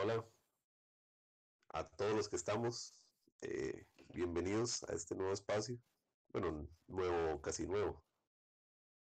[0.00, 0.24] hola
[1.70, 2.94] a todos los que estamos.
[3.42, 5.76] Eh, bienvenidos a este nuevo espacio.
[6.28, 8.04] Bueno, nuevo, casi nuevo.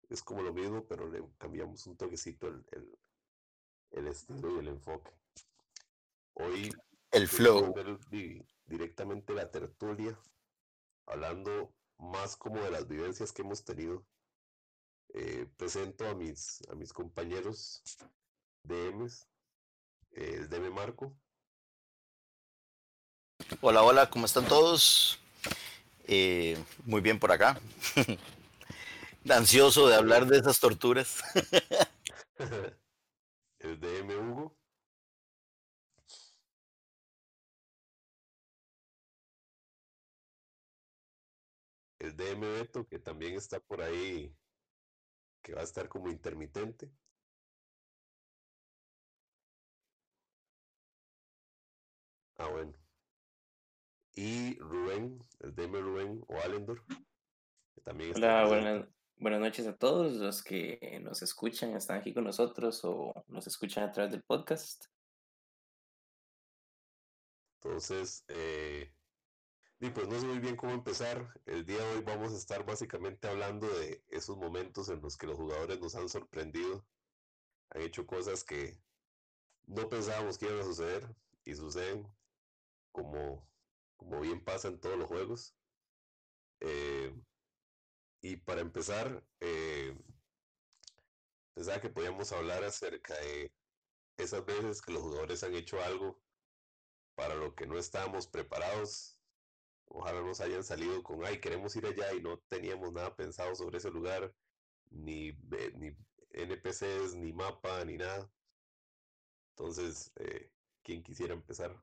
[0.08, 2.64] Es como lo mismo, pero le cambiamos un toquecito el,
[3.90, 5.10] el, estilo y el enfoque.
[6.34, 6.72] Hoy.
[7.10, 7.74] El flow.
[8.66, 10.16] directamente la tertulia,
[11.06, 14.06] hablando más como de las vivencias que hemos tenido.
[15.14, 17.82] Eh, presento a mis, a mis compañeros
[18.62, 19.26] DMs
[20.16, 21.14] eh, DM Marco.
[23.60, 25.18] Hola, hola, ¿cómo están todos?
[26.04, 27.60] Eh, muy bien por acá.
[29.28, 31.22] Ansioso de hablar de esas torturas.
[33.58, 34.56] El DM Hugo.
[41.98, 44.34] El DM Beto, que también está por ahí,
[45.42, 46.90] que va a estar como intermitente.
[52.38, 52.72] Ah, bueno.
[54.14, 56.84] Y Rubén, el DM Rubén o Alendor,
[57.74, 62.14] que también está Hola, buenas, buenas noches a todos los que nos escuchan, están aquí
[62.14, 64.86] con nosotros o nos escuchan a través del podcast.
[67.60, 68.92] Entonces, eh,
[69.80, 71.28] y pues no sé muy bien cómo empezar.
[71.44, 75.26] El día de hoy vamos a estar básicamente hablando de esos momentos en los que
[75.26, 76.86] los jugadores nos han sorprendido,
[77.70, 78.78] han hecho cosas que
[79.66, 82.06] no pensábamos que iban a suceder y suceden
[82.96, 83.46] como,
[83.98, 85.54] como bien pasa en todos los juegos.
[86.60, 87.14] Eh,
[88.22, 89.94] y para empezar, eh,
[91.54, 93.52] pensaba que podíamos hablar acerca de
[94.16, 96.22] esas veces que los jugadores han hecho algo
[97.14, 99.20] para lo que no estábamos preparados.
[99.86, 103.78] Ojalá nos hayan salido con, ay, queremos ir allá y no teníamos nada pensado sobre
[103.78, 104.34] ese lugar,
[104.90, 105.32] ni,
[105.74, 105.94] ni
[106.30, 108.30] NPCs, ni mapa, ni nada.
[109.50, 110.50] Entonces, eh,
[110.82, 111.76] ¿quién quisiera empezar?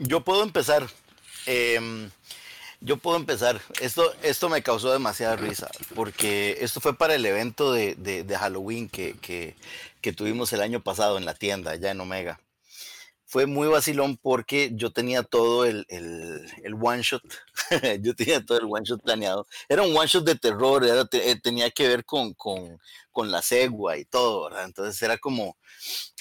[0.00, 0.88] Yo puedo empezar.
[1.44, 2.10] Em,
[2.80, 3.60] yo puedo empezar.
[3.80, 8.88] Esto, esto me causó demasiada risa, porque esto fue para el evento de, de, Halloween
[8.88, 9.14] que,
[10.00, 12.40] que, tuvimos el año pasado en la tienda, allá en Omega.
[13.26, 17.22] Fue muy vacilón porque yo tenía todo el, el, one shot,
[18.00, 19.46] yo tenía todo el one shot planeado.
[19.68, 20.82] Era un one shot de terror,
[21.12, 22.80] eh, tenía que ver con, con,
[23.20, 24.64] con la cegua y todo, ¿verdad?
[24.64, 25.58] Entonces era como,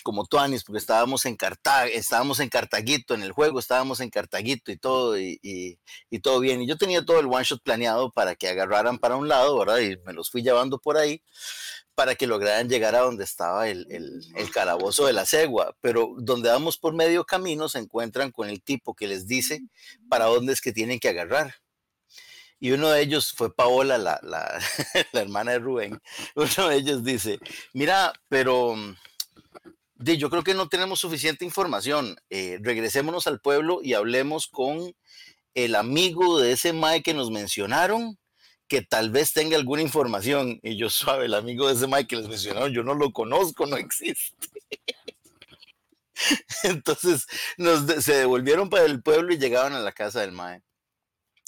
[0.03, 4.69] como Tuanis, porque estábamos en Cartag estábamos en Cartaguito en el juego, estábamos en Cartaguito
[4.69, 5.79] y todo, y,
[6.21, 6.61] todo bien.
[6.61, 9.77] Y yo tenía todo el one shot planeado para que agarraran para un lado, ¿verdad?
[9.79, 11.23] Y me los fui llevando por ahí
[11.95, 15.73] para que lograran llegar a donde estaba el, el, el calabozo de la cegua.
[15.79, 19.61] Pero donde vamos por medio camino se encuentran con el tipo que les dice
[20.09, 21.55] para dónde es que tienen que agarrar.
[22.59, 24.59] Y uno de ellos fue Paola, la, la,
[25.13, 26.01] la hermana de Rubén.
[26.35, 27.39] Uno de ellos dice,
[27.73, 28.75] mira, pero
[29.99, 32.17] yo creo que no tenemos suficiente información.
[32.29, 34.93] Eh, regresémonos al pueblo y hablemos con
[35.53, 38.17] el amigo de ese Mae que nos mencionaron,
[38.67, 40.59] que tal vez tenga alguna información.
[40.63, 43.65] Y yo suave, el amigo de ese Mae que les mencionaron, yo no lo conozco,
[43.65, 44.49] no existe.
[46.63, 47.25] Entonces
[48.01, 50.61] se devolvieron para el pueblo y llegaban a la casa del Mae.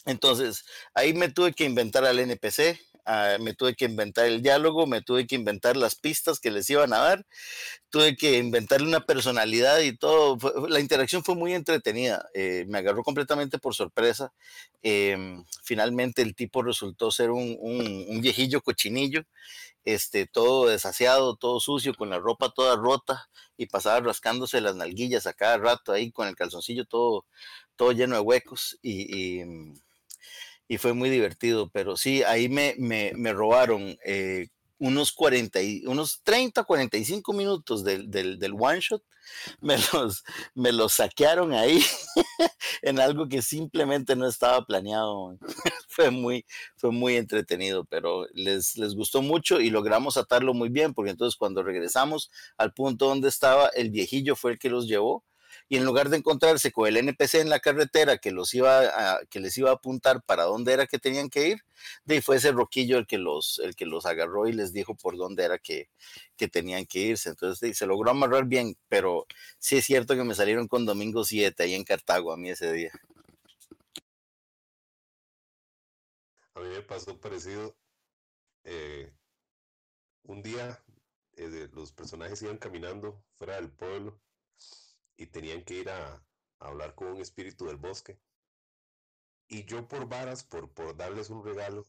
[0.05, 4.85] Entonces ahí me tuve que inventar al NPC, Ah, me tuve que inventar el diálogo,
[4.85, 7.25] me tuve que inventar las pistas que les iban a dar,
[7.89, 10.37] tuve que inventarle una personalidad y todo.
[10.69, 14.33] La interacción fue muy entretenida, eh, me agarró completamente por sorpresa.
[14.83, 19.23] Em, finalmente el tipo resultó ser un, viejillo cochinillo,
[19.85, 25.27] este, todo desasiado, todo sucio, con la ropa toda rota y pasaba rascándose las nalguillas
[25.27, 27.25] a cada rato ahí con el calzoncillo todo,
[27.75, 29.41] todo lleno de huecos y
[30.77, 34.47] fue muy divertido, pero sí, ahí me, me, me robaron eh,
[34.79, 39.03] unos, 40 y, unos 30, 45 minutos del, del, del, one shot,
[39.59, 40.23] me los,
[40.55, 41.83] me los saquearon ahí
[42.81, 45.37] en algo que simplemente no estaba planeado.
[45.87, 46.45] fue, muy,
[46.77, 51.37] fue muy entretenido, pero les, les gustó mucho y logramos atarlo muy bien, porque entonces
[51.37, 55.23] cuando regresamos al punto donde estaba, el viejillo fue el que los llevó
[55.71, 59.39] y en lugar de encontrarse con el NPC en la carretera que los iba que
[59.39, 61.63] les iba a apuntar para dónde era que tenían que ir,
[62.03, 65.15] de fue ese roquillo el que los, el que los agarró y les dijo por
[65.15, 65.89] dónde era que,
[66.35, 67.29] que tenían que irse.
[67.29, 69.25] Entonces se logró amarrar bien, pero
[69.59, 72.73] sí es cierto que me salieron con Domingo 7 ahí en Cartago a mí ese
[72.73, 72.91] día.
[76.53, 77.77] A mí me pasó parecido.
[78.65, 79.09] Eh,
[80.23, 80.83] un día
[81.37, 84.19] eh, los personajes iban caminando fuera del pueblo
[85.21, 86.25] y tenían que ir a,
[86.59, 88.19] hablar con un espíritu del bosque.
[89.47, 91.85] Y yo por varas, por, por darles un regalo,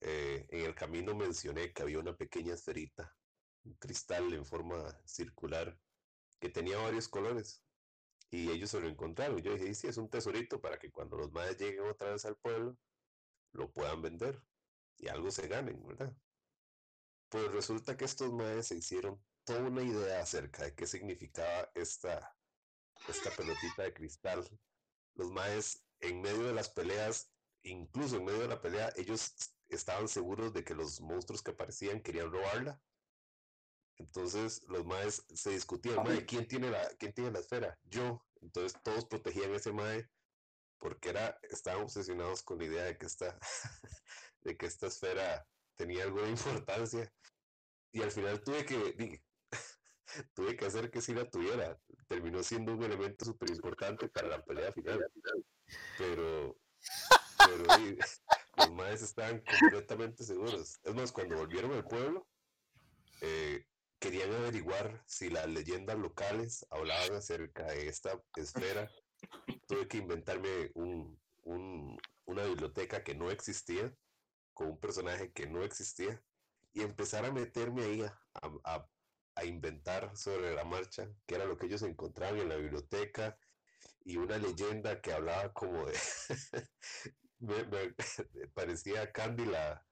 [0.00, 3.14] eh, en el camino mencioné que había una pequeña esferita,
[3.64, 5.78] un cristal en forma circular
[6.40, 7.62] que tenía varios colores.
[8.30, 9.38] Y ellos se lo encontraron.
[9.42, 12.36] Yo dije, sí, es un tesorito para que cuando los madres lleguen otra vez al
[12.36, 12.76] pueblo,
[13.52, 14.42] lo puedan vender
[14.96, 16.14] y algo se ganen, ¿verdad?
[17.28, 22.35] Pues resulta que estos madres se hicieron toda una idea acerca de qué significaba esta,
[23.08, 24.48] esta pelotita de cristal.
[25.14, 27.30] Los maes en medio de las peleas,
[27.62, 29.34] incluso en medio de la pelea, ellos
[29.68, 32.80] estaban seguros de que los monstruos que aparecían querían robarla.
[33.98, 37.78] Entonces los maes se discutían, mae, ¿quién tiene la, quién tiene la esfera?
[37.84, 38.22] Yo.
[38.42, 40.08] Entonces todos protegían a ese mae
[40.78, 43.38] porque era, estaban obsesionados con la idea de que esta,
[44.42, 47.12] de que esta esfera tenía alguna importancia.
[47.92, 49.22] Y al final tuve que,
[50.34, 51.78] tuve que hacer que sí la tuviera.
[52.08, 55.06] Terminó siendo un elemento súper importante para la pelea final.
[55.98, 56.56] Pero,
[57.38, 57.64] pero
[58.56, 60.78] los maes estaban completamente seguros.
[60.82, 62.26] Es más, cuando volvieron al pueblo,
[63.20, 63.64] eh,
[63.98, 68.90] querían averiguar si las leyendas locales hablaban acerca de esta esfera.
[69.66, 73.92] Tuve que inventarme un, una biblioteca que no existía,
[74.52, 76.22] con un personaje que no existía,
[76.72, 78.20] y empezar a meterme ahí a,
[78.64, 78.86] a
[79.44, 83.38] inventar sobre la marcha, que era lo que ellos encontraban en la biblioteca,
[84.04, 85.94] y una leyenda que hablaba como de...
[87.38, 87.64] me,
[88.54, 89.84] parecía Candy la,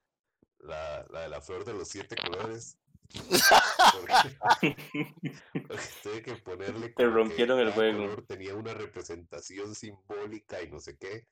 [0.59, 2.79] la, la, de la flor de los siete colores.
[4.61, 4.75] Porque,
[6.23, 6.89] que ponerle...
[6.89, 8.23] Te rompieron el juego.
[8.23, 11.27] tenía una representación simbólica y no sé qué.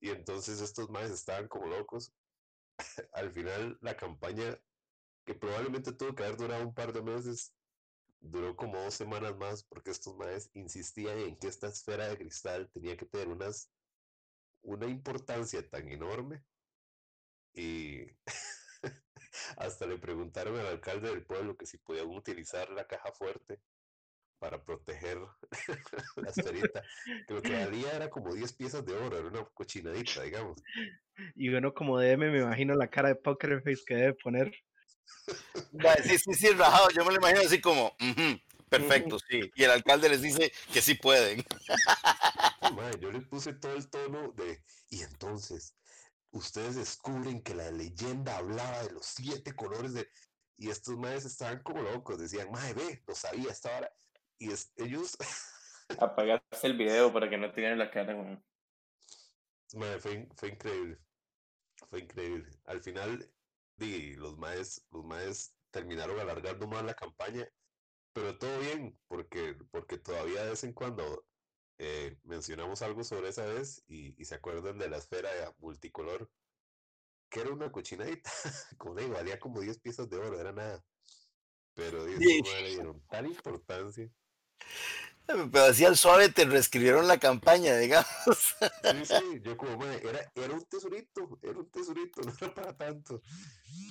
[0.00, 2.12] Y entonces estos más estaban como locos.
[3.12, 4.58] Al final la campaña
[5.24, 7.54] que probablemente tuvo que haber durado un par de meses,
[8.20, 12.70] duró como dos semanas más porque estos maes insistían en que esta esfera de cristal
[12.72, 13.70] tenía que tener unas,
[14.62, 16.44] una importancia tan enorme
[17.54, 18.06] y
[19.56, 23.60] hasta le preguntaron al alcalde del pueblo que si podían utilizar la caja fuerte
[24.38, 25.18] para proteger
[26.16, 26.82] la esferita,
[27.28, 30.60] que lo que valía era como 10 piezas de oro, era una cochinadita, digamos.
[31.36, 34.52] Y bueno, como DM me imagino la cara de poker face que debe poner.
[36.04, 36.88] Sí, sí, sí, rajado.
[36.90, 37.94] Yo me lo imagino así como,
[38.68, 39.50] perfecto, sí.
[39.54, 41.44] Y el alcalde les dice que sí pueden.
[43.00, 45.74] yo le puse todo el tono de, y entonces,
[46.30, 50.08] ustedes descubren que la leyenda hablaba de los siete colores de...
[50.56, 53.92] Y estos madres estaban como locos, decían, madre, ve, lo sabía hasta ahora.
[54.38, 55.16] Y ellos...
[55.98, 58.14] Apagaste el video para que no tengan la cara,
[59.74, 60.98] Madre, fue, fue increíble.
[61.88, 62.50] Fue increíble.
[62.66, 63.28] Al final,
[63.82, 67.48] y los maes, los maes terminaron alargando más la campaña,
[68.12, 71.24] pero todo bien, porque, porque todavía de vez en cuando
[71.78, 76.30] eh, mencionamos algo sobre esa vez y, se acuerdan de la esfera multicolor,
[77.30, 78.30] que era una cochinadita,
[78.78, 80.84] como digo, valía como 10 piezas de oro, era nada.
[81.74, 84.10] Pero le dieron tal importancia.
[85.26, 88.06] Pero así al suave te reescribieron la campaña, digamos.
[88.26, 93.22] Sí, sí, yo como, era, era un tesorito, era un tesorito, no era para tanto.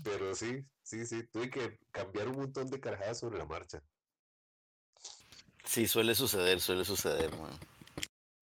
[0.04, 3.81] Pero sí, sí, sí, tuve que cambiar un montón de carajadas sobre la marcha.
[5.63, 7.31] Sí, suele suceder, suele suceder,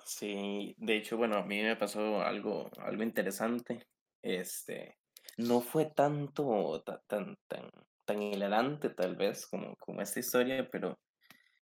[0.03, 3.86] Sí, de hecho, bueno, a mí me pasó algo, algo interesante.
[4.24, 4.97] Este,
[5.38, 7.71] no fue tanto, tan, tan,
[8.06, 10.97] tan hilarante tal vez como, como esta historia, pero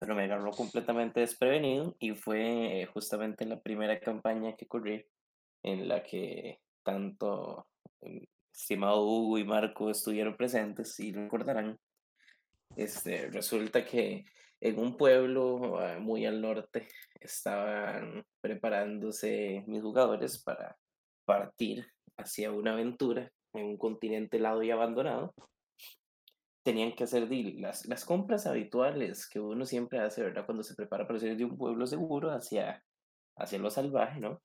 [0.00, 5.06] pero me agarró completamente desprevenido y fue justamente la primera campaña que corrí
[5.62, 7.66] en la que tanto
[8.00, 11.78] el estimado Hugo y Marco estuvieron presentes y recordarán.
[12.76, 14.24] Este, resulta que
[14.60, 16.88] en un pueblo ah, muy al norte
[17.20, 20.78] estaban preparándose mis jugadores para
[21.26, 25.34] partir hacia una aventura en un continente helado y abandonado
[26.62, 30.46] tenían que hacer las, las compras habituales que uno siempre hace, ¿verdad?
[30.46, 32.84] Cuando se prepara para salir de un pueblo seguro hacia,
[33.36, 34.42] hacia lo salvaje, ¿no?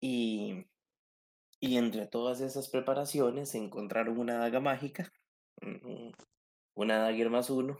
[0.00, 0.66] Y,
[1.60, 5.10] y entre todas esas preparaciones encontraron una daga mágica,
[6.74, 7.78] una dagger más uno.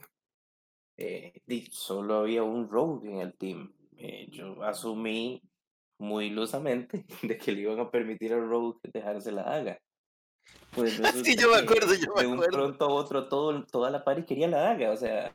[0.97, 1.33] Eh,
[1.71, 3.73] solo había un rogue en el team.
[3.97, 5.41] Eh, yo asumí
[5.99, 9.81] muy ilusamente de que le iban a permitir al rogue dejarse la daga.
[10.75, 10.93] Pues
[11.25, 14.23] sí, yo me acuerdo, yo me de un pronto a otro, todo, toda la party
[14.23, 15.31] quería la daga, o sea,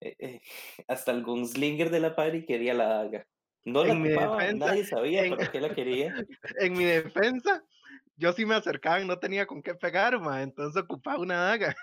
[0.00, 0.40] eh, eh,
[0.86, 3.26] hasta el gunslinger de la party quería la daga.
[3.64, 6.14] No la ocupaba, nadie sabía por qué la quería.
[6.58, 7.64] En mi defensa,
[8.16, 11.74] yo sí me acercaba y no tenía con qué pegar, ma, entonces ocupaba una daga.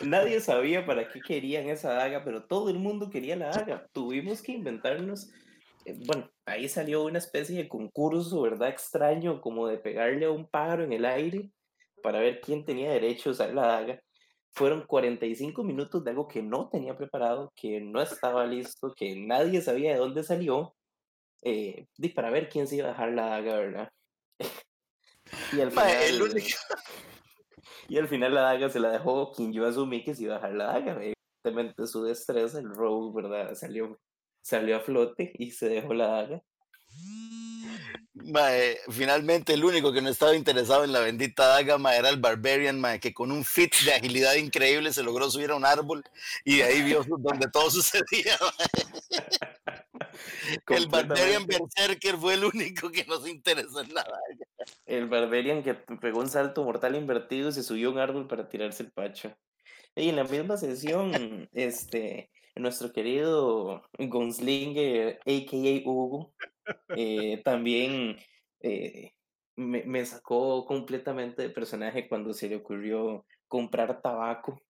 [0.00, 3.86] Nadie sabía para qué querían esa daga, pero todo el mundo quería la daga.
[3.92, 5.30] Tuvimos que inventarnos
[6.06, 8.68] bueno, ahí salió una especie de concurso, ¿verdad?
[8.68, 11.50] Extraño, como de pegarle a un pájaro en el aire
[12.02, 14.02] para ver quién tenía derecho a usar la daga.
[14.52, 19.62] fueron 45 minutos de algo que no tenía preparado, que no estaba listo, que nadie
[19.62, 20.74] sabía de dónde salió,
[21.42, 23.88] eh, para ver quién se iba a dejar la daga, ¿verdad?
[25.52, 26.48] y al final, el único-
[27.88, 30.38] y al final la daga se la dejó quien yo asumí que se iba a
[30.38, 31.00] dejar la daga.
[31.44, 33.54] Evidentemente su destreza, el rogue, ¿verdad?
[33.54, 33.98] Salió,
[34.42, 36.42] salió a flote y se dejó la daga.
[38.12, 42.20] Mae, finalmente el único que no estaba interesado en la bendita daga mae, era el
[42.20, 46.04] Barbarian, mae, que con un fit de agilidad increíble se logró subir a un árbol
[46.44, 48.36] y de ahí vio donde todo sucedía.
[50.68, 51.46] El Barbarian.
[51.46, 54.46] Berserker fue el único que no se interesó en la daga.
[54.86, 58.48] El Barbarian que pegó un salto mortal invertido y se subió a un árbol para
[58.48, 59.34] tirarse el pacho.
[59.94, 65.88] Y en la misma sesión, este, nuestro querido Gunslinger, a.k.a.
[65.88, 66.32] Hugo,
[66.96, 68.16] eh, también
[68.60, 69.12] eh,
[69.56, 74.60] me, me sacó completamente de personaje cuando se le ocurrió comprar tabaco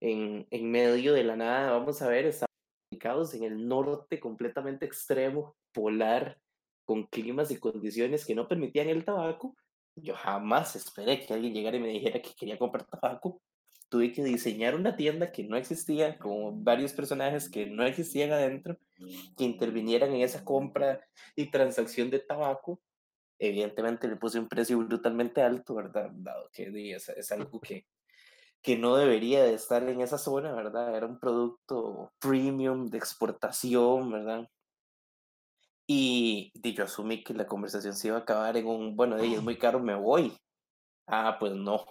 [0.00, 1.72] en, en medio de la nada.
[1.72, 2.50] Vamos a ver, estamos
[2.90, 6.38] ubicados en el norte completamente extremo, polar,
[6.84, 9.56] con climas y condiciones que no permitían el tabaco.
[9.96, 13.40] Yo jamás esperé que alguien llegara y me dijera que quería comprar tabaco.
[13.88, 18.78] Tuve que diseñar una tienda que no existía, con varios personajes que no existían adentro,
[19.36, 21.00] que intervinieran en esa compra
[21.36, 22.80] y transacción de tabaco.
[23.38, 26.10] Evidentemente le puse un precio brutalmente alto, ¿verdad?
[26.12, 27.86] Dado que es, es algo que,
[28.62, 30.96] que no debería de estar en esa zona, ¿verdad?
[30.96, 34.48] Era un producto premium de exportación, ¿verdad?
[35.86, 39.42] Y di, yo asumí que la conversación se iba a acabar en un, bueno, es
[39.42, 40.36] muy caro, me voy.
[41.06, 41.86] Ah, pues no.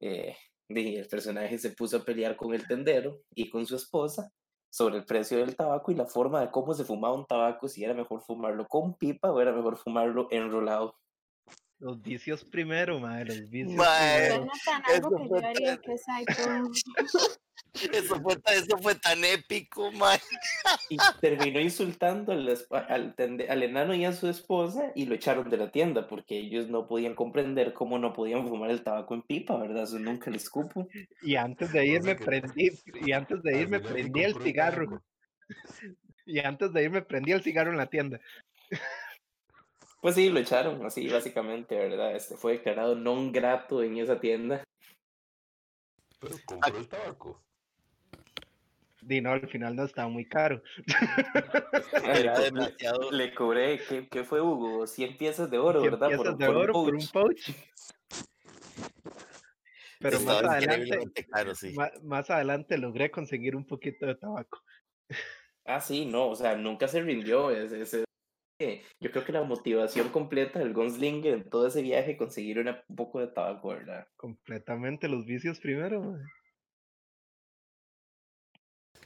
[0.00, 0.36] Eh,
[0.68, 4.32] el personaje se puso a pelear con el tendero y con su esposa
[4.70, 7.84] sobre el precio del tabaco y la forma de cómo se fumaba un tabaco, si
[7.84, 10.98] era mejor fumarlo con pipa o era mejor fumarlo enrolado.
[11.78, 14.36] Los vicios primero, madre, los vicios Mae, primero.
[14.36, 15.94] Suena tan algo que yo haría que.
[17.92, 20.20] Eso fue, ta- eso fue tan épico, mae.
[20.88, 25.70] Y terminó insultando al, al, enano y a su esposa y lo echaron de la
[25.70, 29.84] tienda porque ellos no podían comprender cómo no podían fumar el tabaco en pipa, ¿verdad?
[29.84, 30.88] Eso nunca les cupo.
[31.22, 32.70] Y antes de irme prendí,
[33.04, 35.02] y antes de Al irme prendí el cigarro.
[36.24, 38.20] Y antes de irme prendí el cigarro en la tienda.
[40.00, 42.14] Pues sí, lo echaron así básicamente, ¿verdad?
[42.14, 44.62] Este fue declarado non grato en esa tienda.
[46.20, 47.42] Pero compró el tabaco.
[49.08, 50.62] Y no, al final no estaba muy caro.
[52.04, 53.10] Era demasiado.
[53.10, 54.86] Le cobré, ¿qué, qué fue Hugo?
[54.86, 56.08] 100 piezas de oro, 100 ¿verdad?
[56.08, 57.50] piezas de un oro por un pouch.
[60.00, 61.72] Pero más adelante, caro, sí.
[61.74, 64.60] ma- más adelante logré conseguir un poquito de tabaco.
[65.64, 67.50] Ah, sí, no, o sea, nunca se rindió.
[67.50, 68.04] Es, es- es-
[69.00, 72.96] yo creo que la motivación completa del Gunslinger en todo ese viaje, conseguir una- un
[72.96, 74.06] poco de tabaco, ¿verdad?
[74.16, 76.02] Completamente los vicios primero.
[76.02, 76.20] mae.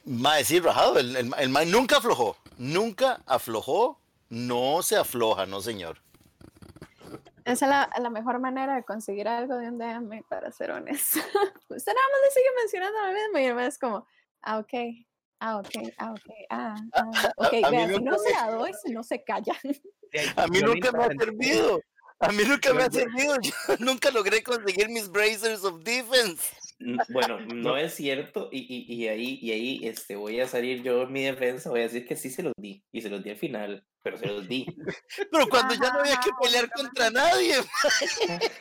[0.08, 0.98] Mae, sí, rajado.
[0.98, 2.36] El, el, el mae nunca aflojó.
[2.56, 4.00] Nunca aflojó.
[4.30, 6.00] No se afloja, no, señor.
[7.44, 11.18] Esa es la, la mejor manera de conseguir algo de un DM, para ser honesto.
[11.68, 14.06] Usted nada más le sigue mencionando lo mismo y el mae es como,
[14.42, 14.72] ah, ok,
[15.40, 17.54] ah, ok, ah, ok, ah, ah, ok.
[17.64, 19.54] a mí Vea, si no se la doy, si no se calla.
[19.62, 19.80] De
[20.20, 21.80] ahí, A mí nunca me ha servido.
[22.20, 23.36] A mí nunca me ha servido.
[23.40, 26.50] Yo nunca logré conseguir mis Bracers of Defense.
[27.08, 31.02] Bueno, no es cierto, y, y, y ahí, y ahí este, voy a salir yo
[31.02, 33.30] en mi defensa, voy a decir que sí se los di, y se los di
[33.30, 34.64] al final, pero se los di.
[35.32, 37.54] Pero cuando ya no había que Ajá, pelear contra nadie.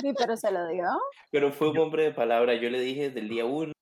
[0.00, 0.84] Sí, pero se lo dio.
[1.30, 3.72] Pero fue un hombre de palabra, yo le dije desde el día uno,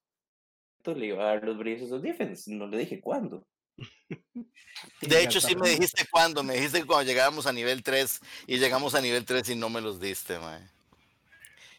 [0.85, 3.47] le iba a dar los Braces of Defense, no le dije cuándo.
[5.01, 6.43] De hecho, sí me dijiste cuándo.
[6.43, 9.81] Me dijiste cuando llegábamos a nivel 3 y llegamos a nivel 3 y no me
[9.81, 10.61] los diste, mae.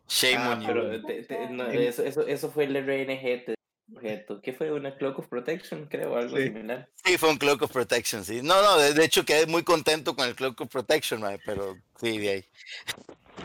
[0.08, 0.68] Shame Ah, on you.
[0.68, 3.56] pero te- te- no, En- eso, eso, eso fue el RNG, te-
[3.96, 4.42] objeto.
[4.42, 4.72] ¿Qué fue?
[4.72, 5.86] ¿Una Cloak of Protection?
[5.88, 6.44] Creo, algo Sí.
[6.44, 6.90] similar.
[7.04, 8.42] Sí, fue un Cloak of Protection, sí.
[8.42, 11.76] No, no, de, de hecho quedé muy contento con el Cloak of Protection, mae, pero
[12.00, 12.46] sí, de ahí.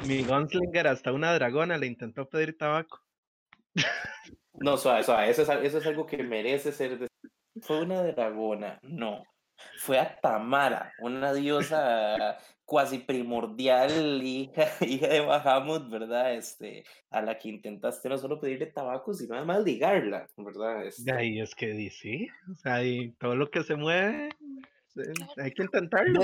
[0.07, 3.01] Mi gunslinger hasta una dragona le intentó pedir tabaco.
[4.61, 6.99] No, suave, suave, eso es, eso es algo que merece ser...
[6.99, 7.07] de-
[7.63, 9.23] Fue una dragona, no.
[9.79, 16.35] Fue a Tamara, una diosa cuasi primordial, hija, hija de Bahamut, ¿verdad?
[16.35, 20.83] Este, a la que intentaste no solo pedirle tabaco, sino además ligarla, ¿verdad?
[20.83, 22.29] De Este, ahí es que di, sí.
[22.53, 24.29] O sea, y todo lo que se mueve,
[25.39, 26.21] hay que intentarlo.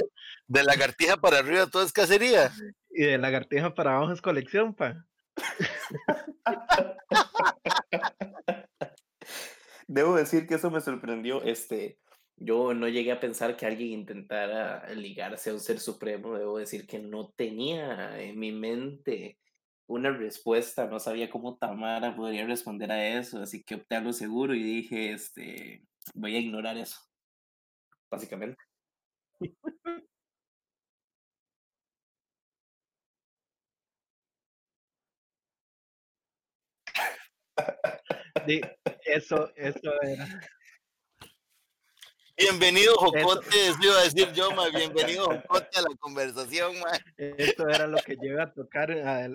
[0.46, 2.52] De lagartija para arriba todo es cacería.
[2.90, 5.02] Y de lagartija para abajo es colección, pa.
[9.88, 11.42] Debo decir que eso me sorprendió.
[11.42, 11.96] Este,
[12.36, 16.36] yo no llegué a pensar que alguien intentara ligarse a un ser supremo.
[16.38, 19.38] Debo decir que no tenía en mi mente
[19.86, 24.12] una respuesta, no sabía cómo Tamara podría responder a eso, así que opté a lo
[24.12, 26.98] seguro y dije, este, voy a ignorar eso,
[28.10, 28.56] básicamente.
[38.46, 38.60] Di-
[39.06, 40.26] eso, eso era.
[42.36, 46.90] Bienvenido, Jocote, eso iba a decir yo, ma, bienvenido, Jocote, a la conversación, ma.
[47.16, 48.90] Eso era lo que yo iba a tocar.
[48.90, 49.28] a-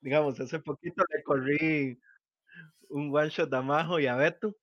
[0.00, 2.00] digamos, hace poquito le corrí
[2.88, 4.56] un one shot a Majo y a Beto.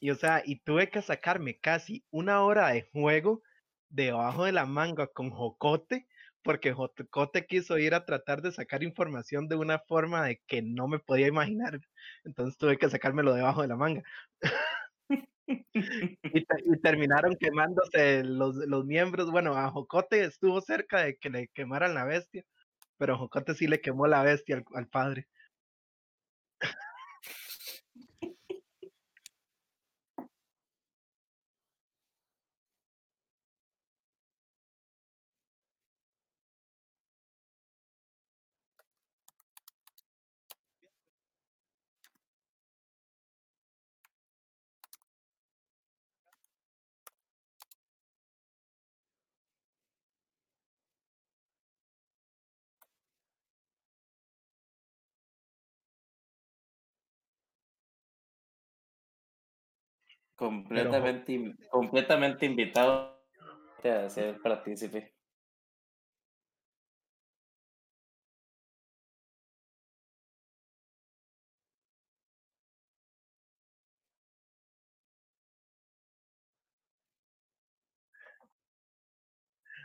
[0.00, 3.42] Y o sea, y tuve que sacarme casi una hora de juego
[3.90, 6.08] debajo de la manga con Jocote,
[6.42, 10.88] porque Jocote quiso ir a tratar de sacar información de una forma de que no
[10.88, 11.80] me podía imaginar.
[12.24, 14.02] Entonces tuve que sacármelo debajo de la manga.
[16.22, 19.30] y, te- y terminaron quemándose los, los miembros.
[19.30, 22.44] Bueno, a Jocote estuvo cerca de que le quemaran la bestia,
[22.98, 25.28] pero Jocote sí le quemó la bestia al, al padre.
[60.38, 63.20] Completamente, in- completamente invitado
[63.82, 65.12] a ser partícipe.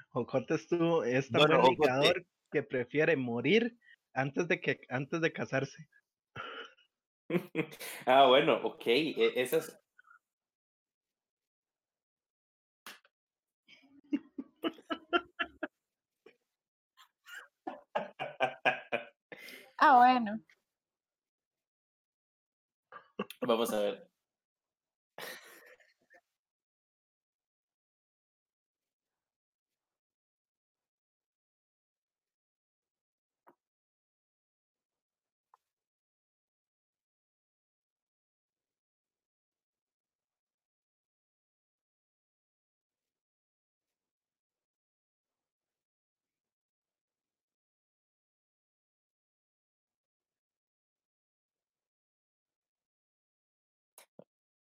[0.10, 3.76] Jocote estuvo, es tan Bueno, ligador que prefiere morir
[4.14, 5.90] antes de que antes de casarse.
[8.06, 8.86] Ah, bueno, ok.
[8.86, 9.83] e- Esas.
[19.78, 20.40] Ah, bueno.
[23.42, 24.13] Vamos a ver.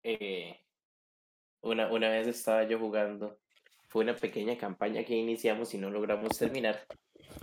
[0.05, 0.59] Eh,
[1.62, 3.38] una, una vez estaba yo jugando.
[3.88, 6.87] Fue una pequeña campaña que iniciamos y no logramos terminar.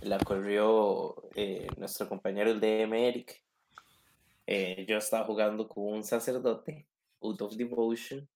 [0.01, 3.43] La corrió eh, nuestro compañero el DM Eric.
[4.47, 6.87] Eh, yo estaba jugando con un sacerdote,
[7.21, 8.27] Out of Devotion.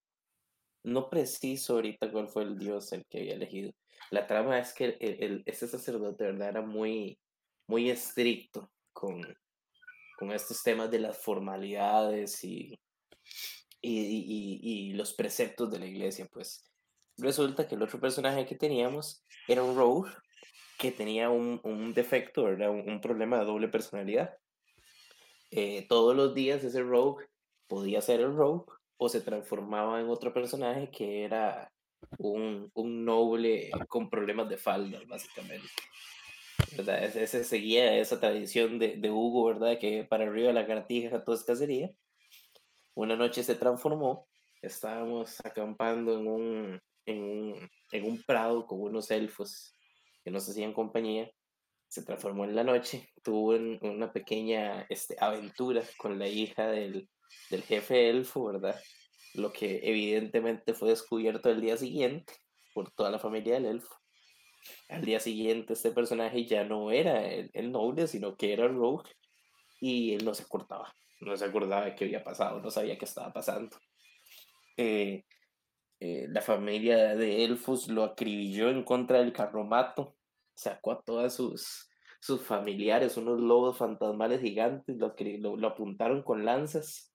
[0.83, 3.71] No preciso ahorita cuál fue el dios el que había elegido.
[4.11, 6.49] La trama es que el, el- ese sacerdote, ¿verdad?
[6.49, 7.17] Era muy,
[7.67, 9.21] muy estricto con,
[10.19, 12.79] con estos temas de las formalidades y,
[13.83, 16.69] y, los preceptos de la iglesia, pues.
[17.17, 20.11] Resulta que el otro personaje que teníamos era un rogue
[20.79, 22.71] que tenía un, un defecto, ¿verdad?
[22.71, 24.35] Un, problema de doble personalidad.
[25.51, 27.25] Eh, todos los días ese rogue
[27.67, 28.65] podía ser el rogue
[28.97, 31.71] o se transformaba en otro personaje que era
[32.17, 35.69] un, un noble con problemas de falda, básicamente.
[36.75, 37.03] ¿Verdad?
[37.03, 39.77] Ese, seguía esa tradición de, de Hugo, ¿verdad?
[39.79, 41.93] Que para arriba la cartija todo es cacería.
[42.95, 44.27] Una noche se transformó,
[44.61, 49.75] estábamos acampando en un, en un, en un prado con unos elfos
[50.23, 51.29] que nos hacían compañía.
[51.87, 57.09] Se transformó en la noche, tuvo un- una pequeña este, aventura con la hija del,
[57.49, 58.79] del jefe elfo, ¿verdad?
[59.35, 62.33] Lo que evidentemente fue descubierto el día siguiente
[62.73, 63.95] por toda la familia del elfo.
[64.89, 68.75] Al día siguiente este personaje ya no era el, el noble, sino que era el
[68.75, 69.09] rogue
[69.81, 73.05] y él no se acordaba, no se acordaba de qué había pasado, no sabía qué
[73.05, 73.77] estaba pasando.
[74.77, 75.25] Eh,
[75.99, 80.17] eh, la familia de elfos lo acribilló en contra del carromato,
[80.55, 81.89] sacó a todas sus,
[82.21, 87.13] sus familiares, unos lobos fantasmales gigantes, lo, lo, lo apuntaron con lanzas.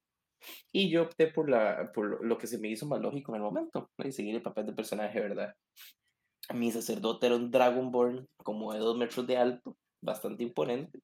[0.72, 3.36] Y yo opté por, la, por lo- lo que se me hizo más lógico en
[3.36, 4.08] el momento, ¿no?
[4.08, 5.54] y seguir el papel de personaje, ¿verdad?
[6.54, 11.00] Mi sacerdote era un Dragonborn como de dos metros de alto, bastante imponente.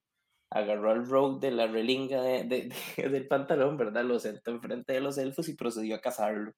[0.54, 4.04] Agarró al rogue de la relinga de- de- de- del pantalón, ¿verdad?
[4.04, 6.52] Lo sentó enfrente de los elfos y procedió a cazarlo.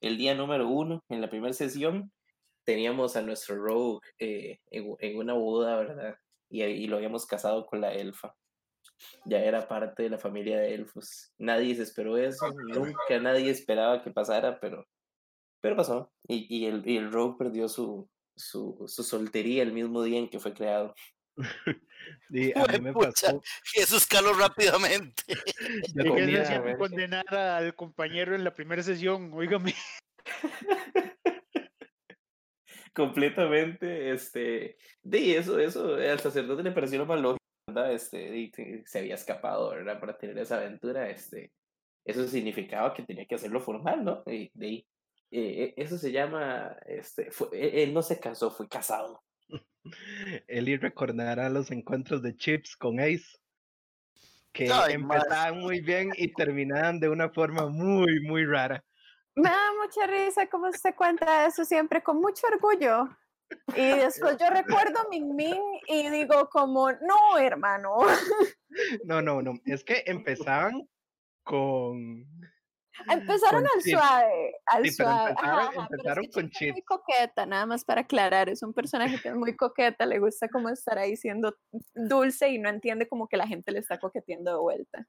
[0.00, 2.10] El día número uno, en la primera sesión,
[2.64, 6.16] teníamos a nuestro rogue eh, en, en una boda, ¿verdad?
[6.48, 8.34] Y, lo habíamos casado con la elfa.
[9.24, 11.32] ya era parte de la familia de elfos.
[11.38, 14.86] Nadie se esperó eso, nunca nadie esperaba que pasara, pero,
[15.60, 16.12] pero pasó.
[16.28, 20.28] Y, y el, y el Rogue perdió su, su, su soltería el mismo día en
[20.28, 20.94] que fue creado.
[22.30, 23.42] Y a mí me pasó.
[23.74, 25.22] Eso escaló rápidamente.
[25.94, 26.78] yo ¿Y qué se tenía- hacía ver, sí.
[26.78, 29.30] condenar al compañero en la primera sesión?
[29.32, 29.74] Óigame.
[32.94, 37.92] completamente, este, de eso, eso, al sacerdote le pareció lo más lógico, ¿verdad?
[37.92, 39.98] Este, y que se había escapado, ¿verdad?
[40.00, 41.52] Para tener esa aventura, este,
[42.04, 44.22] eso significaba que tenía que hacerlo formal, ¿no?
[44.26, 44.86] Y de ahí,
[45.30, 49.22] eh, eh, eso se llama, este, fue- él, él no se casó, fue casado.
[50.46, 53.38] Eli recordará los encuentros de Chips con Ace,
[54.52, 58.84] que Ay, empezaban muy bien y terminaban de una forma muy, muy rara.
[59.34, 63.08] Me da mucha risa cómo se cuenta eso siempre con mucho orgullo.
[63.74, 67.98] Y después yo recuerdo a Ming Ming y digo como, no, hermano.
[69.04, 70.88] No, no, no, es que empezaban
[71.42, 72.26] con...
[73.10, 75.30] Empezaron Con al suave, al Sí, suave.
[75.30, 78.00] empezaron- ajá, ajá, pero es empezaron que con Chips es muy coqueta, nada más para
[78.02, 81.56] aclarar, es un personaje que es muy coqueta, le gusta como estar ahí siendo
[81.94, 85.06] dulce y no entiende como que la gente le está coqueteando de vuelta.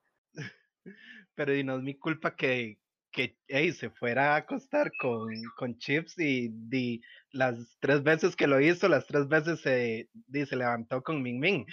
[1.36, 2.78] Pero y no es mi culpa que,
[3.12, 7.02] que Ace se fuera a acostar con, con Chips y, di,
[7.32, 11.40] las tres veces que lo hizo, las tres veces se, di, se levantó con Ming
[11.40, 11.66] Ming.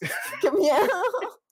[0.40, 0.78] ¡Qué miedo!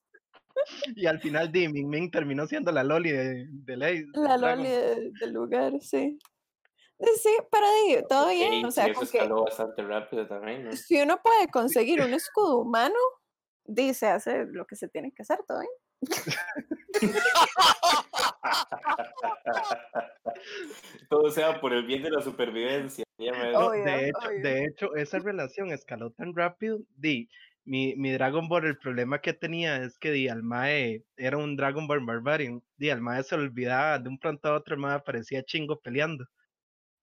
[0.96, 4.06] Y al final Di Ming Ming terminó siendo la Loli de, de Ace.
[4.14, 4.38] La de.
[4.56, 6.18] Loli de- del lugar, sí.
[6.98, 10.26] Eh, Sí, pero di, todo bien, o sea, sí, eso con que escaló bastante rápido
[10.28, 10.72] también, ¿no?
[10.72, 12.94] si uno puede conseguir un escudo humano,
[13.64, 15.70] dice, hace lo que se tiene que hacer, todo bien.
[21.08, 23.04] Todo sea por el bien de la supervivencia.
[23.18, 24.42] ya me- No, Obvio, de, hecho, obvio.
[24.42, 26.80] de hecho, esa relación escaló tan rápido.
[26.96, 27.28] Di,
[27.64, 31.56] mi, mi Dragon Ball, el problema que tenía es que di, al Mae era un
[31.56, 32.62] Dragon Ball Barbarian.
[32.76, 36.26] Di, al Mae se olvidaba de un pronto a otro, el Mae parecía chingo peleando.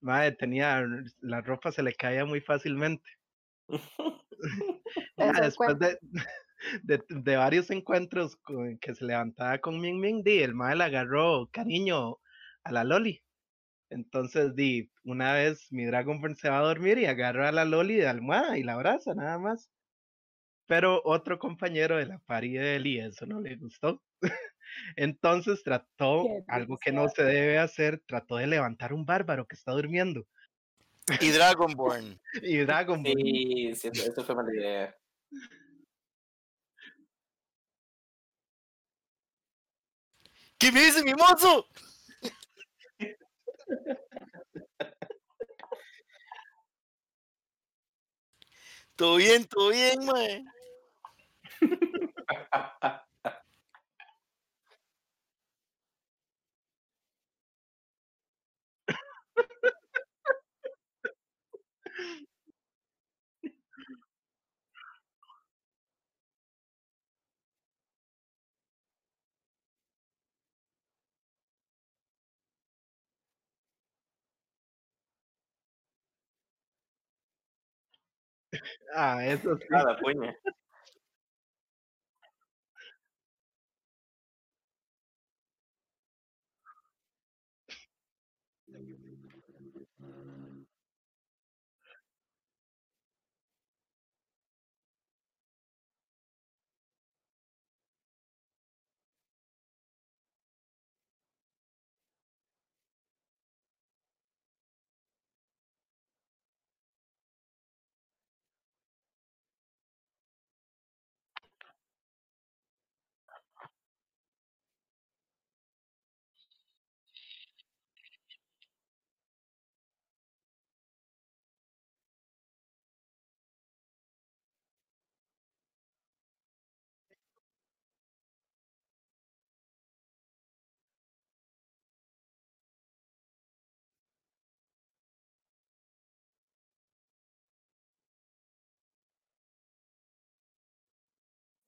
[0.00, 0.84] Mae tenía,
[1.20, 3.10] la ropa se le caía muy fácilmente.
[5.16, 5.98] Ya después de,
[6.82, 10.84] de, de varios encuentros con- que se levantaba con Ming Ming, di, el Mae le
[10.84, 12.18] agarró cariño
[12.64, 13.22] a la Loli.
[13.90, 17.64] Entonces, di, una vez mi Dragon Ball se va a dormir y agarra a la
[17.64, 19.70] Loli de almohada y la abraza, nada más.
[20.70, 24.00] Pero otro compañero de la pari de él y eso no le gustó.
[24.94, 29.72] Entonces trató algo que no se debe hacer, trató de levantar un bárbaro que está
[29.72, 30.28] durmiendo.
[31.20, 32.20] Y Dragonborn.
[32.44, 34.96] Y Dragon Ball, Sí, sí, eso, eso fue mala idea.
[40.56, 41.66] ¿Qué me dice mi mozo?
[48.94, 50.44] Todo bien, todo bien, mae.
[78.94, 79.64] Ah, eso sí.
[79.72, 80.36] Ah, la puña.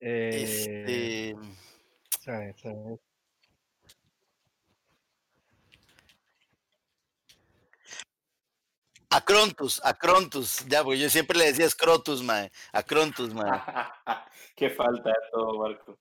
[0.05, 1.37] Eh, Este.
[2.21, 2.99] sabe, sabe.
[9.11, 10.67] Acrontus, Acrontus.
[10.67, 12.51] Ya, porque yo siempre le decía Scrotus, mae.
[12.73, 13.45] Acrontus, mae.
[14.57, 15.99] Qué falta de todo, Marco.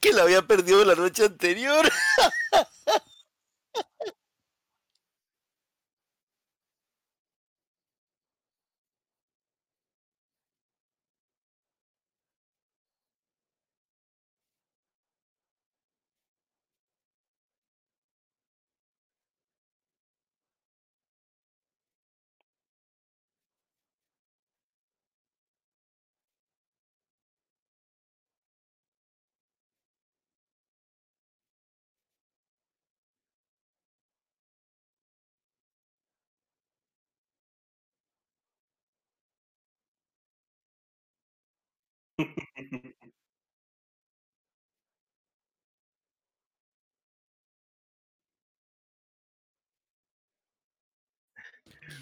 [0.00, 1.90] Que la había perdido la noche anterior.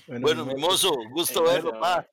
[0.07, 2.07] Bueno, Beto- mimoso, gusto verlo, pa.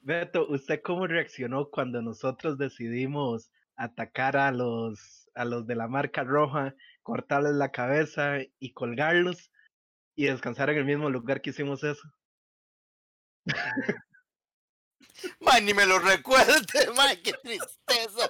[0.00, 6.22] Beto, ¿usted cómo reaccionó cuando nosotros decidimos atacar a los, a los de la marca
[6.22, 9.50] roja, cortarles la cabeza y colgarlos
[10.14, 12.08] y descansar en el mismo lugar que hicimos eso?
[15.40, 18.28] Man, ni me lo recuerde, man, qué tristeza.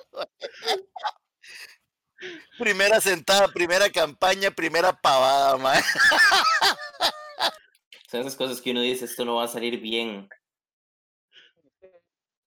[2.59, 5.83] Primera sentada, primera campaña, primera pavada, man.
[8.20, 10.29] Esas cosas que uno dice, esto no va a salir bien.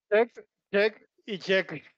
[0.10, 1.97] Check, check y check.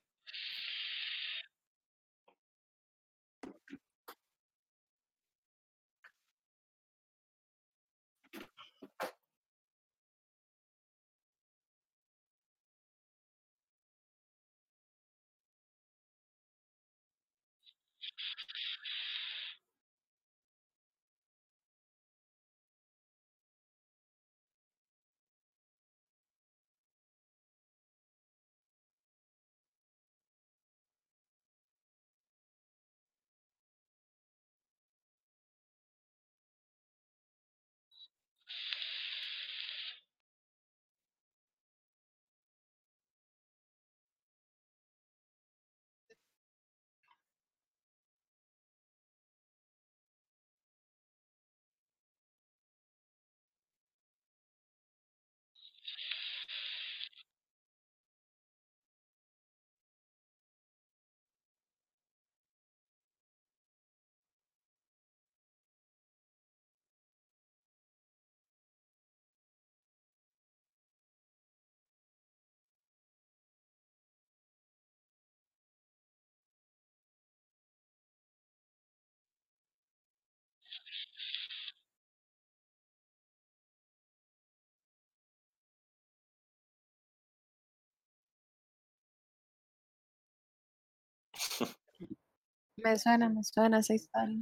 [92.78, 94.40] Me suena, me suena esa historia.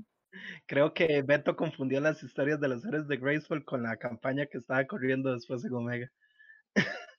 [0.67, 4.59] Creo que Beto confundió las historias de los héroes de Graceful con la campaña que
[4.59, 6.11] estaba corriendo después en Omega.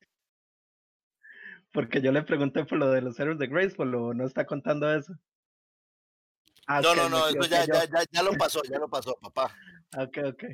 [1.73, 4.93] Porque yo le pregunté por lo de los héroes de Graceful o no está contando
[4.95, 5.15] eso.
[6.71, 9.57] Ah, No, no, no, eso ya, ya, ya, ya lo pasó, ya lo pasó, papá.
[9.97, 10.45] Ok, ok.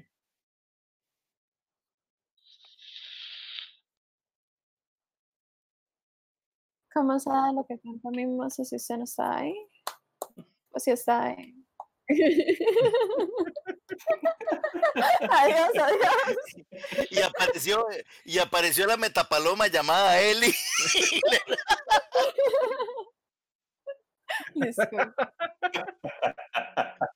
[6.93, 9.57] ¿Cómo sabe lo que canta Mimoso si usted no está ahí?
[10.71, 11.53] O si está ahí.
[15.31, 16.37] adiós, adiós.
[17.11, 17.85] Y apareció,
[18.25, 20.55] y apareció la metapaloma llamada Eli.
[24.55, 24.77] Yes,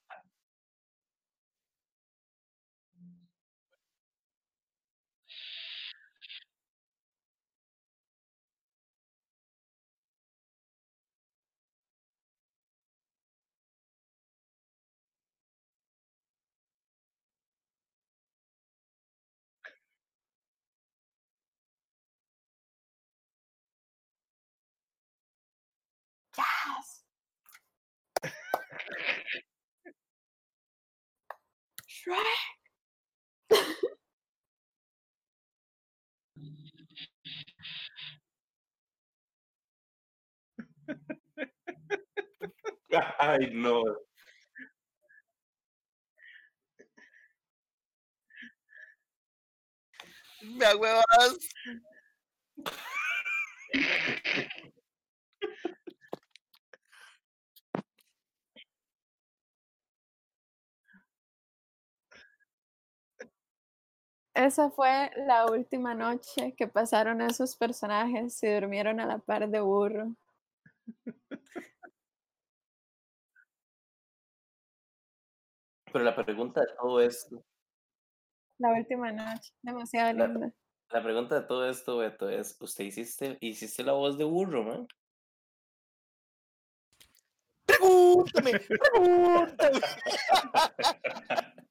[32.09, 32.49] Shrek.
[43.19, 43.83] Ay, no.
[50.41, 51.37] Me agüevas.
[64.33, 69.59] Esa fue la última noche que pasaron esos personajes y durmieron a la par de
[69.59, 70.15] burro.
[75.91, 77.43] Pero la pregunta de todo esto.
[78.59, 80.53] La última noche, demasiado la, linda.
[80.91, 84.87] La pregunta de todo esto, Beto, es: ¿Usted hiciste, hiciste la voz de burro, man?
[87.65, 89.79] Pregúntame, pregúntame.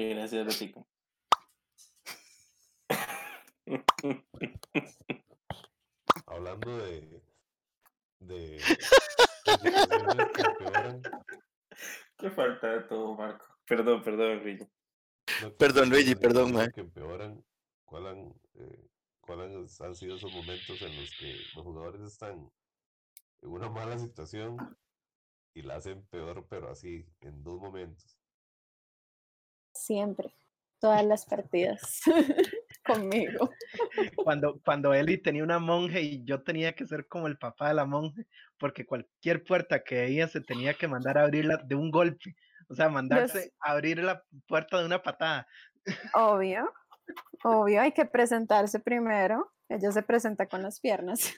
[0.00, 0.86] Sí, gracias, Betico.
[6.26, 7.22] Hablando de.
[8.20, 8.58] de.
[10.38, 11.02] empeoran,
[12.20, 13.46] Qué falta de todo, Marco.
[13.66, 14.42] Perdón, perdón,
[15.42, 16.70] no, Perdón, Luigi, perdón, mae.
[16.70, 17.42] que empeoran,
[17.84, 18.88] ¿cuál han, eh,
[19.20, 22.50] cuál han, han sido esos momentos en los que los jugadores están
[23.42, 24.56] en una mala situación
[25.54, 28.18] y la hacen peor, pero así, en dos momentos?
[29.72, 30.34] Siempre.
[30.80, 32.00] Todas las partidas.
[32.86, 33.50] Conmigo.
[34.16, 37.74] Cuando, cuando Eli tenía una monje y yo tenía que ser como el papá de
[37.74, 38.26] la monje,
[38.58, 42.34] porque cualquier puerta que veía se tenía que mandar a abrirla de un golpe.
[42.68, 45.46] O sea, mandarse a abrir la puerta de una patada.
[46.14, 46.72] Obvio.
[47.44, 49.52] Obvio, hay que presentarse primero.
[49.68, 51.34] Ella se presenta con las piernas.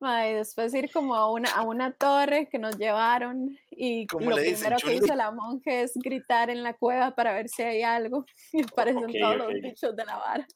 [0.00, 4.36] Ay, después ir como a una, a una torre que nos llevaron y ¿Cómo lo
[4.36, 7.62] le dicen, primero que hizo la monje es gritar en la cueva para ver si
[7.62, 9.54] hay algo y aparecen ok, todos los ok.
[9.62, 10.46] bichos de la vara.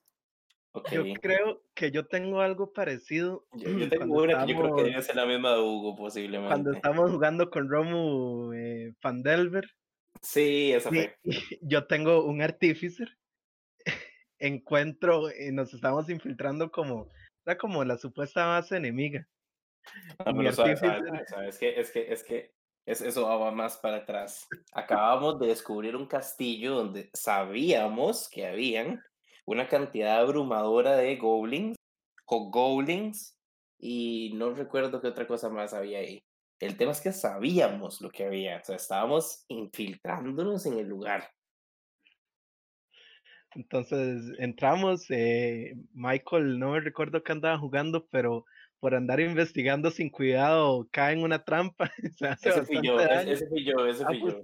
[0.75, 0.91] Ok.
[0.91, 3.47] Yo creo que yo tengo algo parecido.
[3.53, 5.97] Yo, yo tengo cuando una que yo creo que debe ser la misma de Hugo,
[5.97, 6.49] posiblemente.
[6.49, 9.65] Cuando estamos jugando con Romu eh, Fandelver,
[10.23, 11.17] Sí, esa fue.
[11.63, 13.19] yo tengo un artificer.
[14.39, 17.09] Encuentro, y nos estamos infiltrando como,
[17.45, 19.29] era como la supuesta base enemiga.
[20.19, 20.53] No, pero
[21.49, 22.55] Es que, es que, es que
[22.87, 24.47] es- eso va más para atrás.
[24.73, 29.03] Acabamos de descubrir un castillo donde sabíamos que habían
[29.45, 31.77] una cantidad abrumadora de goblins,
[32.27, 33.37] o goblins,
[33.79, 36.23] y no recuerdo qué otra cosa más había ahí.
[36.61, 41.29] El tema es que sabíamos lo que había, o sea, estábamos infiltrándonos en el lugar.
[43.55, 48.45] Entonces entramos, eh, Michael, no me recuerdo que andaba jugando, pero
[48.81, 51.91] por andar investigando sin cuidado cae en una trampa.
[52.17, 53.33] se hace Ese fui yo, ese, daño.
[53.33, 54.41] ese fui yo, ese fui yo.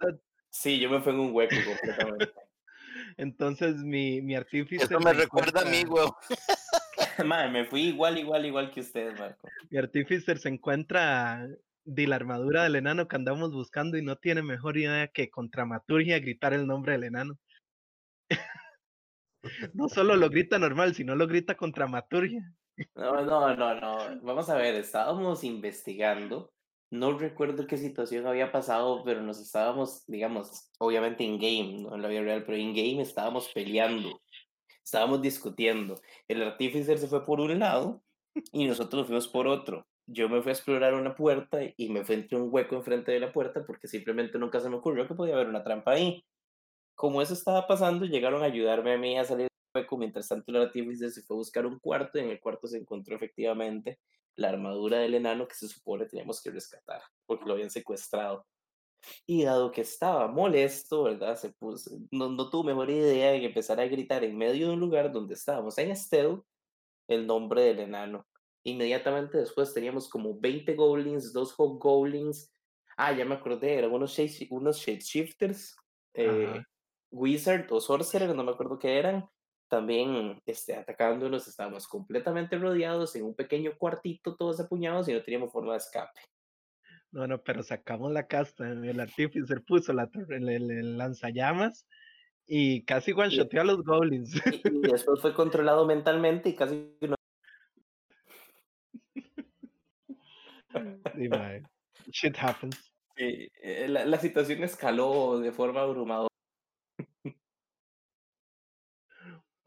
[0.51, 2.33] Sí, yo me fui en un hueco completamente.
[3.17, 4.85] Entonces mi, mi artífice.
[4.85, 6.13] Eso me recuerda a mí, encuentra- weón.
[7.29, 9.49] Madre, me fui igual, igual, igual que ustedes, Marco.
[9.71, 11.49] Mi artíficer se encuentra
[11.85, 15.49] de la armadura del enano que andamos buscando y no tiene mejor idea que con
[15.51, 17.39] dramaturgia gritar el nombre del enano.
[19.75, 22.53] No solo lo grita normal, sino lo grita con dramaturgia.
[22.95, 24.21] No, no, no, no.
[24.23, 26.53] Vamos a ver, estábamos investigando.
[26.91, 32.03] No recuerdo qué situación había pasado, pero nos estábamos, digamos, obviamente in game, no en
[32.03, 34.23] la vida real, pero in game estábamos peleando,
[34.83, 36.01] estábamos discutiendo.
[36.29, 38.03] El artífice se fue por un lado
[38.53, 39.87] y nosotros nos fuimos por otro.
[40.07, 43.21] Yo me fui a explorar una puerta y me fui entre un hueco enfrente de
[43.21, 46.25] la puerta porque simplemente nunca se me ocurrió que podía haber una trampa ahí.
[46.99, 49.97] Como eso estaba pasando, llegaron a ayudarme a mí a salir del hueco.
[49.97, 52.77] Mientras tanto, el artífice se fue a buscar un cuarto y en el cuarto se
[52.77, 54.01] encontró efectivamente
[54.35, 58.45] la armadura del enano que se supone teníamos que rescatar porque lo habían secuestrado.
[59.27, 61.37] Y dado que estaba molesto, ¿verdad?
[61.37, 64.75] Se puso, no, no tuvo mejor idea de que empezar a gritar en medio de
[64.75, 66.45] un lugar donde estábamos en stealth
[67.07, 68.27] el nombre del enano.
[68.65, 72.53] Inmediatamente después teníamos como 20 goblins, dos hobgoblins.
[72.97, 75.77] Ah, ya me acordé, eran unos, shape, unos shapeshifters,
[76.15, 76.61] eh.
[77.11, 79.29] Wizard o sorcerer, no me acuerdo qué eran.
[79.69, 85.53] También este, atacándonos, estábamos completamente rodeados en un pequeño cuartito, todos apuñados y no teníamos
[85.53, 86.21] forma de escape.
[87.11, 88.69] No, no, pero sacamos la casta.
[88.69, 91.87] El artíficer puso la torre- el, el- el lanzallamas
[92.47, 94.35] y casi one shoteó a los goblins.
[94.47, 97.17] Y, y después fue controlado mentalmente y casi no.
[101.15, 101.29] Sí.
[102.11, 102.93] Shit happens.
[103.17, 106.28] Sí, eh, la, la situación escaló de forma abrumadora.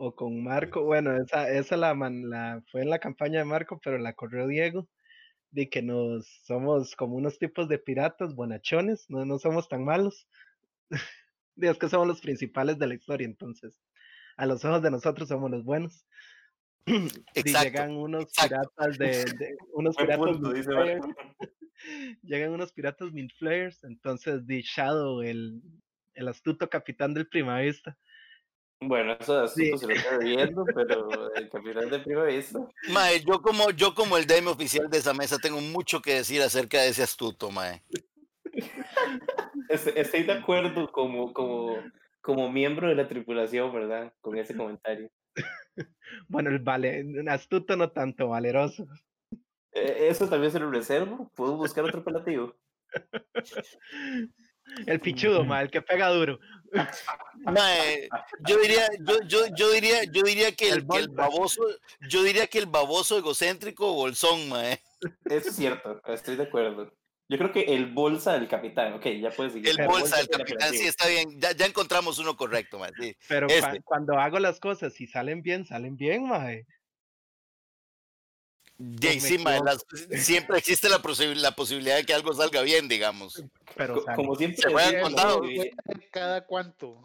[0.04, 3.80] O con Marco, bueno, esa, esa la, man- la fue en la campaña de Marco,
[3.84, 4.90] pero la corrió Diego,
[5.52, 10.28] de que nos somos como unos tipos de piratas, bonachones, no, no somos tan malos.
[11.56, 13.80] Dios que somos los principales de la historia, entonces,
[14.38, 16.04] a los ojos de nosotros somos los buenos.
[17.36, 18.72] Y llegan unos exacto.
[18.76, 20.72] piratas de, de- unos Buen piratas punto, dice
[22.24, 25.62] llegan unos piratas mint flares, entonces de Shadow, el,
[26.16, 28.00] el astuto capitán del Primavista,
[28.84, 29.72] Bueno, eso de Sí.
[29.72, 32.60] asunto se lo está viendo, pero el capitán de prima vista.
[32.90, 36.42] Mae, yo como, yo como el DM oficial de esa mesa tengo mucho que decir
[36.42, 37.84] acerca de ese astuto, mae.
[39.70, 41.78] Est- Estoy de acuerdo como, como,
[42.22, 44.14] como miembro de la tripulación, ¿verdad?
[44.20, 45.12] Con ese comentario.
[46.28, 48.88] bueno, el vale, astuto no tanto, valeroso.
[49.74, 51.32] Eh, Eso también se lo reservo.
[51.36, 52.56] ¿Puedo buscar otro apelativo?
[54.86, 56.40] El pichudo, ma, el que pega duro.
[57.46, 58.10] Mae,
[58.48, 61.64] yo diría, yo, yo, yo diría, yo diría que el, El que el baboso,
[62.10, 64.82] yo diría que el baboso egocéntrico bolsón, mae.
[65.26, 66.92] Eso es cierto, estoy de acuerdo.
[67.28, 69.70] Yo creo que el bolsa del capitán, ok, ya puedes seguir.
[69.70, 71.40] El bolsa del del capitán, sí está bien.
[71.40, 72.92] Ya, ya encontramos uno correcto, mae.
[73.00, 73.16] Sí.
[73.28, 73.82] Pero Este.
[73.84, 76.66] cuando hago las cosas y salen bien, salen bien, mae.
[78.84, 79.38] De sí,
[80.18, 83.44] siempre existe la, posi- la posibilidad de que algo salga bien, digamos.
[83.76, 84.04] Pero.
[84.16, 85.48] Como siempre Se juegan contados.
[86.12, 87.00] Cada cuánto.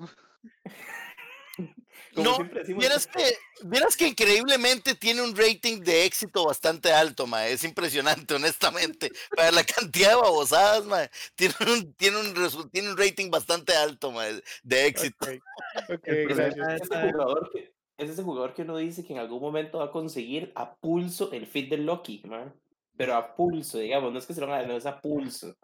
[2.14, 2.38] como No,
[2.78, 7.52] Vieras que, vieras que increíblemente tiene un rating de éxito bastante alto, mae.
[7.52, 9.10] Es impresionante, honestamente.
[9.36, 11.10] Para la cantidad de babosadas, mae.
[11.34, 15.26] Tiene un, tiene un, tiene un rating bastante alto, mae, de éxito.
[15.26, 16.80] Ok, ok, El problema gracias.
[16.80, 19.86] es ese jugador que, es ese jugador que uno dice que en algún momento va
[19.86, 22.54] a conseguir a pulso el fit del Loki, man.
[22.96, 25.56] Pero a pulso, digamos, no es que se lo haga, no es a pulso.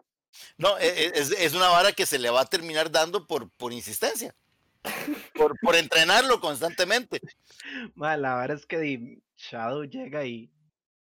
[0.57, 3.49] No, e- e- es, es una vara que se le va a terminar dando por,
[3.57, 4.35] por insistencia.
[5.33, 7.21] Por, por entrenarlo constantemente.
[7.95, 10.51] La verdad es que Shadow llega y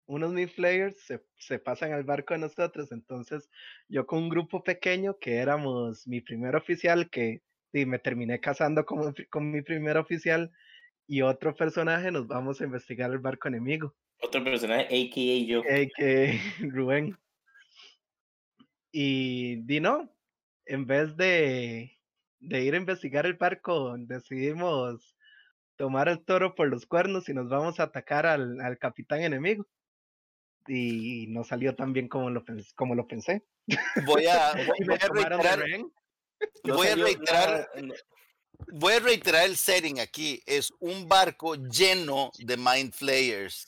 [0.05, 2.91] unos mis players se, se pasan al barco de nosotros.
[2.91, 3.49] Entonces,
[3.87, 7.41] yo con un grupo pequeño que éramos mi primer oficial, que
[7.73, 10.51] di, me terminé casando con, con mi primer oficial,
[11.07, 15.45] y otro personaje, nos vamos a investigar el barco enemigo, Otro personaje, a.k.a.
[15.45, 15.63] yo.
[15.95, 17.17] que Rubén.
[18.91, 20.09] Y di no,
[20.65, 21.97] en vez de,
[22.39, 25.15] de ir a investigar el barco, decidimos
[25.75, 29.65] tomar el toro por los cuernos y nos vamos a atacar al, al capitán enemigo.
[30.67, 32.43] Y no salió tan bien como lo,
[32.75, 33.43] como lo pensé.
[34.05, 34.53] Voy a,
[34.87, 35.63] voy, a reiterar,
[36.63, 37.69] voy a reiterar
[38.73, 40.41] voy a reiterar el setting aquí.
[40.45, 43.67] Es un barco lleno de Mind Flayers.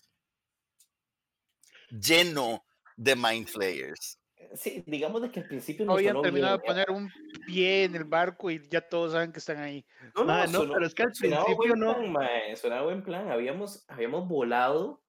[1.90, 2.64] Lleno
[2.96, 4.20] de Mind Flayers.
[4.56, 7.10] Sí, digamos de que al principio nos Habían terminado de poner un
[7.46, 9.86] pie en el barco y ya todos saben que están ahí.
[10.16, 11.94] No, Ah, no, sonó- pero es que al principio buen no.
[11.96, 13.32] plan, mae, sonaba buen plan.
[13.32, 15.02] Habíamos, habíamos volado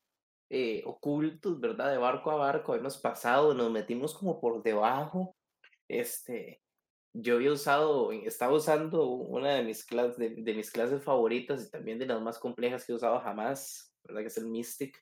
[0.50, 1.90] eh, ocultos, ¿verdad?
[1.90, 5.36] De barco a barco, habíamos pasado, nos metimos como por debajo.
[5.88, 6.62] Este,
[7.14, 11.70] yo había usado, estaba usando una de mis, clases, de, de mis clases favoritas y
[11.70, 14.22] también de las más complejas que he usado jamás, ¿verdad?
[14.22, 15.00] Que es el Mystic.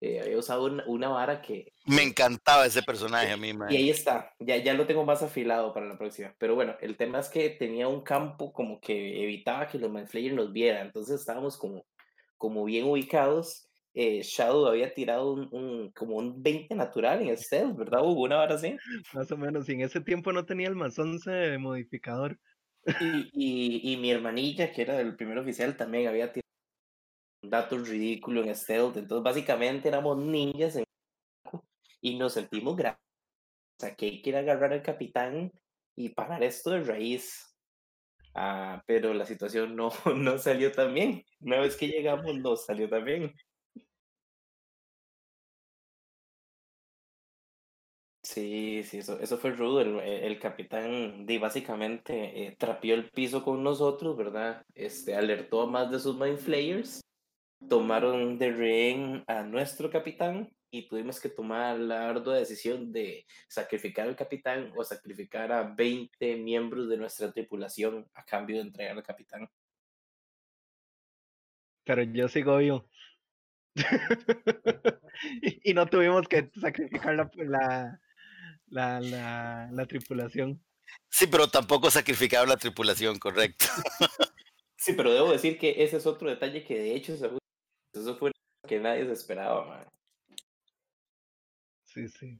[0.00, 3.68] Eh, había usado una, una vara que, Me encantaba ese personaje a mí, y man.
[3.68, 6.34] ahí está, ya, ya lo tengo más afilado para la próxima.
[6.36, 10.34] Pero bueno, el tema es que tenía un campo como que evitaba que los Mindflayers
[10.34, 10.86] nos vieran.
[10.88, 11.86] Entonces estábamos como,
[12.36, 13.65] como bien ubicados.
[13.96, 18.02] Eh, Shadow había tirado un, un- como un 20 natural en el stealth, ¿verdad?
[18.04, 18.76] Hubo una hora así.
[19.14, 19.68] Más o menos.
[19.68, 22.38] Y en ese tiempo no tenía el más 11 de modificador.
[22.98, 26.46] Y, y, y mi hermanilla, que era el primer oficial, también había tirado
[27.42, 28.96] un dato ridículo en stealth.
[28.98, 30.84] Entonces básicamente éramos ninjas en
[32.00, 33.00] y nos sentimos grandes.
[33.80, 35.52] O sea, que hay que ir a agarrar al capitán
[35.96, 37.56] y parar esto de raíz.
[38.34, 41.24] Ah, pero la situación no, no salió tan bien.
[41.40, 43.32] Una vez que llegamos, no salió tan bien.
[48.36, 49.80] Sí, sí, eso, eso fue rudo.
[49.80, 54.62] El, capitán de básicamente eh, trapeó el piso con nosotros, ¿verdad?
[54.74, 57.00] Este, alertó a más de sus Mind Flayers.
[57.66, 64.06] Tomaron de rehén a nuestro capitán y tuvimos que tomar la ardua decisión de sacrificar
[64.06, 69.02] al capitán o sacrificar a 20 miembros de nuestra tripulación a cambio de entregar al
[69.02, 69.48] capitán.
[71.84, 72.86] Pero yo sigo vivo.
[75.64, 77.98] y, no tuvimos que sacrificar la,
[78.68, 80.62] la, la, la tripulación.
[81.08, 83.66] Sí, pero tampoco sacrificaron la tripulación, correcto.
[84.76, 87.30] Sí, pero debo decir que ese es otro detalle que de hecho se-
[87.92, 89.86] eso fue lo que nadie se esperaba, man.
[91.84, 92.38] Sí, sí.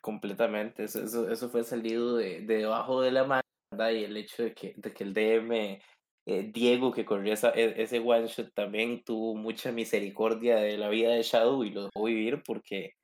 [0.00, 0.84] Completamente.
[0.84, 3.42] Eso, eso, eso fue salido de, de debajo de la mano.
[3.72, 5.80] Y el hecho de que, de que el DM,
[6.26, 10.88] eh, Diego, que corrió esa, e- ese one shot, también tuvo mucha misericordia de la
[10.88, 12.94] vida de Shadow y lo dejó vivir porque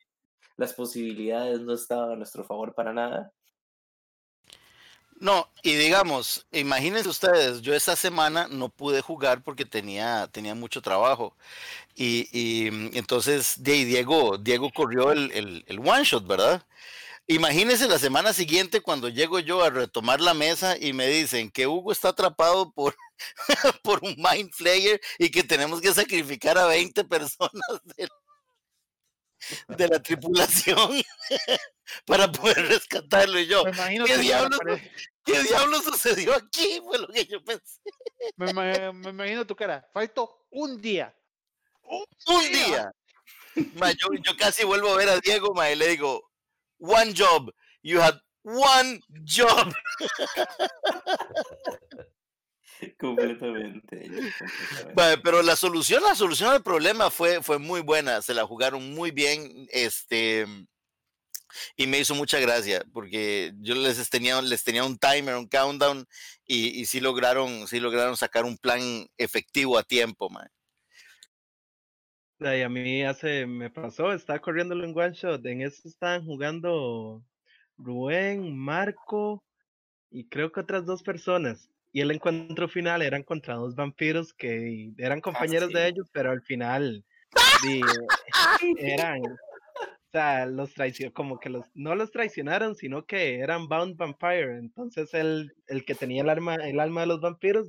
[0.63, 3.33] las posibilidades no estaban a nuestro favor para nada.
[5.21, 10.83] No, y digamos, imagínense ustedes, yo esta semana no pude jugar porque tenía, tenía mucho
[10.83, 11.37] trabajo.
[11.95, 16.65] Y, y, mm, entonces Diego, Diego corrió el, el, one shot, ¿verdad?
[17.29, 21.67] Imagínense la semana siguiente cuando llego yo a retomar la mesa y me dicen que
[21.69, 22.97] Hugo está atrapado por,
[23.85, 27.63] por un Mind Flayer y que tenemos que sacrificar a 20 personas
[29.69, 31.03] de la tripulación
[32.07, 33.39] para poder rescatarlo.
[33.39, 34.59] Y yo, Me ¿qué diablos,
[35.25, 36.81] ¿qué diablos sucedió aquí?
[36.85, 37.81] Fue lo que yo pensé.
[38.37, 39.89] me, ima- me imagino tu cara.
[39.93, 41.15] Faltó un día.
[41.83, 42.93] Un día.
[43.75, 46.31] Ma, yo, yo casi vuelvo a ver a Diego, ma, y le digo,
[46.79, 47.53] one job.
[47.83, 49.73] You had one job.
[52.99, 54.09] Completamente.
[54.09, 54.95] completamente.
[54.95, 58.23] Ma, pero la solución, la solución al problema fue, fue muy buena.
[58.23, 59.67] Se la jugaron muy bien.
[59.71, 60.47] Este.
[61.77, 66.07] Y me hizo mucha gracia porque yo les tenía, les tenía un timer, un countdown
[66.47, 68.81] y, y sí lograron, sí lograron sacar un plan
[69.19, 70.49] efectivo a tiempo, ma.
[72.41, 75.45] Y a mí hace, me pasó, estaba corriéndolo en one shot.
[75.47, 77.23] En eso estaban jugando
[77.77, 79.45] Rubén, Marco
[80.11, 81.71] y creo que otras dos personas.
[81.93, 85.75] Y el encuentro final eran contra dos vampiros que eran compañeros sí.
[85.75, 87.05] de ellos, pero al final
[87.63, 87.83] di,
[88.79, 93.97] eran, o sea, los traicionaron, como que los, no los traicionaron, sino que eran Bound
[93.97, 94.57] Vampire.
[94.57, 97.69] Entonces el, el que tenía el arma, el alma de los vampiros,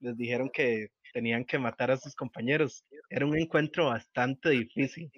[0.00, 2.84] les dijeron que tenían que matar a sus compañeros.
[3.08, 5.10] Era un encuentro bastante difícil,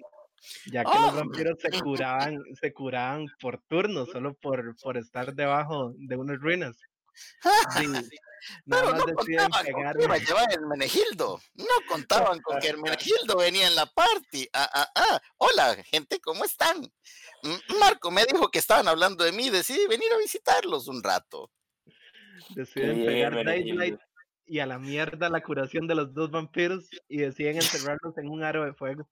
[0.71, 1.07] ya que ¡Oh!
[1.07, 6.39] los vampiros se curaban, se curaban por turno, solo por, por estar debajo de unas
[6.39, 6.77] ruinas.
[8.65, 11.41] Pero no contaban con que iba a llevar Hermenegildo.
[11.53, 14.49] No contaban con que Hermenegildo venía en la party.
[14.53, 15.21] Ah, ah, ah.
[15.37, 16.91] Hola, gente, ¿cómo están?
[17.79, 19.49] Marco me dijo que estaban hablando de mí.
[19.49, 21.51] Decidí venir a visitarlos un rato.
[22.49, 23.45] Deciden pegar.
[23.45, 23.99] Daylight
[24.45, 28.43] y a la mierda la curación de los dos vampiros y deciden encerrarlos en un
[28.43, 29.07] aro de fuego.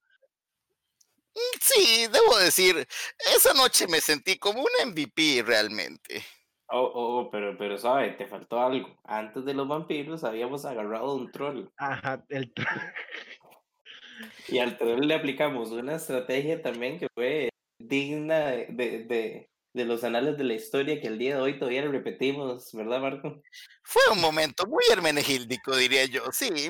[1.34, 2.88] Mm, Sí, debo decir,
[3.36, 6.26] esa noche me sentí como un MVP realmente.
[6.72, 8.16] Oh, oh, pero, pero, ¿sabes?
[8.18, 8.96] Te faltó algo.
[9.04, 11.66] Antes de los vampiros habíamos agarrado un troll.
[11.78, 12.94] Ajá, el tro-
[14.48, 17.50] Y al troll le aplicamos una estrategia también que fue
[17.80, 21.58] digna de, de, de, de los anales de la historia que el día de hoy
[21.58, 23.42] todavía repetimos, ¿verdad, Marco?
[23.84, 26.70] Fue un momento muy hermenegíldico, diría yo, sí.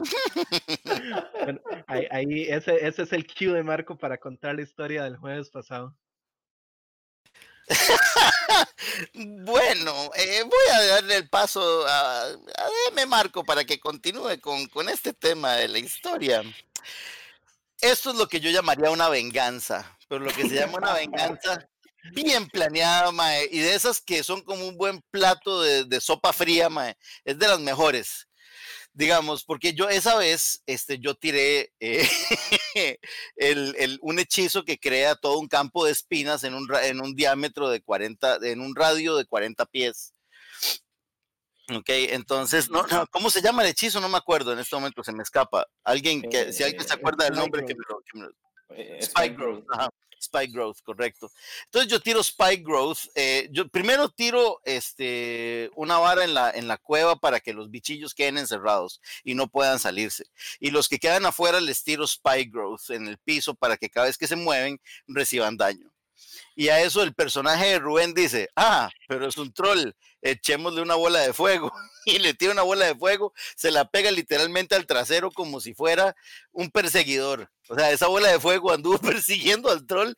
[1.43, 5.18] bueno, ahí, ahí ese, ese es el cue de Marco para contar la historia del
[5.18, 5.93] jueves pasado.
[9.14, 14.89] Bueno, eh, voy a darle el paso a, a Marco para que continúe con, con
[14.89, 16.43] este tema de la historia.
[17.82, 21.66] Esto es lo que yo llamaría una venganza, pero lo que se llama una venganza
[22.14, 26.34] bien planeada, mae, y de esas que son como un buen plato de, de sopa
[26.34, 28.29] fría, mae, es de las mejores.
[29.00, 32.06] Digamos, porque yo esa vez, este, yo tiré eh,
[33.38, 37.16] el, el- un hechizo que crea todo un campo de espinas en un, en un
[37.16, 40.14] diámetro de 40, en un radio de 40 pies.
[41.74, 44.02] Ok, entonces, no, no, ¿cómo se llama el hechizo?
[44.02, 45.66] No me acuerdo, en este momento se me escapa.
[45.86, 48.32] Alguien que, si alguien se Eh, acuerda del nombre, que me lo- que me lo,
[48.76, 49.66] Eh, Spike Growth.
[50.20, 51.32] Spike Growth, correcto.
[51.66, 53.00] Entonces yo tiro Spike Growth.
[53.16, 57.72] eh, yo primero tiro este, una vara en la, en la cueva para que los
[57.72, 60.26] bichillos queden encerrados y no puedan salirse.
[60.60, 64.08] Y los que quedan afuera les tiro Spike Growth en el piso para que cada
[64.08, 65.92] vez que se mueven reciban daño.
[66.60, 69.91] Y a eso el personaje de Rubén dice, ah, pero es un troll,
[70.22, 71.72] echémosle una bola de fuego.
[72.05, 75.74] Y le tira una bola de fuego, se la pega literalmente al trasero como si
[75.74, 76.16] fuera
[76.51, 77.49] un perseguidor.
[77.70, 80.14] O sea, esa bola de fuego anduvo persiguiendo al troll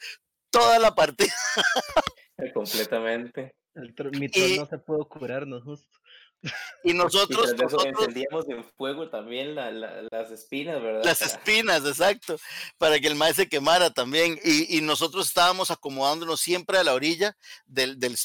[0.51, 1.33] toda la partida.
[2.53, 3.55] Completamente.
[3.75, 5.99] El tro- mi troll Y- no se pudo curar, no justo.
[6.43, 6.49] Y
[6.91, 11.03] Y nosotros, eso nosotros encendíamos en fuego también la- la- las espinas, ¿verdad?
[11.05, 12.37] las espinas, exacto,
[12.79, 14.39] para que el maíz se quemara también.
[14.43, 17.37] Y, y nosotros estábamos acomodándonos siempre a la orilla
[17.67, 18.15] del, del,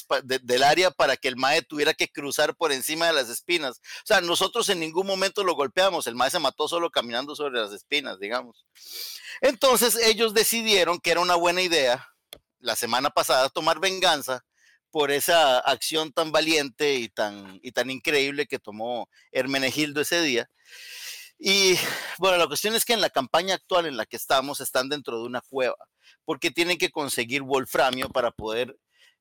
[0.41, 3.77] del área para que el mae tuviera que cruzar por encima de las espinas.
[3.77, 7.59] O sea, nosotros en ningún momento lo golpeamos, el mae se mató solo caminando sobre
[7.61, 8.65] las espinas, digamos.
[9.41, 12.07] Entonces ellos decidieron que era una buena idea
[12.59, 14.43] la semana pasada tomar venganza
[14.91, 20.49] por esa acción tan valiente y tan, y tan increíble que tomó Hermenegildo ese día.
[21.39, 21.77] Y
[22.17, 25.19] bueno, la cuestión es que en la campaña actual en la que estamos están dentro
[25.19, 25.77] de una cueva,
[26.25, 28.75] porque tienen que conseguir wolframio para poder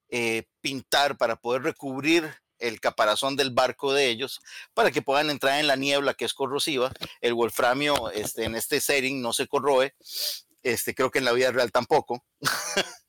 [0.09, 4.41] eh, pintar, para poder recubrir el caparazón del barco de ellos,
[4.73, 6.91] para que puedan entrar en la niebla que es corrosiva.
[7.21, 9.95] El wolframio este, en este setting no se corroe,
[10.63, 12.25] este, creo que en la vida real tampoco.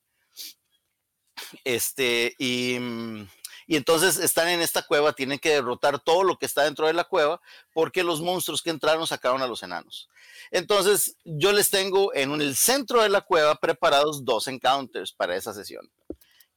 [1.64, 3.28] este, y, mm,
[3.68, 6.94] y entonces están en esta cueva, tienen que derrotar todo lo que está dentro de
[6.94, 7.42] la cueva,
[7.74, 10.10] porque los monstruos que entraron sacaron a los enanos.
[10.52, 15.54] Entonces, yo les tengo en el centro de la cueva preparados dos encounters para esa
[15.54, 15.90] sesión.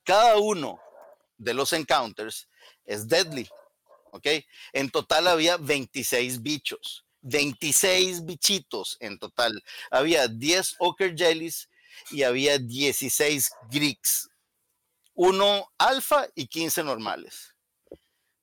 [0.04, 0.80] cada uno
[1.36, 2.48] de los encounters
[2.84, 3.48] es deadly.
[4.12, 4.26] ¿Ok?
[4.72, 7.04] En total había 26 bichos.
[7.22, 9.62] 26 bichitos en total.
[9.90, 11.68] Había 10 Ocker Jellies
[12.10, 14.29] y había 16 Greeks.
[15.14, 17.54] Uno alfa y 15 normales.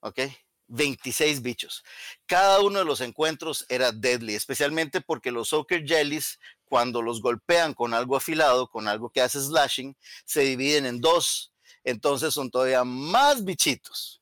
[0.02, 0.20] ¿Ok?
[0.68, 1.84] 26 bichos.
[2.26, 7.74] Cada uno de los encuentros era deadly, especialmente porque los Ocker Jellies, cuando los golpean
[7.74, 9.96] con algo afilado, con algo que hace slashing,
[10.26, 11.54] se dividen en dos.
[11.84, 14.22] Entonces son todavía más bichitos.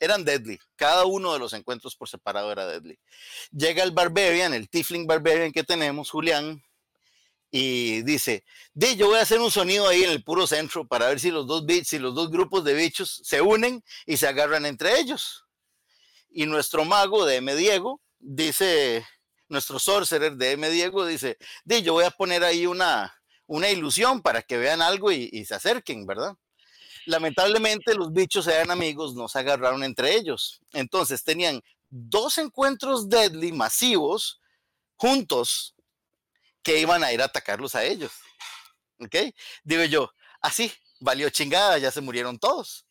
[0.00, 0.58] Eran deadly.
[0.76, 2.98] Cada uno de los encuentros por separado era deadly.
[3.52, 6.62] Llega el Barbarian, el Tiefling Barbarian que tenemos, Julián,
[7.56, 11.06] y dice, de yo voy a hacer un sonido ahí en el puro centro para
[11.06, 14.26] ver si los dos bits, si los dos grupos de bichos se unen y se
[14.26, 15.44] agarran entre ellos.
[16.32, 17.54] Y nuestro mago de M.
[17.54, 19.06] Diego dice,
[19.48, 20.68] nuestro sorcerer de M.
[20.68, 23.14] Diego dice, de yo voy a poner ahí una,
[23.46, 26.34] una ilusión para que vean algo y, y se acerquen, ¿verdad?
[27.06, 30.60] Lamentablemente los bichos eran amigos, no se agarraron entre ellos.
[30.72, 34.40] Entonces tenían dos encuentros deadly masivos
[34.96, 35.73] juntos
[36.64, 38.10] que iban a ir a atacarlos a ellos.
[38.98, 39.14] ¿Ok?
[39.62, 42.86] Digo yo, así, valió chingada, ya se murieron todos.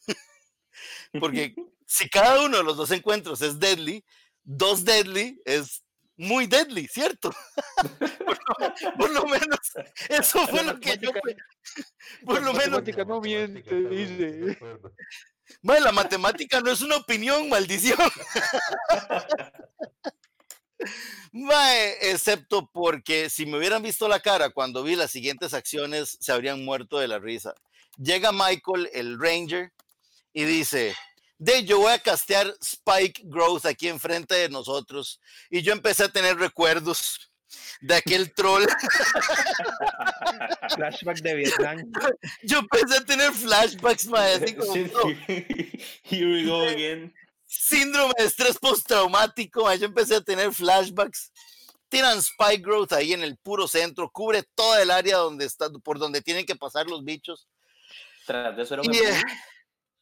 [1.20, 1.54] Porque
[1.86, 4.04] si cada uno de los dos encuentros es deadly,
[4.42, 5.82] dos deadly es
[6.16, 7.30] muy deadly, ¿cierto?
[8.24, 9.60] por, lo, por, lo, menos,
[10.08, 11.10] eso fue lo que yo...
[12.24, 12.82] Por lo menos...
[13.06, 14.58] no miente, dice.
[15.62, 17.98] Bueno, la matemática no es una opinión, maldición.
[21.32, 26.32] Mae, excepto porque si me hubieran visto la cara cuando vi las siguientes acciones, se
[26.32, 27.54] habrían muerto de la risa.
[27.98, 29.72] Llega Michael, el Ranger,
[30.32, 30.94] y dice,
[31.38, 35.20] de yo voy a castear Spike Growth aquí enfrente de nosotros.
[35.50, 37.30] Y yo empecé a tener recuerdos
[37.80, 38.64] de aquel troll.
[40.74, 41.92] Flashback de Vietnam.
[42.42, 45.16] Yo empecé a tener flashbacks, mae, así como, no,
[46.02, 47.12] Here we go again.
[47.46, 51.32] Síndrome de estrés postraumático, yo empecé a tener flashbacks.
[51.88, 55.98] Tiran Spike Growth ahí en el puro centro, cubre toda el área donde está, por
[55.98, 57.46] donde tienen que pasar los bichos.
[58.26, 59.22] Tras de eso era un Y, eh, embudo.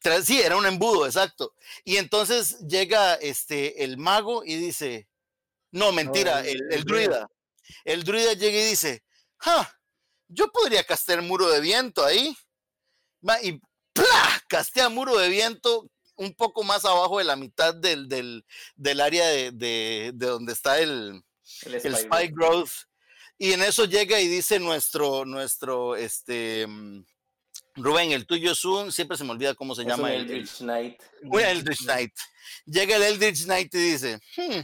[0.03, 1.55] tras- sí, era un embudo, exacto.
[1.85, 5.07] Y entonces llega este el mago y dice,
[5.73, 7.07] no, mentira, el- el, el el druida.
[7.09, 7.29] druida.
[7.85, 9.05] El druida llega y dice,
[9.37, 9.79] ja,
[10.29, 12.35] yo podría castear muro de viento ahí.
[13.43, 13.61] Y
[13.93, 14.43] ¡plá!
[14.49, 15.87] castea muro de viento
[16.17, 18.45] un poco más abajo de la mitad del, del,
[18.77, 21.23] del área de, de- de donde está el,
[21.67, 22.71] El el Spike Spike Growth.
[23.39, 27.05] Y en eso llega y dice nuestro, nuestro, este, mm,
[27.77, 30.15] Rubén, el tuyo es un, siempre se me olvida cómo se Es llama un el,
[30.21, 31.03] el- Eldritch Knight.
[31.23, 32.13] un Eldritch Knight.
[32.67, 34.61] Llega el Eldritch Knight y dice, "Hmm,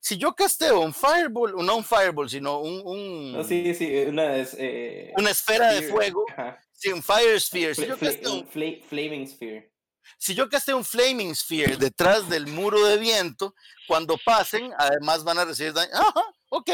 [0.00, 4.36] si yo casteo un Fireball, no un Fireball, sino un, un- No, sí, sí, una
[4.36, 4.54] es.
[4.58, 6.60] Eh, una esfera de fuego, ajá.
[6.72, 9.72] sí, un Fire Sphere, si yo, casteo, un fla- Flaming Sphere.
[10.16, 13.54] Si yo casteo un Flaming Sphere detrás del muro de viento,
[13.86, 15.90] cuando pasen, además van a recibir daño.
[15.92, 16.70] Ajá, ok.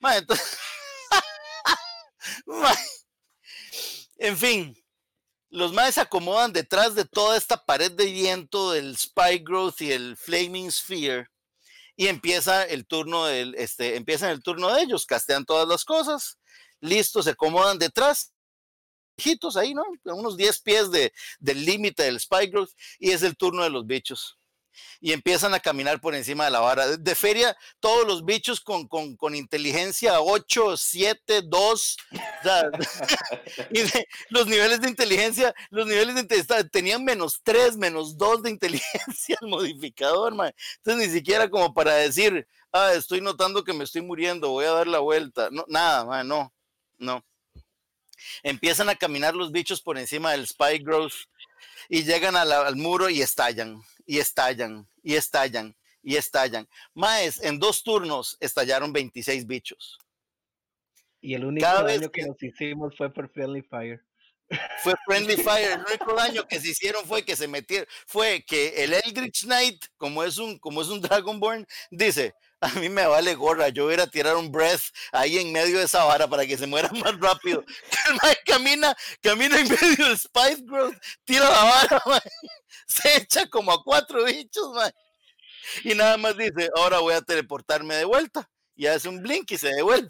[4.22, 4.76] En fin,
[5.48, 9.92] los maes se acomodan detrás de toda esta pared de viento del Spike Growth y
[9.92, 11.26] el Flaming Sphere.
[11.96, 16.38] Y empieza el turno este, empiezan el turno de ellos, castean todas las cosas,
[16.80, 18.32] listos, se acomodan detrás,
[19.56, 19.84] ahí, ¿no?
[20.06, 23.86] A unos 10 pies de, del límite del Growth, y es el turno de los
[23.86, 24.36] bichos.
[25.00, 26.96] Y empiezan a caminar por encima de la vara.
[26.96, 31.96] De, feria, todos los bichos con, con, con inteligencia 8, 7, 2.
[32.12, 32.70] o sea,
[33.70, 38.42] y de- los niveles de inteligencia, los niveles de inteligencia tenían menos 3, menos 2
[38.42, 40.54] de inteligencia el modificador, mae.
[40.76, 44.72] Entonces ni siquiera como para decir, ah, estoy notando que me estoy muriendo, voy a
[44.72, 45.48] dar la vuelta.
[45.50, 46.52] No, nada, mae, no,
[46.98, 47.24] no.
[48.42, 51.14] Empiezan a caminar los bichos por encima del Spike Growth
[51.88, 56.68] y llegan a la- al muro y estallan, y estallan, y estallan, y estallan.
[56.94, 59.98] Maes, en dos turnos estallaron 26 bichos.
[61.20, 64.02] Y el único Cada daño que que- nos hicimos fue por Friendly Fire.
[64.82, 65.72] fue Friendly Fire.
[65.72, 69.84] El único daño que se hicieron fue que se metieron, fue que el Eldritch Knight,
[69.96, 72.34] como es un, como es un Dragonborn, dice,
[72.76, 74.82] a mí me vale gorra, yo voy a ir a tirar un breath
[75.12, 77.64] ahí en medio de esa vara para que se muera más rápido.
[78.08, 82.20] El mae camina, camina en medio del Spice Growth, tira la vara, mae,
[82.86, 84.92] se echa como a cuatro bichos, mae,
[85.84, 88.48] y nada más dice, ahora voy a teleportarme de vuelta.
[88.74, 90.08] Y hace un blink y se devuelve.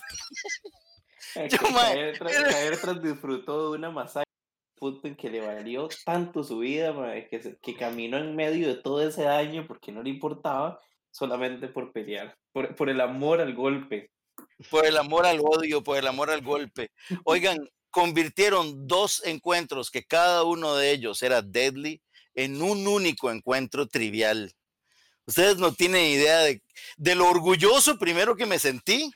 [1.34, 4.30] Yo, caer, tras, era- caer tras disfrutó de una masacre
[4.76, 8.68] punto en que le valió tanto su vida, mae, que, se- que caminó en medio
[8.68, 10.80] de todo ese daño porque no le importaba
[11.11, 14.11] solamente por pelear, por, por el amor al golpe.
[14.70, 16.90] Por el amor al odio, por el amor al golpe.
[17.24, 17.59] Oigan,
[17.90, 22.01] convirtieron dos encuentros que cada uno de ellos era deadly
[22.34, 24.53] en un único encuentro trivial.
[25.26, 26.62] Ustedes no tienen idea de,
[26.96, 29.11] de lo orgulloso primero que me sentí,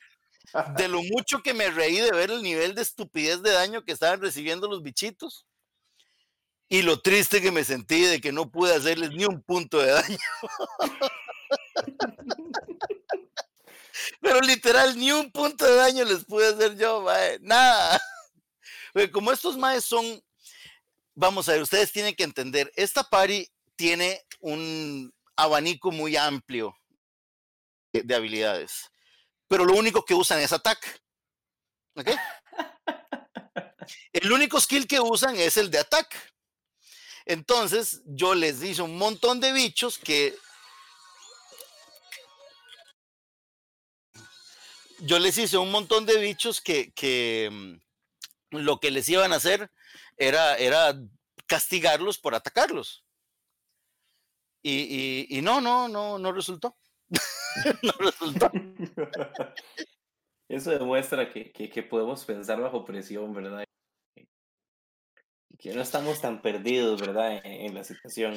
[0.77, 3.93] de lo mucho que me reí de ver el nivel de estupidez de daño que
[3.93, 5.47] estaban recibiendo los bichitos
[6.69, 9.93] y lo triste que me sentí de que no pude hacerles ni un punto de
[9.93, 10.19] daño.
[14.21, 17.39] Pero literal, ni un punto de daño les pude hacer yo, mae.
[17.41, 18.01] nada.
[18.93, 20.23] Porque como estos maes son,
[21.15, 26.77] vamos a ver, ustedes tienen que entender, esta party tiene un abanico muy amplio
[27.93, 28.91] de, de habilidades,
[29.49, 30.89] pero lo único que usan es ataque.
[31.97, 32.11] ¿Ok?
[34.13, 36.17] El único skill que usan es el de ataque.
[37.27, 40.37] Entonces yo les hice un montón de bichos que
[45.05, 49.37] yo les hice un montón de bichos que, que mm, lo que les iban a
[49.37, 49.71] hacer
[50.17, 50.95] era, era
[51.47, 53.05] castigarlos por atacarlos.
[54.63, 56.79] Y, y, no, no, no, no resultó.
[57.83, 58.51] no resultó.
[60.49, 63.65] Eso demuestra que, que, podemos pensar bajo presión, ¿verdad?
[64.17, 67.43] Y que no estamos tan perdidos, ¿verdad?
[67.45, 68.35] En la situación.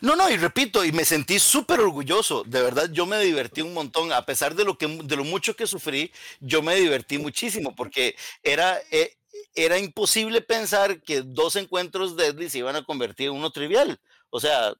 [0.00, 2.42] No, no, y repito, y me sentí súper orgulloso.
[2.44, 4.12] De verdad, yo me divertí un montón.
[4.12, 6.10] A pesar de lo, que, de lo mucho que sufrí,
[6.40, 9.16] yo me divertí muchísimo porque era, eh,
[9.54, 14.00] era imposible pensar que dos encuentros deadly se iban a convertir en uno trivial.
[14.30, 14.72] O sea,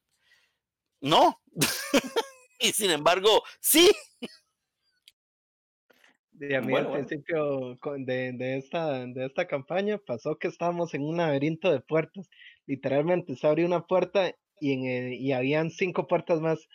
[1.01, 1.41] no.
[2.61, 3.91] y sin embargo, sí.
[6.38, 7.07] Y a mí Bueno, al bueno.
[7.07, 11.80] principio con- de, de esta, de esta campaña pasó que estábamos en un laberinto de
[11.80, 12.30] puertas.
[12.66, 16.68] Literalmente se abrió una puerta y, en el- y habían cinco puertas más.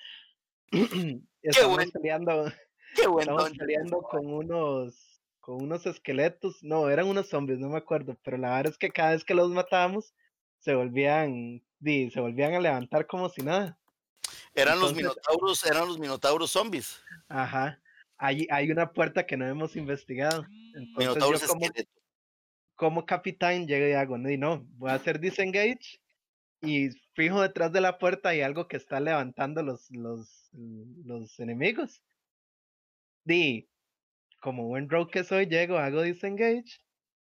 [1.41, 1.91] Estamos bueno.
[1.91, 2.51] peleando,
[2.95, 6.63] Qué buen estamos peleando con unos, con unos esqueletos.
[6.63, 8.17] No, eran unos zombies, no me acuerdo.
[8.23, 10.13] Pero la verdad es que cada vez que los matábamos,
[10.59, 13.77] se volvían, di, se volvían a levantar como si nada.
[14.55, 16.99] Eran los Entonces- minotauros, eran los minotauros zombies.
[17.27, 17.79] Ajá.
[18.17, 20.45] Hay, hay una puerta que no hemos investigado.
[20.73, 21.65] Entonces Minotauros yo como,
[22.75, 25.99] como capitán llego y hago, "Di, no, voy a hacer disengage
[26.61, 32.03] y fijo detrás de la puerta hay algo que está levantando los, los, enemigos.
[33.23, 33.69] Di,
[34.41, 36.79] como buen rogue que soy, llego, hago disengage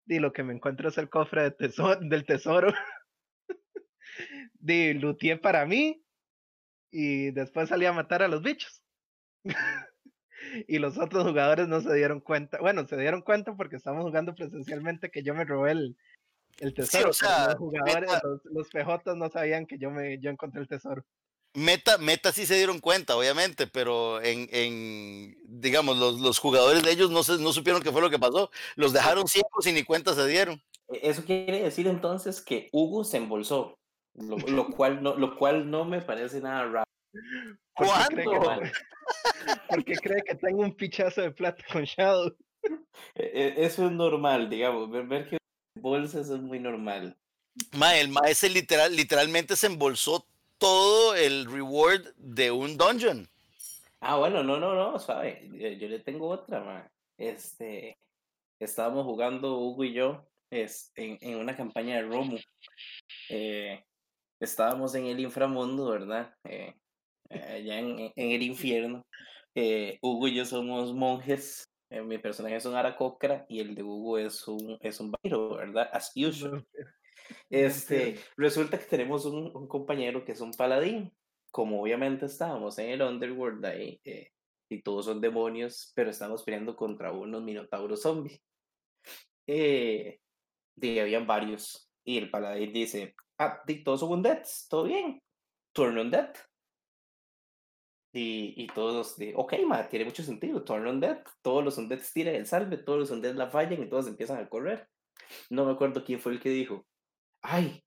[0.07, 1.55] y lo que me encuentro es el cofre
[2.01, 2.73] del tesoro.
[4.55, 6.03] Di, looteé para mí
[6.91, 8.83] y después salí a matar a los bichos.
[10.69, 12.59] y los otros jugadores no se dieron cuenta.
[12.61, 15.97] Bueno, se dieron cuenta porque estamos jugando presencialmente que yo me robé el,
[16.59, 17.11] el tesoro.
[17.11, 20.61] o sea, los jugadores, meta- los, los PJs no sabían que yo me yo encontré
[20.63, 21.05] el tesoro.
[21.55, 26.91] Meta, meta sí se dieron cuenta, obviamente, pero en, en digamos, los, los jugadores de
[26.91, 28.51] ellos no, se, no supieron qué fue lo que pasó.
[28.75, 30.61] Los dejaron ciegos y ni cuenta se dieron.
[30.89, 33.79] E- Eso quiere decir entonces que Hugo se embolsó,
[34.15, 36.85] lo, lo cual, no, lo cual no me parece nada raro.
[37.75, 38.63] ¿Por qué cree que- ¿Cuándo?
[39.71, 42.37] Porque cree que tengo un pichazo de plata con Shadow.
[43.15, 45.39] E- e- Eso es normal, digamos, ver, ver que
[45.91, 47.17] bolsas es muy normal.
[47.73, 50.27] Ma, el maestro literal, literalmente se embolsó
[50.59, 53.29] todo el reward de un dungeon.
[54.01, 55.49] Ah, bueno, no, no, no, suave.
[55.53, 56.91] Yo, yo le tengo otra, ma.
[57.17, 57.97] Este,
[58.59, 62.39] estábamos jugando Hugo y yo es, en, en una campaña de Romu.
[63.31, 63.83] Eh,
[64.41, 66.35] estábamos en el inframundo, ¿verdad?
[66.45, 66.75] Eh,
[67.31, 69.07] eh, allá en, en- en el infierno.
[69.55, 71.69] Eh, Hugo y yo somos monjes.
[71.91, 75.57] Eh, mi personaje es un aracocra y el de Hugo es un, es un vampiro,
[75.57, 75.89] ¿verdad?
[75.93, 76.67] As usual.
[77.51, 81.13] Este, resulta que tenemos un, un compañero que es un paladín.
[81.51, 84.31] Como obviamente estábamos en el Underworld ahí, eh,
[84.69, 88.43] y todos son demonios, pero estamos peleando contra unos minotauros zombies.
[89.47, 90.21] Eh,
[90.77, 91.91] y habían varios.
[92.05, 95.19] Y el paladín dice: Ah, todos son undeads, todo bien.
[95.73, 96.35] Turn undead.
[98.17, 100.63] Y, y todos, de, ok, ma, tiene mucho sentido.
[100.65, 101.19] Turn undead.
[101.43, 104.49] Todos los undeads tiran el salve, todos los undeads la fallan y todos empiezan a
[104.49, 104.89] correr.
[105.51, 106.87] No me acuerdo quién fue el que dijo:
[107.43, 107.83] Ay,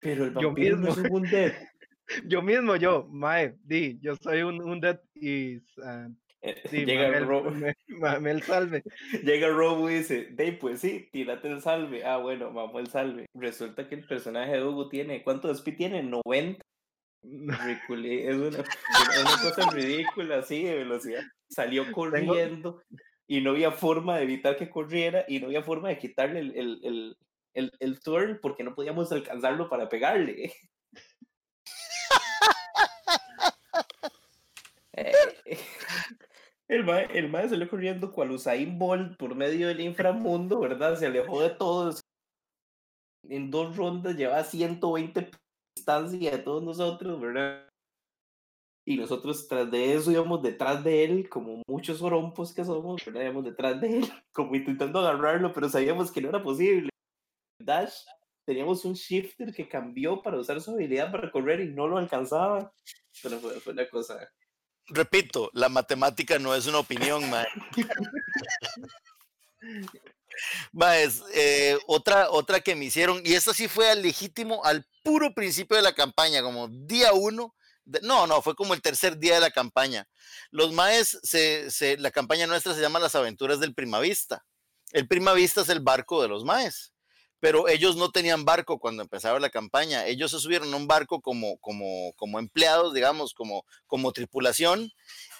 [0.00, 1.52] pero el vampiro no es un undead.
[2.26, 6.08] Yo mismo, yo, Mae, di, yo soy un, un dead y ah,
[6.42, 8.82] Eh, llega, mame el- Ro- me- mame el salve.
[9.24, 12.04] llega Robo y dice, Dey, pues sí, tírate el salve.
[12.04, 13.26] Ah, bueno, vamos el salve.
[13.34, 16.02] Resulta que el personaje de Hugo tiene, ¿cuánto de speed tiene?
[16.02, 16.62] 90.
[17.24, 21.22] Ridiculi- Es una, una cosa ridícula, así, de velocidad.
[21.48, 22.82] Salió corriendo
[23.26, 26.56] y no había forma de evitar que corriera y no había forma de quitarle el,
[26.56, 27.16] el, el,
[27.54, 30.52] el, el turn porque no podíamos alcanzarlo para pegarle.
[34.96, 35.58] Eh,
[36.68, 40.96] El mae, el mae salió corriendo cual Usain Bolt por medio del inframundo, ¿verdad?
[40.98, 42.00] Se alejó de todos
[43.28, 45.30] en dos rondas llevaba 120
[45.74, 47.68] distancia de todos nosotros, ¿verdad?
[48.86, 53.22] Y nosotros tras de eso íbamos detrás de él, como muchos orompos que somos, ¿verdad?
[53.22, 56.90] Íbamos detrás de él, como intentando agarrarlo, pero sabíamos que no era posible.
[57.58, 57.94] Dash,
[58.44, 62.72] teníamos un shifter que cambió para usar su habilidad para correr y no lo alcanzaba.
[63.22, 64.30] Pero fue, fue una cosa.
[64.88, 67.46] Repito, la matemática no es una opinión, man.
[70.72, 75.34] Maes, eh, otra, otra que me hicieron, y esta sí fue al legítimo, al puro
[75.34, 77.54] principio de la campaña, como día uno,
[78.02, 80.08] no, no, fue como el tercer día de la campaña.
[80.50, 84.44] Los maes, se, se- la campaña nuestra se llama Las Aventuras del Primavista.
[84.92, 86.92] El Primavista es el barco de los maes,
[87.40, 90.06] pero ellos no tenían barco cuando empezaba la campaña.
[90.06, 94.90] Ellos se subieron a un barco como, como, como empleados, digamos, como, como tripulación,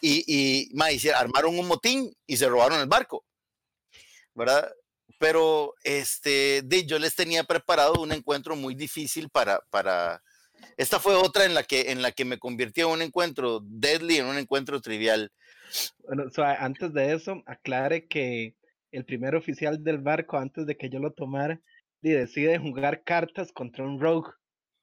[0.03, 3.25] y, y mae, hicieron- armaron un motín y se robaron el barco,
[4.35, 4.71] ¿verdad?
[5.25, 10.22] Pero este, yo les tenía preparado un encuentro muy difícil para, para,
[10.77, 14.18] esta fue otra en la que, en la que me convirtió en un encuentro deadly,
[14.18, 15.33] en un encuentro trivial.
[16.01, 16.25] Bueno,
[16.59, 18.55] antes de eso, aclare que
[18.93, 21.59] el primer oficial del barco, antes de que yo lo tomara,
[22.03, 24.31] decide jugar cartas contra un rogue,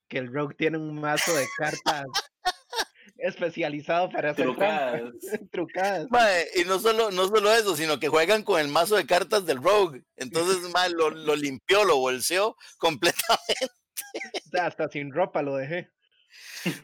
[0.07, 2.07] que el rogue tiene un mazo de cartas
[3.21, 5.01] especializado para hacer Trucadas.
[5.51, 6.07] trucadas.
[6.09, 9.45] Mae, y no solo, no solo eso, sino que juegan con el mazo de cartas
[9.45, 10.03] del Rogue.
[10.17, 13.67] Entonces, mae, lo, lo limpió, lo bolseó completamente.
[14.59, 15.89] Hasta sin ropa lo dejé.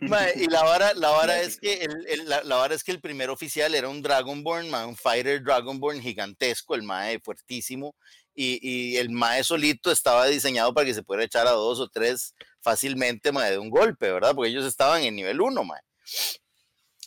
[0.02, 2.92] Mae, y la vara, la vara es que el, el- la, la vara es que
[2.92, 7.96] el primer oficial era un Dragonborn, un fighter Dragonborn gigantesco, el mae fuertísimo,
[8.34, 11.88] y, y el mae solito estaba diseñado para que se pudiera echar a dos o
[11.90, 14.34] tres fácilmente mae, de un golpe, ¿verdad?
[14.36, 15.82] Porque ellos estaban en nivel 1, mae.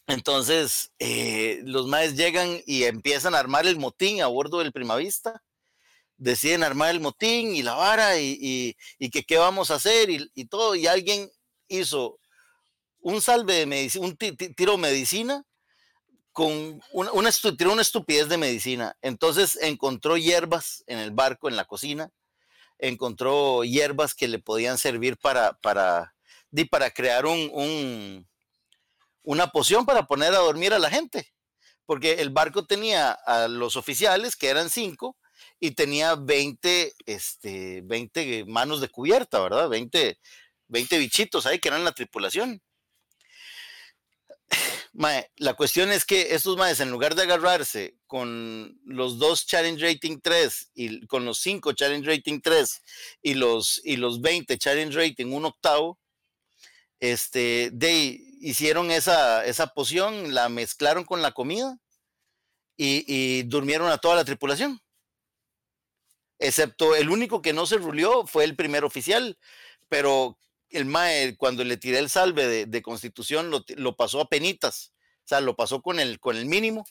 [0.07, 5.43] Entonces, eh, los maes llegan y empiezan a armar el motín a bordo del Primavista.
[6.17, 10.11] Deciden armar el motín y la vara y, y- y que qué vamos a hacer
[10.11, 10.75] y, y todo.
[10.75, 11.31] Y alguien
[11.69, 12.19] hizo
[13.01, 15.45] un salve de medicina, un ti- ti- tiro medicina
[16.33, 18.97] con una, una, tiró una estupidez de medicina.
[19.03, 22.11] Entonces encontró hierbas en el barco, en la cocina.
[22.79, 26.15] Encontró hierbas que le podían servir para, para,
[26.71, 28.30] para crear un, un-
[29.23, 31.33] una poción para poner a dormir a la gente.
[31.87, 35.17] Porque el barco tenía a los oficiales, que eran cinco,
[35.59, 39.69] y tenía 20, este, 20 manos de cubierta, ¿verdad?
[39.69, 40.19] 20,
[40.69, 42.63] 20 bichitos ahí que eran la tripulación.
[45.37, 50.19] La cuestión es que estos maes, en lugar de agarrarse con los dos Challenge Rating
[50.21, 52.83] 3 y con los 5 Challenge Rating 3
[53.23, 55.99] y los, y los 20 Challenge Rating un octavo,
[57.01, 61.79] este, de, hicieron esa, esa poción, la mezclaron con la comida
[62.77, 64.81] y, durmieron a toda la tripulación.
[66.39, 69.39] Excepto el único que no se rulió fue el primer oficial,
[69.89, 70.39] pero
[70.71, 74.93] el MAE, cuando le tiré el salve de, constitución, lo, lo pasó a penitas,
[75.25, 76.87] o sea, lo pasó con el, con el mínimo,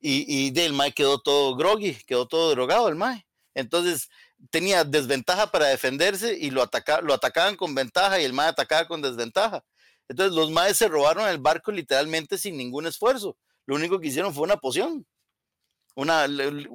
[0.00, 3.26] y, y del MAE quedó todo groggy, quedó todo drogado el MAE.
[3.54, 4.08] Entonces
[4.50, 8.86] tenía desventaja para defenderse y lo, ataca, lo atacaban con ventaja y el MAE atacaba
[8.86, 9.64] con desventaja.
[10.08, 13.36] Entonces los MAEs se robaron el barco literalmente sin ningún esfuerzo.
[13.66, 15.06] Lo único que hicieron fue una poción.
[15.94, 16.26] Una,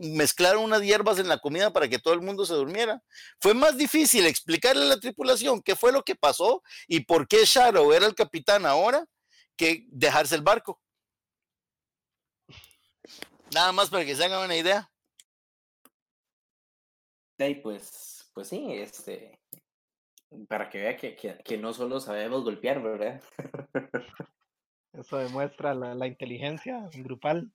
[0.02, 3.02] mezclaron unas hierbas en la comida para que todo el mundo se durmiera.
[3.40, 7.46] Fue más difícil explicarle a la tripulación qué fue lo que pasó y por qué
[7.46, 9.06] Shadow era el capitán ahora
[9.58, 10.82] que dejarse el barco.
[13.54, 14.90] Nada más para que se hagan una idea.
[17.38, 19.40] Y pues, pues sí, este,
[20.48, 23.22] para que vea que, que, que no solo sabemos golpear, ¿verdad?
[24.94, 27.52] Eso demuestra la, la inteligencia grupal.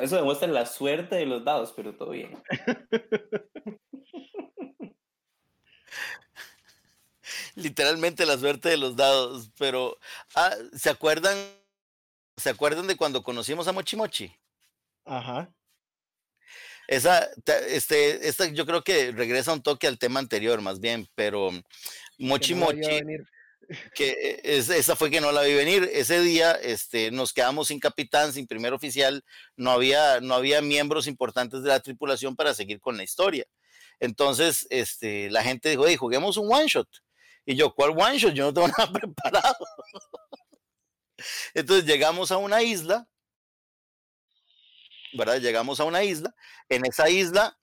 [0.00, 2.42] Eso demuestra la suerte de los dados, pero todo bien.
[7.54, 9.50] Literalmente la suerte de los dados.
[9.58, 9.98] Pero,
[10.34, 11.36] ah, ¿se acuerdan?
[12.36, 14.34] ¿Se acuerdan de cuando conocimos a Mochi Mochi?
[15.04, 15.52] Ajá.
[16.92, 17.28] Esa,
[17.68, 21.50] este, esta yo creo que regresa un toque al tema anterior, más bien, pero
[22.18, 22.78] Mochi no Mochi,
[23.94, 25.88] que eh, es- esa fue que no la vi venir.
[25.92, 29.24] Ese día este, nos quedamos sin capitán, sin primer oficial,
[29.56, 33.46] no había, no había miembros importantes de la tripulación para seguir con la historia.
[33.98, 36.88] Entonces, este, la gente dijo, "Ey, juguemos un one shot.
[37.46, 38.34] Y yo, ¿cuál one shot?
[38.34, 39.56] Yo no tengo nada preparado.
[41.54, 43.06] Entonces llegamos a una isla,
[45.12, 45.40] ¿verdad?
[45.40, 46.34] Llegamos a una isla.
[46.68, 47.58] En esa isla,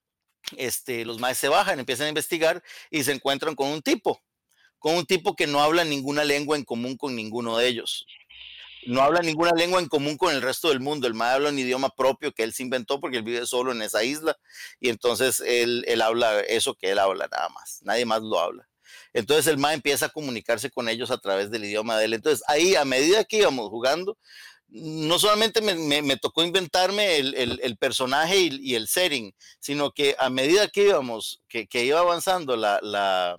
[0.58, 4.22] este, los maes se bajan, empiezan a investigar y se encuentran con un tipo,
[4.78, 8.06] con un tipo que no habla ninguna lengua en común con ninguno de ellos.
[8.88, 11.06] no habla ninguna lengua en común con el resto del mundo.
[11.08, 13.82] El mae habla un idioma propio que él se inventó porque él vive solo en
[13.82, 14.38] esa isla
[14.80, 17.80] y entonces él, él habla eso que él habla nada más.
[17.84, 18.70] Nadie más lo habla.
[19.14, 22.14] Entonces el mae empieza a comunicarse con ellos a través del idioma de él.
[22.14, 24.18] Entonces ahí, a medida que íbamos jugando,
[24.72, 30.84] no solamente me, tocó inventarme el, personaje y, el setting, sino que a medida que
[30.84, 33.38] íbamos, que, iba avanzando la,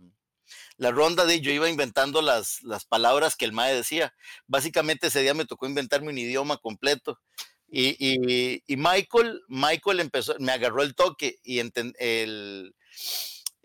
[0.79, 4.15] ronda de yo iba inventando las, palabras que el mae decía.
[4.47, 7.21] Básicamente ese día me tocó inventarme un idioma completo.
[7.69, 12.75] Y, Michael, Michael empezó, me agarró el toque y enten- el,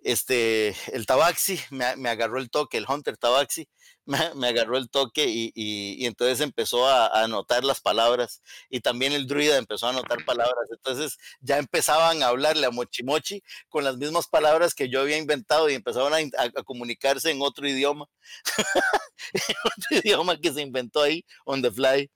[0.03, 0.75] este,
[1.07, 3.67] tabaxi, me agarró el toque, el Hunter tabaxi,
[4.05, 9.57] me, agarró el toque y, entonces empezó a, anotar las palabras y también el druida
[9.57, 10.69] empezó a anotar palabras.
[10.71, 15.17] Entonces ya empezaban a hablarle a Mochi Mochi con las mismas palabras que yo había
[15.17, 18.07] inventado y empezaban a, a- a comunicarse en otro idioma,
[19.63, 22.09] otro idioma que se inventó ahí on the fly.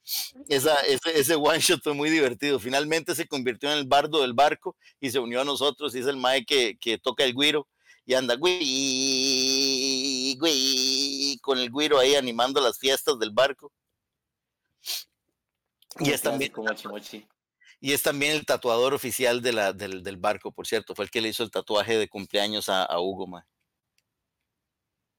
[0.47, 2.59] Ese, one shot fue muy divertido.
[2.59, 6.07] Finalmente se convirtió en el bardo del barco y se unió a nosotros y es
[6.07, 7.67] el mae que, toca el guiro
[8.05, 8.59] y anda güey,
[11.41, 13.72] con el güiro ahí animando las fiestas del barco.
[15.99, 16.53] Y es también,
[17.82, 20.93] y es también el tatuador oficial de la, del, del barco, por cierto.
[20.95, 23.43] Fue el que le hizo el tatuaje de cumpleaños a, a Hugo, mae.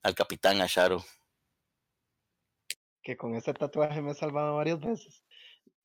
[0.03, 1.05] al capitán Asharo.
[3.03, 5.25] Que con ese tatuaje me he salvado varias veces.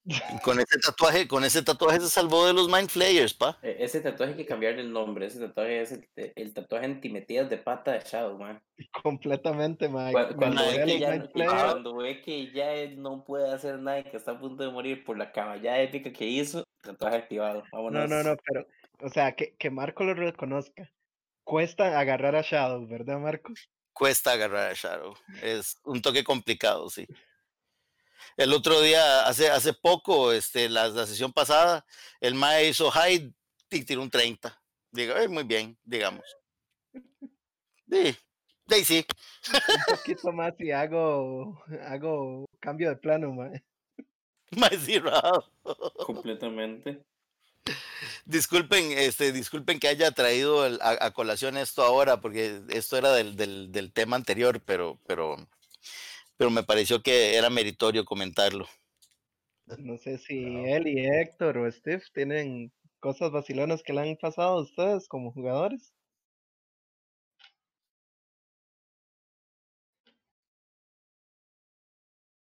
[0.43, 3.57] Con ese tatuaje, con ese tatuaje se salvó de los Mind Flayers, pa.
[3.63, 5.25] E- Ese tatuaje hay que cambiarle el nombre.
[5.25, 8.61] Ese tatuaje es el, el tatuaje antimetidas de pata de Shadow, man.
[9.01, 9.87] Completamente.
[9.89, 9.93] Cu-
[10.37, 13.99] Cuando, Mae, ve que ya, no- cuando ve que ya él no puede hacer nada
[13.99, 17.63] y que está a punto de morir por la caballada épica que hizo, tatuaje activado.
[17.71, 18.09] No, Vámonos.
[18.09, 18.67] no, no, pero,
[19.01, 20.91] o sea, que, que Marco lo reconozca.
[21.43, 23.53] Cuesta agarrar a Shadow, ¿verdad, Marco?
[23.93, 25.15] Cuesta agarrar a Shadow.
[25.41, 27.07] Es un toque complicado, sí.
[28.37, 31.85] El otro día, hace, hace poco, este, la, la sesión pasada,
[32.19, 33.33] el Mae hizo high
[33.69, 34.61] y tiró un 30.
[34.91, 36.23] Digo, "Eh, muy bien, digamos.
[37.89, 38.15] Sí,
[38.69, 39.05] sí, sí.
[39.53, 43.63] Un poquito más y hago, hago cambio de plano, mae.
[44.51, 44.99] Mae, sí.
[46.05, 47.03] Completamente.
[48.25, 53.11] Disculpen, este, disculpen que haya traído el- a, a colación esto ahora, porque esto era
[53.13, 55.37] del, del, del tema anterior, pero, pero,
[56.37, 58.67] pero me pareció que era meritorio comentarlo.
[59.79, 64.59] No sé si él y Héctor o Steve tienen cosas vacilonas que le han pasado
[64.59, 65.93] a ustedes como jugadores.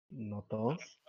[0.10, 1.00] No todos.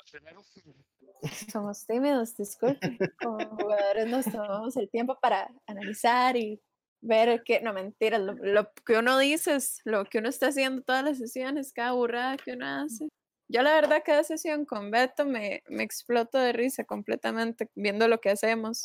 [1.52, 2.98] Somos tímidos, disculpen.
[3.22, 6.60] Como jugadores nos tomamos el tiempo para analizar y
[7.00, 10.82] ver que, no mentiras, lo, lo que uno dice es lo que uno está haciendo
[10.82, 13.08] todas las sesiones, cada burrada que uno hace.
[13.52, 18.20] Yo la verdad cada sesión con Beto me, me exploto de risa completamente viendo lo
[18.20, 18.82] que hacemos.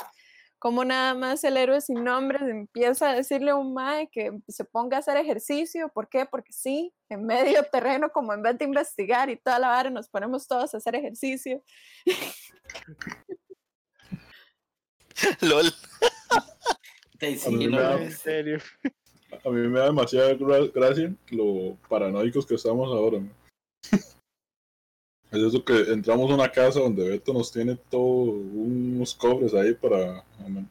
[0.58, 4.66] Como nada más el héroe sin nombre empieza a decirle a un mae que se
[4.66, 5.90] ponga a hacer ejercicio.
[5.90, 6.26] ¿Por qué?
[6.26, 10.10] Porque sí, en medio terreno, como en vez de investigar y toda la vara, nos
[10.10, 11.64] ponemos todos a hacer ejercicio.
[15.42, 15.72] LOL.
[17.20, 18.60] Sí, A mí no, me da- En serio.
[19.44, 23.20] A mí me da demasiada gra- gracia lo paranoicos que estamos ahora.
[23.20, 23.34] man.
[25.32, 29.74] Es eso que entramos a una casa donde Beto nos tiene todos unos cofres ahí
[29.74, 30.24] para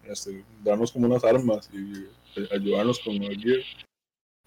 [0.09, 2.05] este, darnos como unas armas y
[2.41, 3.61] eh, ayudarnos con el gear.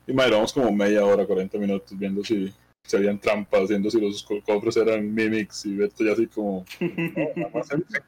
[0.07, 2.51] Y madre, vamos como media hora, 40 minutos viendo si,
[2.83, 6.65] si habían trampas, viendo si los co- cofres eran mimics y Beto ya así como...
[6.79, 8.01] "No, nada más entre".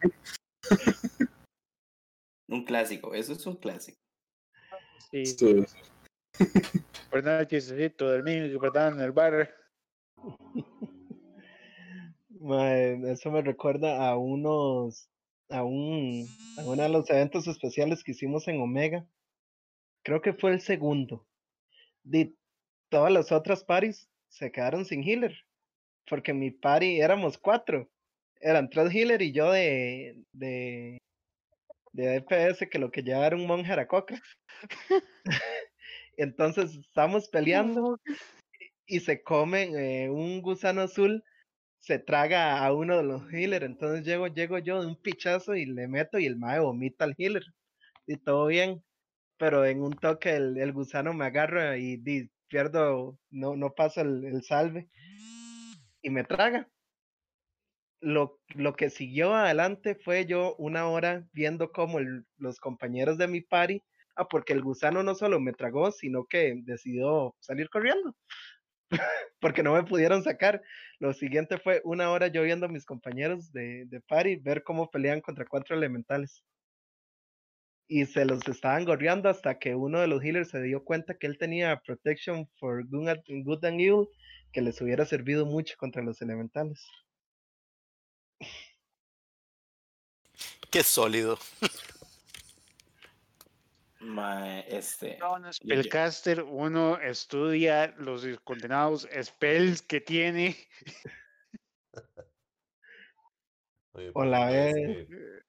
[2.50, 4.00] un clásico, eso es un clásico.
[5.12, 5.66] Sí.
[7.10, 9.54] Por el chistecito del niño que en el bar.
[13.08, 15.10] Eso me recuerda a unos,
[15.50, 16.28] a un,
[16.58, 19.06] a uno de los eventos especiales que hicimos en Omega.
[20.04, 21.26] Creo que fue el segundo.
[22.04, 22.34] De
[22.90, 25.36] todas las otras paris se quedaron sin healer.
[26.08, 27.90] Porque mi party éramos cuatro.
[28.40, 31.00] Eran tres healer y yo de, de,
[31.94, 34.22] de DPS que lo que llevaba era un monje aracoca.
[36.18, 38.00] Entonces estamos peleando
[38.86, 41.24] y se comen eh, un gusano azul
[41.80, 43.66] se traga a uno de los healers.
[43.66, 47.16] Entonces llego, llego yo de un pichazo y le meto y el mae vomita al
[47.18, 47.44] healer.
[48.08, 48.84] Y todo bien.
[49.38, 54.02] Pero en un toque el, el gusano me agarra y, di- pierdo, no, no pasa
[54.02, 54.90] el, el salve.
[56.02, 56.70] Y me traga.
[58.02, 62.00] Lo, lo que siguió adelante fue yo una hora viendo cómo
[62.38, 63.84] los compañeros de mi party,
[64.16, 68.16] ah, porque el gusano no solo me tragó, sino que decidió salir corriendo.
[69.40, 70.62] porque no me pudieron sacar.
[71.00, 74.90] Lo siguiente fue una hora yo viendo a mis compañeros de, de party ver cómo
[74.90, 76.44] pelean contra cuatro elementales.
[77.88, 81.26] Y se los estaban gorreando hasta que uno de los healers se dio cuenta que
[81.26, 84.08] él tenía Protection for Good and, good and Evil,
[84.52, 86.86] que les hubiera servido mucho contra los elementales.
[90.72, 91.38] Qué sólido.
[94.70, 95.18] Este.
[95.18, 100.56] No, no, Spellcaster, uno estudia los condenados spells que tiene.
[103.94, 105.08] Oye, O la pero es vez.
[105.08, 105.40] que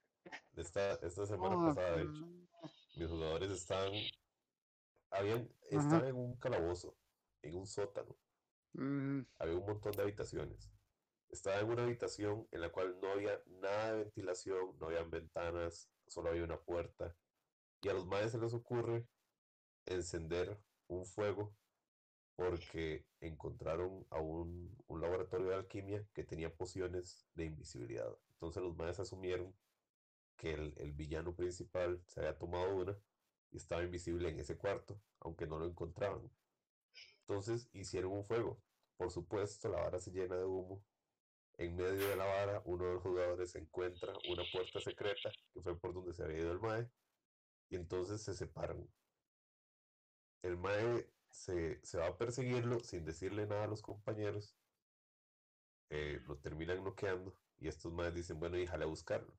[0.56, 2.26] Esta, esta semana No, pasada, de hecho,
[2.96, 3.92] mis jugadores estaban,
[5.10, 6.96] habían, estaban en un calabozo,
[7.42, 8.16] en un sótano.
[8.72, 10.70] Mm, había un montón de habitaciones.
[11.30, 15.90] Estaba en una habitación en la cual no había nada de ventilación, no habían ventanas,
[16.06, 17.16] solo había una puerta.
[17.82, 19.06] Y a los maes se les ocurre
[19.86, 20.58] encender
[20.88, 21.54] un fuego
[22.36, 28.10] porque encontraron a un, un laboratorio de alquimia que tenía pociones de invisibilidad.
[28.34, 29.54] Entonces los maes asumieron
[30.36, 32.98] que el, el villano principal se había tomado una
[33.52, 36.30] y estaba invisible en ese cuarto, aunque no lo encontraban.
[37.22, 38.62] Entonces hicieron un fuego.
[38.96, 40.82] Por supuesto, la vara se llena de humo.
[41.58, 45.78] En medio de la vara, uno de los jugadores encuentra una puerta secreta, que fue
[45.78, 46.90] por donde se había ido el Mae,
[47.70, 48.88] y entonces se separan.
[50.42, 54.54] El Mae se, se va a perseguirlo sin decirle nada a los compañeros.
[55.90, 59.38] eh, lo terminan noqueando, y estos Maes dicen, bueno, y jale a buscarlo.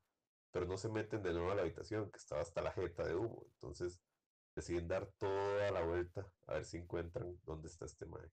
[0.52, 3.16] Pero no se meten de nuevo a la habitación, que estaba hasta la jeta de
[3.16, 3.46] humo.
[3.54, 4.02] Entonces
[4.56, 8.32] deciden dar toda la vuelta a ver si encuentran dónde está este Mae.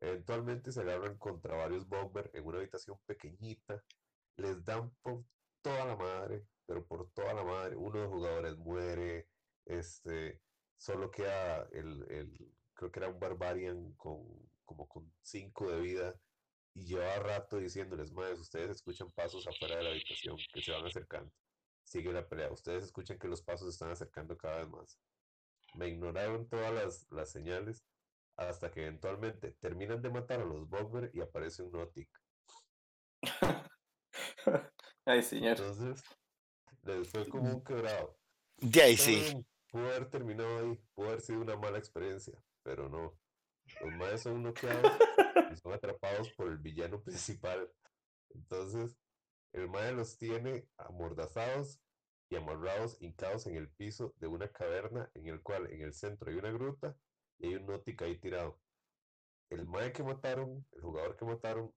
[0.00, 3.84] Eventualmente se agarran contra varios bomber en una habitación pequeñita.
[4.36, 5.24] Les dan por
[5.62, 7.76] toda la madre, pero por toda la madre.
[7.76, 9.28] Uno de los jugadores muere.
[9.64, 10.42] Este,
[10.76, 16.20] solo queda el, el- creo que era un barbarian con como con 5 de vida.
[16.74, 20.86] Y lleva rato diciéndoles, madres, ustedes escuchan pasos afuera de la habitación que se van
[20.86, 21.32] acercando.
[21.84, 22.52] Sigue la pelea.
[22.52, 25.00] Ustedes escuchan que los pasos se están acercando cada vez más.
[25.74, 27.86] Me ignoraron todas las, las señales
[28.48, 32.08] hasta que eventualmente terminan de matar a los Bomber y aparece un Nautic.
[35.04, 35.58] Ay, señor.
[35.58, 36.02] Entonces,
[36.82, 38.18] les fue como un quebrado.
[38.56, 39.44] De ahí sí.
[39.70, 43.16] Pudo haber terminado ahí, pudo haber sido una mala experiencia, pero no.
[43.80, 44.92] Los maes son noqueados
[45.52, 47.70] y son atrapados por el villano principal.
[48.30, 48.96] Entonces,
[49.52, 51.80] el mae los tiene amordazados
[52.30, 56.30] y amarrados, hincados en el piso de una caverna en el cual en el centro
[56.30, 56.96] hay una gruta
[57.40, 58.60] y hay un Nautic ahí tirado.
[59.48, 61.74] El mae que mataron, el jugador que mataron,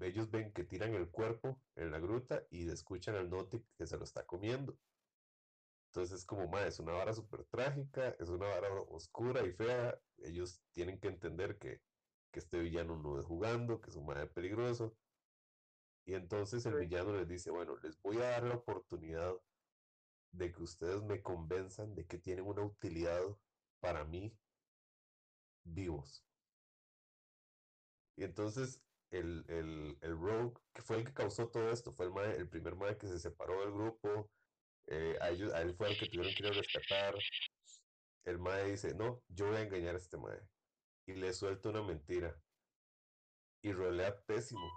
[0.00, 3.96] ellos ven que tiran el cuerpo en la gruta y escuchan al Nautic que se
[3.96, 4.76] lo está comiendo.
[5.88, 9.96] Entonces es como, mae, es una vara súper trágica, es una vara oscura y fea.
[10.18, 11.80] Ellos tienen que entender que,
[12.32, 14.96] que este villano no es jugando, que es un mae peligroso.
[16.06, 19.34] Y entonces el villano les dice, bueno, les voy a dar la oportunidad
[20.32, 23.22] de que ustedes me convenzan de que tienen una utilidad
[23.80, 24.36] para mí
[25.64, 26.26] vivos.
[28.16, 32.12] Y entonces el, el, el Rogue, que fue el que causó todo esto, fue el,
[32.12, 34.32] mae- el primer mae que se separó del grupo,
[34.86, 37.14] eh, a, ellos, él fue el que tuvieron que ir a rescatar.
[38.24, 40.40] El mae dice, no, yo voy a engañar a este mae.
[41.06, 42.42] Y le suelta una mentira.
[43.62, 44.70] Y rolea pésimo.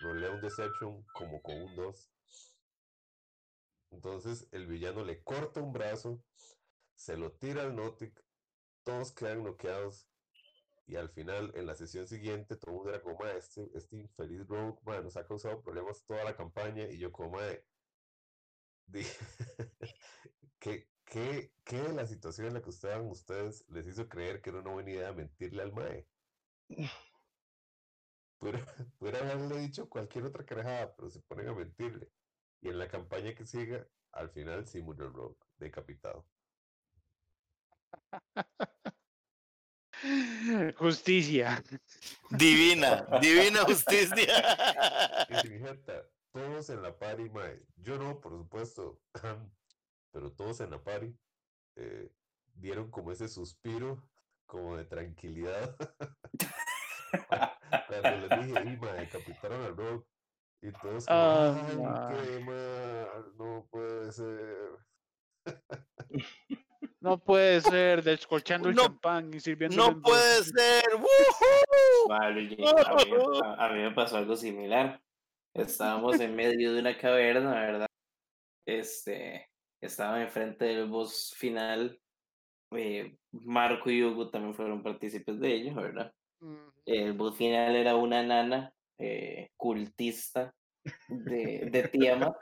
[0.00, 2.14] Rolea un Deception como con un 2.
[3.90, 6.24] Entonces el villano le corta un brazo,
[6.94, 8.24] se lo tira al Nautic,
[8.84, 10.07] todos quedan noqueados.
[10.88, 13.96] Y al final, en la sesión siguiente, todo el mundo era como, "Mae, este, este
[13.98, 16.84] infeliz Rogue, nos ha causado problemas toda la campaña.
[16.90, 17.68] Y yo como, "Mae,
[18.86, 19.04] di-
[20.60, 24.50] ¿Qué, qué, qué de la situación en la que estaban ustedes les hizo creer que
[24.50, 26.10] era una buena idea mentirle al mae?
[28.38, 28.66] Pudiera,
[28.98, 32.12] pudiera haberle dicho cualquier otra carajada, pero se ponen a mentirle.
[32.60, 36.28] Y en la campaña que siga, al final sí murió el Rogue, decapitado.
[40.78, 41.62] Justicia.
[42.30, 45.26] Divina, divina justicia.
[45.28, 49.00] Y si mi jeta, todos en la party, mae, yo no, por supuesto,
[50.12, 51.14] pero todos en la party
[51.76, 52.10] eh,
[52.54, 54.02] dieron como ese suspiro,
[54.46, 55.76] como de tranquilidad.
[57.88, 60.04] Cuando les dije, y mae, decapitaron al Rogue,
[60.62, 62.16] y todos como, Ah, ay, mae.
[62.16, 64.68] qué mal, no puede ser.
[67.00, 69.76] No puede ser descolchando el No- champán y sirviendo.
[69.76, 70.82] No puede ser.
[70.98, 72.08] ¡Woohoo!
[72.08, 75.00] Vale, a mí, me- a- a mí me pasó algo similar.
[75.54, 77.86] Estábamos en medio de una caverna, ¿verdad?
[78.66, 79.48] Este,
[79.80, 81.98] estaban enfrente del boss final.
[82.72, 86.12] eh, Marco y Hugo también fueron partícipes de ello, ¿verdad?
[86.40, 90.54] Mm, El boss final era una nana eh, cultista
[91.08, 92.36] de, de Tiamat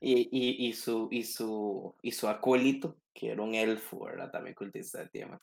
[0.00, 4.30] y, y, y, su, y, su, y su acólito, que era un elfo, ¿verdad?
[4.32, 5.40] También cultista de Tiamat.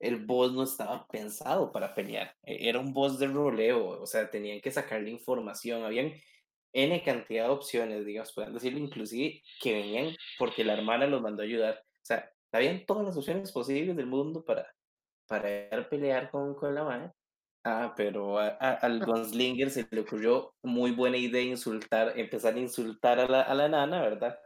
[0.00, 4.30] El boss no estaba pensado para pelear, e- era un boss de roleo, o sea,
[4.30, 6.14] tenían que sacarle información, habían
[6.74, 11.42] N cantidad de opciones, digamos, pueden decirlo, inclusive que venían porque la hermana los mandó
[11.42, 11.76] a ayudar.
[11.78, 14.74] O sea, habían todas las opciones posibles del mundo para,
[15.28, 17.12] para pelear con, con la madre.
[17.66, 22.58] Ah, pero a- a- al Gunslinger se le ocurrió muy buena idea insultar, empezar a
[22.60, 24.38] insultar a la, a la nana, ¿verdad?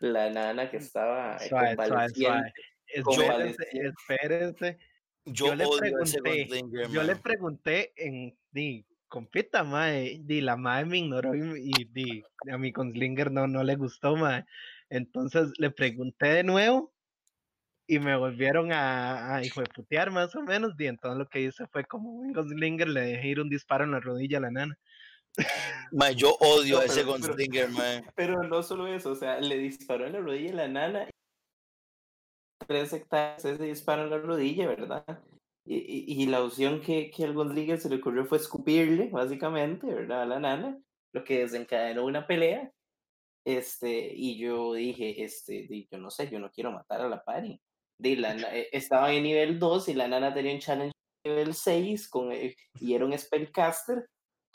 [0.00, 2.22] La nana que estaba eh, Suave, suave, convaleciente.
[2.22, 2.52] suave.
[2.86, 3.88] Espérese, convaleciente.
[3.88, 4.78] espérese.
[5.24, 6.48] Yo, Yo le pregunté,
[6.90, 12.22] Yo le pregunté en, di, compita, mae, di, la mae me ignoró y, y di,
[12.50, 14.44] a mi conslinger no, no le gustó, mae.
[14.88, 16.94] Entonces le pregunté de nuevo
[17.86, 21.40] y me volvieron a, a hijo de putear más o menos, y entonces lo que
[21.40, 24.50] hice fue como un conslinger, le dejé ir un disparo en la rodilla a la
[24.50, 24.78] nana.
[25.92, 28.04] Mae, yo odio No, a ese Gunslinger, mae.
[28.14, 31.10] Pero no solo eso, o sea, le disparó en la rodilla a la nana.
[32.66, 35.04] Tres hectáreas ese disparo en la rodilla, ¿verdad?
[35.64, 39.86] Y, y, y la opción que, que al Gunslinger se le ocurrió fue escupirle, básicamente,
[39.86, 40.22] ¿verdad?
[40.22, 40.78] A la nana,
[41.12, 42.70] lo que desencadenó una pelea.
[43.46, 47.60] Este, y yo dije, este, yo no sé, yo no quiero matar a la pari.
[48.00, 50.92] La, eh, estaba en nivel 2 y la nana tenía un challenge
[51.24, 54.06] nivel 6 con, eh, y era un spellcaster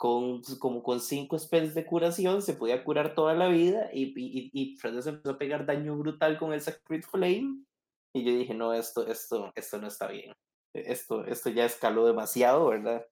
[0.04, 4.50] con, como con 5 spells de curación, se podía curar toda la vida y, y,
[4.52, 7.64] y, de eso empezó a pegar daño brutal con el Sacred Flame.
[8.12, 10.34] Y yo dije, no, esto, esto, esto no está bien.
[10.74, 13.06] Esto, esto ya escaló demasiado, ¿verdad?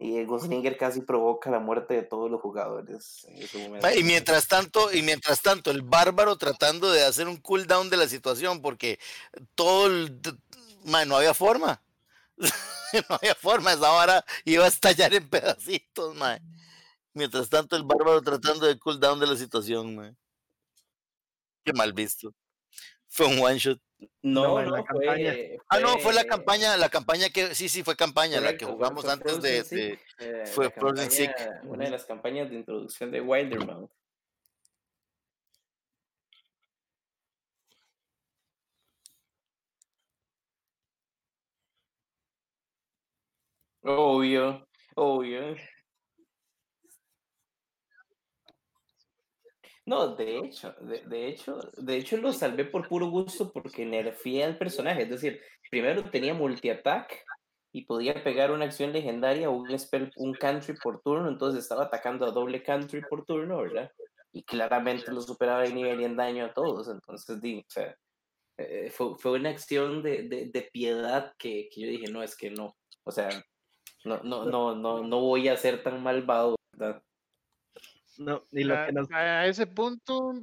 [0.00, 4.48] Y el Gunslinger casi provoca la muerte de todos los jugadores en ese Y mientras
[4.48, 8.98] tanto, y mientras tanto, el bárbaro tratando de hacer un cooldown de la situación, porque
[9.54, 10.34] todo el, d-
[10.86, 11.80] ma, no había forma.
[13.08, 16.38] no había forma, esa vara iba a estallar en pedacitos, ma.
[17.14, 20.14] Mientras tanto, el bárbaro tratando de cooldown de la situación, ma.
[21.64, 22.34] Qué mal visto.
[23.08, 23.78] Fue un one shot.
[24.22, 25.34] No, No, la fue, campaña.
[25.68, 29.04] Ah, no, fue la campaña, la campaña que, sí, sí, fue campaña, la que jugamos
[29.04, 31.36] fue antes de, de- eh, fue la Frozen Sick.
[31.36, 33.90] campaña- Una de las campañas de introducción de Wildermouth.
[43.84, 45.56] Obvio, obvio.
[49.86, 54.44] No, de hecho, de, de hecho, de hecho lo salvé por puro gusto porque nerfeé
[54.44, 55.02] al personaje.
[55.02, 55.40] Es decir,
[55.70, 57.24] primero tenía multi-attack
[57.72, 61.84] y podía pegar una acción legendaria o un spell, un country por turno, entonces estaba
[61.84, 63.90] atacando a doble country por turno, ¿verdad?
[64.32, 66.88] Y claramente lo superaba en nivel y en daño a todos.
[66.88, 67.96] Entonces, o sea,
[68.58, 72.36] eh, fue, fue una acción de, de, de piedad que, que yo dije, no, es
[72.36, 72.76] que no.
[73.04, 73.30] O sea,
[74.04, 77.02] no, no, no, no, no voy a ser tan malvado, ¿verdad?
[78.18, 80.34] No, y lo a, que nos a ese punto,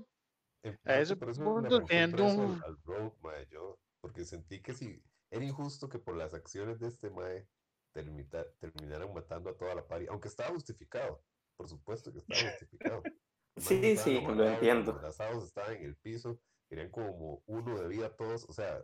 [0.85, 5.99] A ese punto teniendo un- Rogue, mae, yo, porque sentí que si era injusto que
[5.99, 7.47] por las acciones de este mae
[7.93, 11.21] termita- terminaran matando a toda la pari, aunque estaba justificado,
[11.57, 13.03] por supuesto que estaba justificado.
[13.55, 14.91] Los Sí, sí, lo entiendo.
[14.91, 18.83] amordazados, estaban en el piso, querían como uno de vida todos, o sea,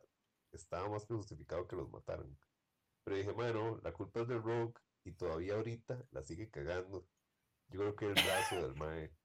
[0.51, 2.37] estaba más que justificado que los mataran.
[3.05, 4.73] Pero dije, bueno, la culpa es del Rogue
[5.05, 7.09] y todavía ahorita la sigue cagando.
[7.69, 9.15] Yo creo que el brazo del mae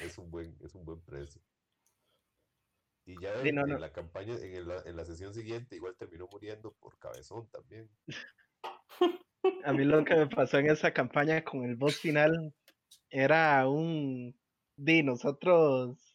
[0.00, 1.42] es un buen, es un buen precio.
[3.04, 3.78] Y ya Sí, en, no, en no.
[3.80, 7.90] la campaña, en, el- en la sesión siguiente, igual terminó muriendo por cabezón también.
[9.64, 12.54] A mí lo que me pasó en esa campaña con el boss final
[13.10, 14.38] era un...
[14.76, 16.09] Di, nosotros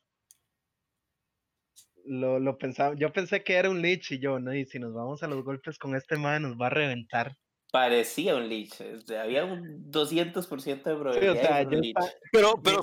[2.05, 4.93] lo, lo pensaba, yo pensé que era un Lich y yo, no, y si nos
[4.93, 7.35] vamos a los golpes con este man nos va a reventar.
[7.71, 8.49] Parecía un
[9.05, 11.93] sea, había un 200% de probabilidad sea, un
[12.31, 12.79] Pero, pero,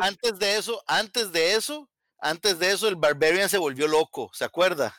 [0.00, 4.44] antes de eso, antes de eso, antes de eso, el Barbarian se volvió loco, ¿se
[4.44, 4.94] acuerda?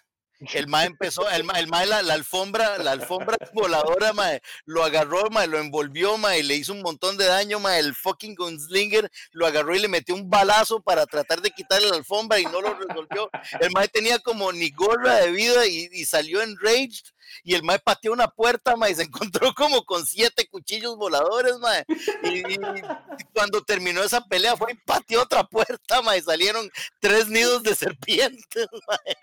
[0.52, 4.84] El mae empezó, el mae, el mae la, la alfombra, la alfombra voladora, mae, lo
[4.84, 8.36] agarró, mae, lo envolvió, mae, y le hizo un montón de daño, mae, el fucking
[8.36, 12.46] gunslinger lo agarró y le metió un balazo para tratar de quitarle la alfombra y
[12.46, 13.30] no lo resolvió.
[13.60, 17.06] El mae tenía como ni gorra de vida y, y salió enraged
[17.44, 21.58] y el mae pateó una puerta, mae, y se encontró como con siete cuchillos voladores,
[21.60, 21.86] mae.
[22.24, 27.28] Y, y cuando terminó esa pelea fue y pateó otra puerta, mae, y salieron tres
[27.28, 29.18] nidos de serpientes, mae.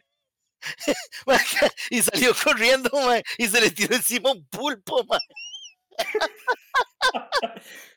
[1.91, 5.19] Y salió corriendo, mae, y se le tiró encima un pulpo, mae.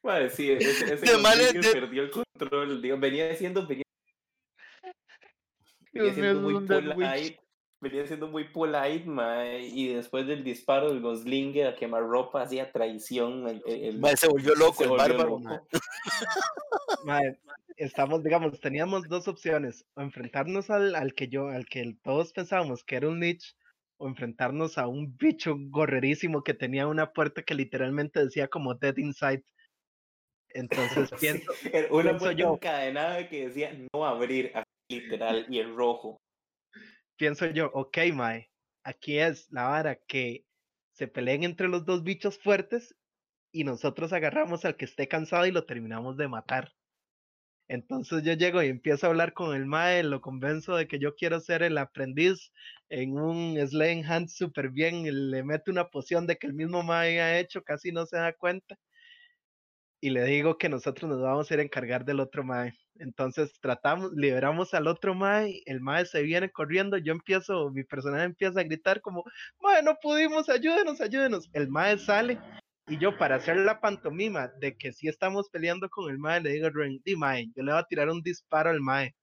[0.01, 2.81] Madre, sí, ese, ese De perdió el control.
[2.81, 3.83] Digo, venía siendo, venía,
[5.91, 7.39] venía siendo muy polite.
[7.79, 12.71] venía siendo muy polite, mae, y después del disparo del Goslinger a quemar ropa, hacía
[12.71, 13.47] traición.
[13.47, 15.39] El, el- Mae, se volvió loco se el volvió bárbaro.
[15.39, 15.67] loco.
[17.03, 17.37] Mae,
[17.77, 22.83] estamos, digamos, teníamos dos opciones, o enfrentarnos al, al que yo, al que todos pensábamos
[22.83, 23.55] que era un Lich,
[23.97, 28.97] o enfrentarnos a un bicho gorrerísimo que tenía una puerta que literalmente decía como Dead
[28.97, 29.43] Inside.
[30.49, 31.51] Entonces Sí, pienso,
[31.91, 32.53] una puerta yo.
[32.55, 34.51] encadenada que decía no abrir,
[34.89, 36.17] literal, y en rojo.
[37.17, 38.49] pienso yo, ok, Mae,
[38.83, 40.45] aquí es la vara que
[40.93, 42.95] se peleen entre los dos bichos fuertes
[43.51, 46.73] y nosotros agarramos al que esté cansado y lo terminamos de matar.
[47.67, 51.15] Entonces yo llego y empiezo a hablar con el Mae, lo convenzo de que yo
[51.15, 52.51] quiero ser el aprendiz
[52.89, 57.21] en un Slaying Hand súper bien, le meto una poción de que el mismo Mae
[57.21, 58.77] ha hecho, casi no se da cuenta.
[60.01, 62.73] Y le digo que nosotros nos vamos a ir a encargar del otro Mae.
[62.99, 68.25] Entonces tratamos, liberamos al otro Mae, el Mae se viene corriendo, yo empiezo, mi personaje
[68.25, 69.23] empieza a gritar como,
[69.61, 71.49] Mae, no pudimos, ayúdenos, ayúdenos.
[71.53, 72.37] El Mae sale
[72.87, 76.51] y yo para hacer la pantomima de que sí estamos peleando con el Mae, le
[76.51, 79.15] digo a Ren, di Mae, yo le voy a tirar un disparo al Mae,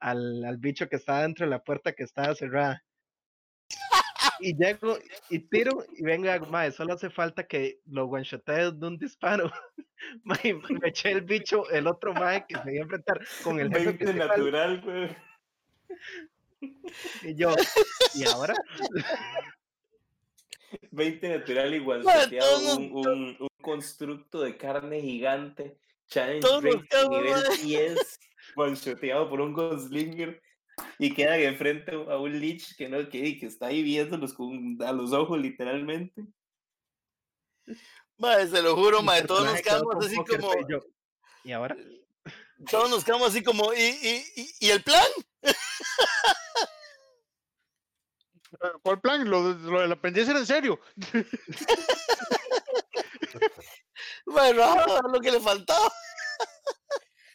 [0.00, 2.82] al, al bicho que está dentro de la puerta que estaba cerrada.
[4.40, 4.98] Y llego
[5.30, 9.52] y tiro y venga, Mae, solo hace falta que lo one-shotee de un disparo.
[10.24, 13.68] Mae, me eché el bicho, el otro Mae que se iba a enfrentar con el
[13.68, 14.28] 20 principal.
[14.28, 15.16] natural, güey.
[17.22, 17.54] Y yo,
[18.14, 18.54] ¿y ahora?
[20.90, 25.78] 20 natural guanceteado, todos un, un, un constructo de carne gigante,
[26.08, 27.62] challenge rate quedamos, nivel mae.
[27.62, 28.20] 10,
[28.54, 30.42] guanchoteado por un Goslinger,
[30.98, 34.92] y quedan enfrente a un Lich que, no, que, que está ahí viéndolos con, a
[34.92, 36.22] los ojos literalmente.
[38.16, 40.52] Mae, se lo juro, mae, todos nos quedamos así como,
[41.44, 41.76] ¿y ahora?
[42.70, 45.06] todos nos quedamos así como, ¿y, y, y, y el plan?
[48.82, 49.28] ¿Cuál plan?
[49.28, 50.80] Lo, de- lo del aprendiz era en serio.
[54.26, 54.62] Bueno,
[55.12, 55.90] lo que le faltaba.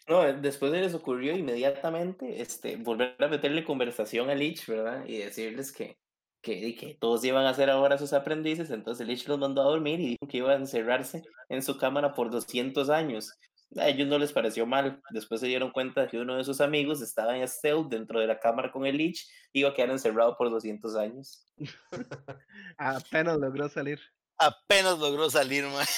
[0.08, 5.06] No, después de les ocurrió inmediatamente este, volver a meterle conversación a Lich, ¿verdad?
[5.06, 5.98] Y decirles que,
[6.42, 8.70] que, y que todos iban a ser ahora sus aprendices.
[8.72, 12.14] Entonces Lich los mandó a dormir y dijo que iba a encerrarse en su cámara
[12.14, 13.34] por 200 años.
[13.76, 15.02] A ellos no les pareció mal.
[15.10, 18.40] Después se dieron cuenta que uno de sus amigos estaba en stealth dentro de la
[18.40, 21.46] cámara con el Lich y iba a quedar encerrado por 200 años.
[22.78, 24.00] Apenas logró salir.
[24.38, 25.86] Apenas logró salir, mae.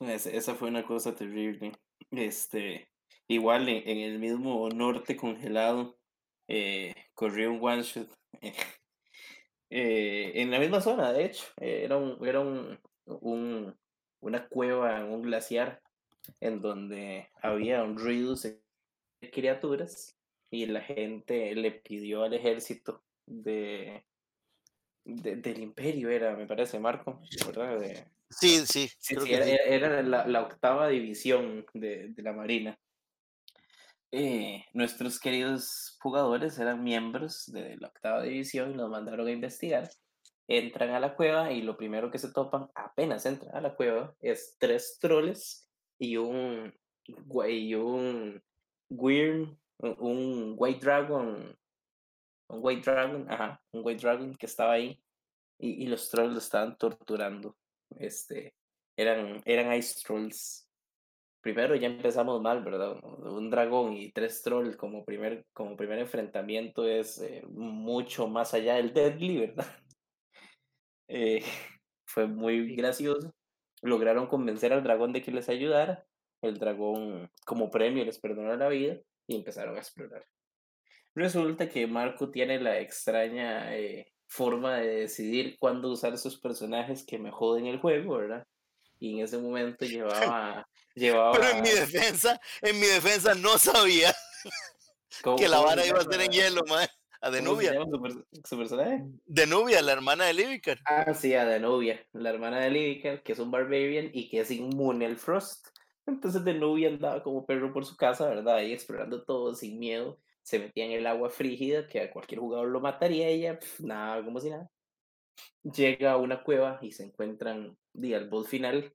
[0.00, 1.72] Ese- esa fue una cosa terrible.
[2.10, 2.90] Este,
[3.28, 5.98] igual en, en el mismo norte congelado,
[6.48, 8.08] eh, corrió un one shot.
[8.42, 8.52] eh,
[10.42, 11.44] en la misma zona, de hecho.
[11.60, 13.76] eh, era un, era un, un-
[14.24, 15.82] una cueva en un glaciar
[16.40, 18.60] en donde había un río de
[19.32, 20.16] criaturas
[20.50, 24.04] y la gente le pidió al ejército de,
[25.04, 27.80] de- del imperio, era, me parece, Marco, ¿verdad?
[27.80, 29.52] De, Sí, sí, Sí, sí, era, sí.
[29.52, 32.78] era- era la, la octava división de, de la Marina.
[34.12, 39.90] Eh, nuestros queridos jugadores eran miembros de la octava división y nos mandaron a investigar.
[40.48, 44.14] Entran a la cueva y lo primero que se topan, apenas entran a la cueva,
[44.20, 46.72] es tres troles y un,
[47.48, 48.42] y un
[48.90, 51.56] weird, un- un white dragon,
[52.48, 55.00] un white dragon, ajá, un white dragon que estaba ahí
[55.58, 57.56] y, y los trolls lo estaban torturando.
[57.98, 58.54] Este,
[58.96, 60.68] eran, eran ice trolls.
[61.42, 62.96] Primero ya empezamos mal, ¿verdad?
[63.02, 68.76] Un dragón y tres trolls como primer, como primer enfrentamiento es eh, mucho más allá
[68.76, 69.66] del deadly, ¿verdad?
[71.14, 71.42] Eh,
[72.06, 73.32] fue muy gracioso.
[73.82, 76.04] Lograron convencer al dragón de que les ayudara.
[76.42, 80.26] El dragón, como premio, les perdonó la vida y empezaron a explorar.
[81.14, 87.18] Resulta que Marco tiene la extraña eh, forma de decidir cuándo usar sus personajes que
[87.18, 88.46] me joden el juego, ¿verdad?
[88.98, 90.66] Y en ese momento llevaba.
[90.94, 94.12] llevaba Pero en mi defensa, en mi defensa no sabía
[95.22, 96.88] ¿cómo- que la vara iba a ser en hielo, mae.
[97.24, 97.72] A ¿Cómo se Denubia.
[97.72, 99.04] llama su, per- su personaje?
[99.24, 100.78] Denubia, la hermana de Livicar.
[100.84, 104.50] Ah, sí, a Denubia, la hermana de Livicar, que es un barbarian y que es
[104.50, 105.68] inmune al frost.
[106.06, 108.56] Entonces Denubia andaba como perro por su casa, ¿verdad?
[108.56, 110.20] Ahí explorando todo sin miedo.
[110.42, 114.22] Se metía en el agua frígida, que a cualquier jugador lo mataría ella, pf, nada,
[114.22, 114.70] como si nada.
[115.62, 118.94] Llega a una cueva y se encuentran, y al boss final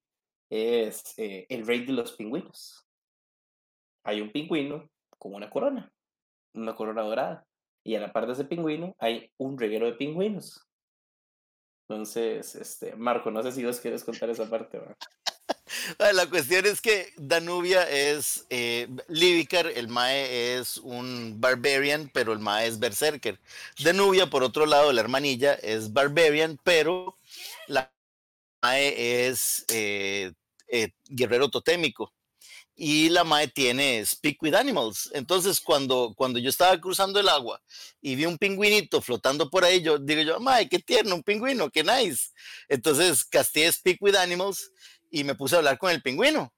[0.51, 2.87] es eh, el rey de los pingüinos.
[4.03, 4.87] Hay un pingüino
[5.17, 5.91] con una corona,
[6.53, 7.47] una corona dorada.
[7.89, 10.63] Y a la par de ese pingüino hay un reguero de pingüinos.
[11.87, 14.95] Entonces, este, Marco, no sé si vos quieres contar esa parte, ¿verdad?
[16.13, 22.37] La cuestión es que Danubia es eh, Livicar, el Mae es un barbarian, pero el
[22.37, 23.39] Mae es berserker.
[23.83, 27.17] Danubia, por otro lado, la hermanilla es barbarian, pero
[27.65, 27.91] la
[28.61, 30.31] Mae es eh,
[30.67, 32.13] eh, guerrero totémico.
[32.81, 35.09] Y la Mae tiene Speak with Animals.
[35.13, 37.61] Entonces, cuando, cuando yo estaba cruzando el agua
[38.01, 41.69] y vi un pingüinito flotando por ahí, yo digo yo, Mae, qué tierno, un pingüino,
[41.69, 42.29] qué nice.
[42.69, 44.71] Entonces, casté Speak with Animals
[45.11, 46.53] y me puse a hablar con el pingüino.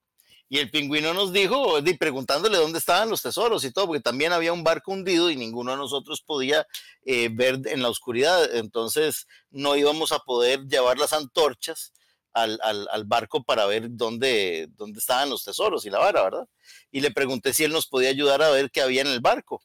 [0.48, 4.32] Y el pingüino nos dijo, di, preguntándole dónde estaban los tesoros y todo, porque también
[4.32, 6.68] había un barco hundido y ninguno de nosotros podía
[7.04, 8.54] eh, ver en la oscuridad.
[8.58, 11.94] Entonces no íbamos a poder llevar las antorchas
[12.34, 16.48] al, al- al barco para ver dónde, dónde estaban los tesoros y la vara, ¿verdad?
[16.92, 19.62] Y le pregunté si él nos podía ayudar a ver qué había en el barco.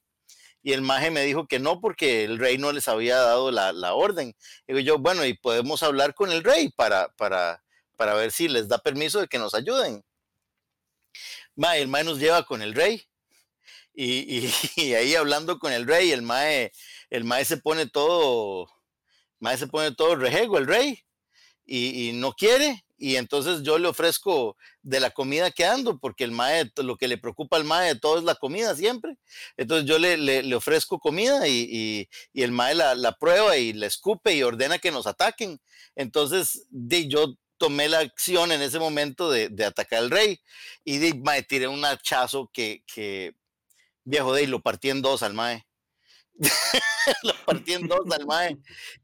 [0.63, 3.73] Y el maje me dijo que no, porque el rey no les había dado la,
[3.73, 4.35] la orden.
[4.67, 7.63] Digo yo, bueno, y podemos hablar con el rey para, para,
[7.97, 10.05] para ver si les da permiso de que nos ayuden.
[11.55, 13.03] Mae, el mae nos lleva con el rey.
[13.95, 16.73] Y, y- ahí hablando con el rey, el mae,
[17.11, 18.69] el mae se pone todo,
[19.41, 21.06] mae se pone todo rejego, el rey,
[21.67, 22.85] y, no quiere.
[22.99, 27.09] Y entonces yo le ofrezco de la comida que ando, porque el mae, lo que
[27.09, 29.19] le preocupa al mae de todo es la comida siempre.
[29.57, 33.87] Entonces yo le, le- ofrezco comida y, y- el mae la, la prueba y le
[33.87, 35.61] escupe y ordena que nos ataquen.
[35.95, 40.41] Entonces di, yo tomé la acción en ese momento de, de atacar al rey
[40.85, 43.35] y di, mae, tiré un hachazo que, que
[44.05, 45.67] viejo de lo partí en dos al mae.
[47.47, 48.57] partí en dos al mae.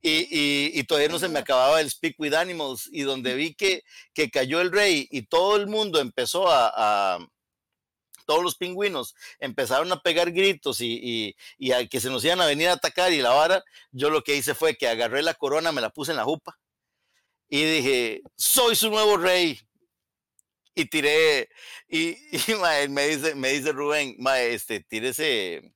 [0.02, 2.88] Y, y- y todavía no se me acababa el Speak with Animals.
[2.92, 3.82] Y donde vi que,
[4.14, 6.72] que cayó el rey y todo el mundo empezó a,
[7.16, 7.28] a-
[8.26, 12.40] todos los pingüinos empezaron a pegar gritos y, y, y a que se nos iban
[12.40, 15.34] a venir a atacar y la vara, yo lo que hice fue que agarré la
[15.34, 16.58] corona, me la puse en la jupa
[17.48, 19.58] y dije, soy su nuevo rey.
[20.74, 21.48] Y tiré,
[21.88, 22.16] y,
[22.50, 25.74] y, mae, me, dice, me dice Rubén, mae, este, tírese,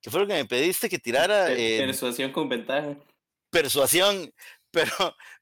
[0.00, 1.46] ¿qué fue lo que me pediste que tirara?
[1.46, 2.96] Per- Eh, Persuasión con ventaja.
[3.50, 4.32] persuasión,
[4.70, 4.92] pero,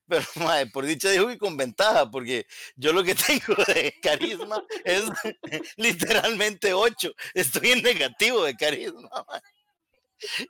[0.07, 3.15] pero mae, por dicha dijo que con ventaja, porque yo lo que
[3.55, 5.05] tengo de carisma es
[5.77, 7.13] literalmente 8.
[7.35, 9.11] Estoy en negativo de carisma.
[9.29, 9.41] mae.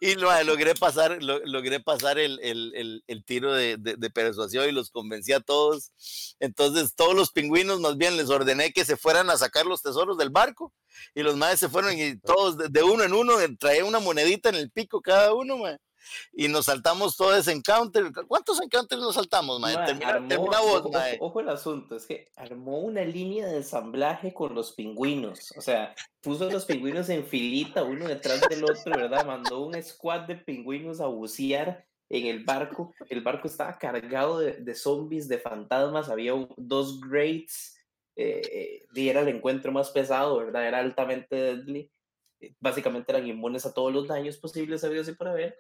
[0.01, 4.11] Y mae, logré pasar, lo- logré pasar el, el- el- el tiro de, de- de
[4.11, 5.93] persuasión y los convencí a todos.
[6.41, 10.17] Entonces, todos los pingüinos, más bien les ordené que se fueran a sacar los tesoros
[10.19, 10.73] del barco.
[11.15, 14.49] Y los madres se fueron y todos de, de uno en uno traía una monedita
[14.49, 15.79] en el pico cada uno, mae.
[16.33, 18.11] Y nos saltamos todo ese encounter.
[18.27, 19.75] ¿Cuántos encounters nos saltamos, mae?
[19.75, 21.17] Mae, Termina, armó- termina vos, ojo, mae.
[21.21, 25.53] ojo- el asunto, es que armó una línea de ensamblaje con los pingüinos.
[25.57, 29.25] O sea, puso a los pingüinos en filita, uno detrás del otro, ¿verdad?
[29.27, 32.95] Mandó un squad de pingüinos a bucear en el barco.
[33.09, 36.09] El barco estaba cargado de, de zombies, de fantasmas.
[36.09, 37.75] Había un- dos greats.
[38.21, 40.67] eh, y era el encuentro más pesado, ¿verdad?
[40.67, 41.89] Era altamente deadly.
[42.59, 45.57] Básicamente eran inmunes a todos los daños posibles habidos y por haber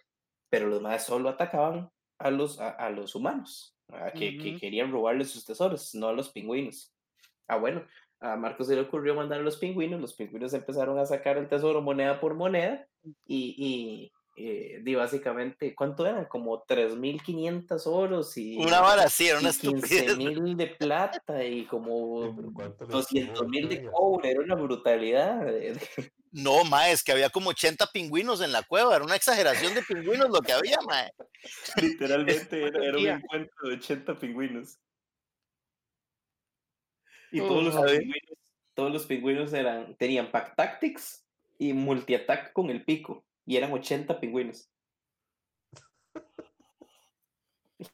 [0.51, 4.59] pero los más solo atacaban a los, a, a los humanos, a que, que Ujú.
[4.59, 6.95] querían robarle sus tesoros, no a los pingüinos.
[7.47, 7.87] Ah, bueno,
[8.21, 11.49] a Marcos se le ocurrió mandar a los pingüinos, los pingüinos empezaron a sacar el
[11.49, 12.89] tesoro moneda por moneda
[13.27, 16.27] y, y eh, di básicamente, ¿cuánto eran?
[16.27, 20.17] Como 3.500 oros y, Una vara así, era una estupidez.
[20.17, 23.91] 15.000 de plata y Sí, como pero ¿cuánto les 200 tomó, mil de oiga?
[23.93, 25.45] cobre, era una brutalidad.
[25.47, 25.73] de-
[26.31, 28.95] No, mae, es que había como 80 pingüinos en la cueva.
[28.95, 31.11] Era una exageración de pingüinos lo que había, mae.
[31.81, 34.79] Literalmente era, era un encuentro de 80 pingüinos.
[37.33, 38.39] Y todos los pingüinos,
[38.75, 41.25] todos los pingüinos eran, tenían pack tactics
[41.59, 43.25] y multi-attack con el pico.
[43.49, 44.69] Y eran 80 pingüinos.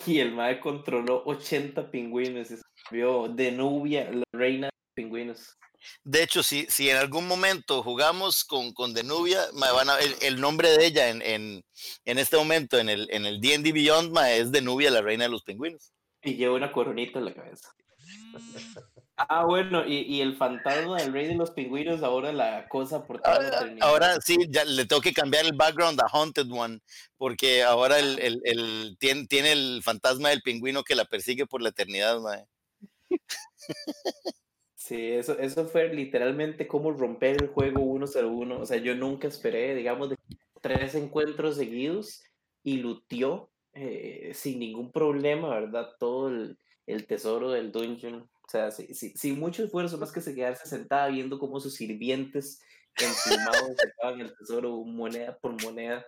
[0.07, 4.95] Y el mae controló 80 pingüinos y se vio de Nubia, la reina de los
[4.95, 5.59] pingüinos.
[6.03, 10.15] De hecho, si, si en algún momento jugamos con, con Denubia, mae, van a- el,
[10.23, 11.63] el nombre de ella en, en,
[12.07, 15.31] en este momento en el en el D&D Beyond mae, es Denubia, la reina de
[15.31, 15.93] los pingüinos.
[16.23, 17.69] Y lleva una coronita en la cabeza.
[19.17, 23.23] Ah, bueno, y, y el fantasma del rey de los pingüinos, ahora la cosa por
[23.23, 23.89] toda la Ahora, eternidad.
[23.89, 26.81] ahora sí, ya le tengo que cambiar el background a Haunted One,
[27.17, 31.63] porque ahora el, el, el- tiene, tiene el fantasma del pingüino que la persigue por
[31.63, 32.45] la eternidad, mae.
[34.77, 38.61] Sí, eso, eso fue literalmente como romper el juego 1-0-1.
[38.61, 40.17] O sea, yo nunca esperé, digamos, de
[40.61, 42.23] tres encuentros seguidos
[42.63, 45.91] y luteó eh, sin ningún problema, ¿verdad?
[45.99, 48.29] Todo el, el tesoro del dungeon.
[48.47, 51.75] O sea, sí- sí- sin mucho esfuerzo, más que se quedarse sentada viendo cómo sus
[51.75, 52.61] sirvientes
[52.97, 56.05] emplumados sacaban el tesoro moneda por moneda.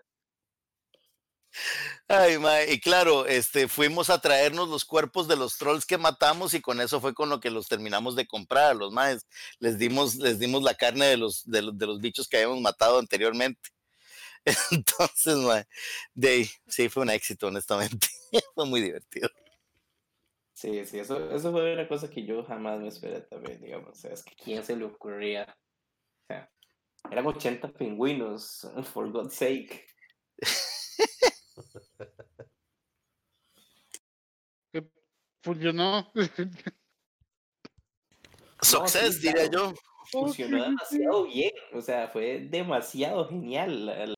[2.08, 6.54] Ay, mae, y claro, este, fuimos a traernos los cuerpos de los trolls que matamos
[6.54, 9.26] y con eso fue con lo que los terminamos de comprar a los maes.
[9.58, 12.60] Les dimos, les dimos la carne de los, de los, de los bichos que habíamos
[12.60, 13.70] matado anteriormente.
[14.70, 15.66] Entonces, mae,
[16.14, 18.08] de sí, fue un éxito, honestamente.
[18.54, 19.28] fue muy divertido.
[20.56, 23.90] Sí, sí, eso, eso fue una cosa que yo jamás me esperé también, digamos.
[23.90, 25.44] O sea, es que quién se le ocurría.
[25.50, 26.50] O sea,
[27.10, 29.86] eran 80 pingüinos, for God's sake.
[35.42, 36.10] Funcionó.
[38.62, 39.74] Success, sí, diría yo.
[40.10, 43.86] Funcionó demasiado bien, o sea, fue demasiado genial.
[43.86, 44.14] la- la-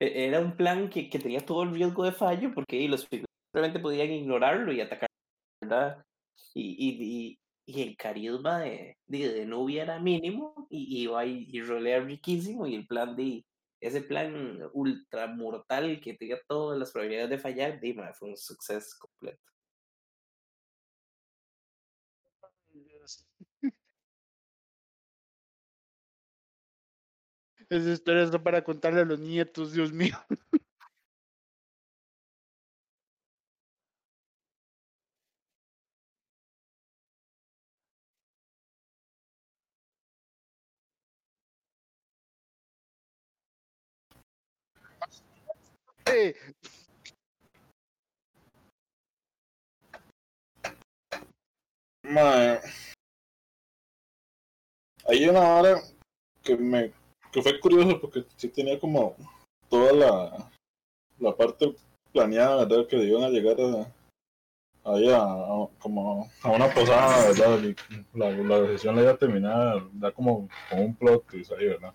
[0.00, 3.26] e- Era un plan que, que tenía todo el riesgo de fallo porque los pingüinos
[3.52, 5.05] simplemente podían ignorarlo y atacar,
[5.68, 6.04] ¿verdad?
[6.54, 11.46] Y, y, y, y el carisma de, de, de Nubia era mínimo y iba y,
[11.50, 13.44] y rolea riquísimo y el plan de
[13.80, 17.80] ese plan ultra mortal que tenía todas las probabilidades de fallar,
[18.14, 19.42] fue un suceso completo.
[27.68, 30.16] Esa historia para contarle a los nietos, Dios mío.
[55.08, 55.80] Hay una hora
[56.42, 56.92] que me
[57.32, 59.14] que fue curioso porque sí tenía como
[59.68, 60.50] toda la,
[61.18, 61.74] la parte
[62.12, 62.86] planeada, ¿verdad?
[62.86, 63.92] Que iban a llegar a,
[64.90, 65.08] ahí
[65.78, 67.62] como a una posada, ¿verdad?
[67.62, 71.66] Y la, la decisión la iba a terminar, da como, como un plot twist ahí,
[71.66, 71.92] ¿verdad?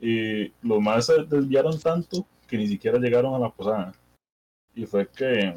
[0.00, 3.94] Y los más se desviaron tanto que ni siquiera llegaron a la posada.
[4.74, 5.54] Y fue que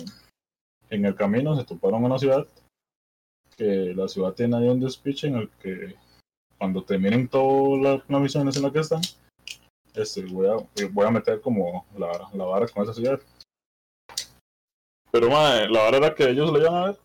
[0.90, 2.48] en el camino se toparon una ciudad
[3.56, 5.96] que la ciudad tiene ahí un despiche en el que
[6.58, 9.02] cuando terminen todas la- las misiones en las que están,
[9.96, 10.58] este, voy, a,
[10.92, 13.20] voy a meter como la, la vara con esa ciudad.
[15.12, 16.98] Pero madre, la vara era que ellos le iban a ver,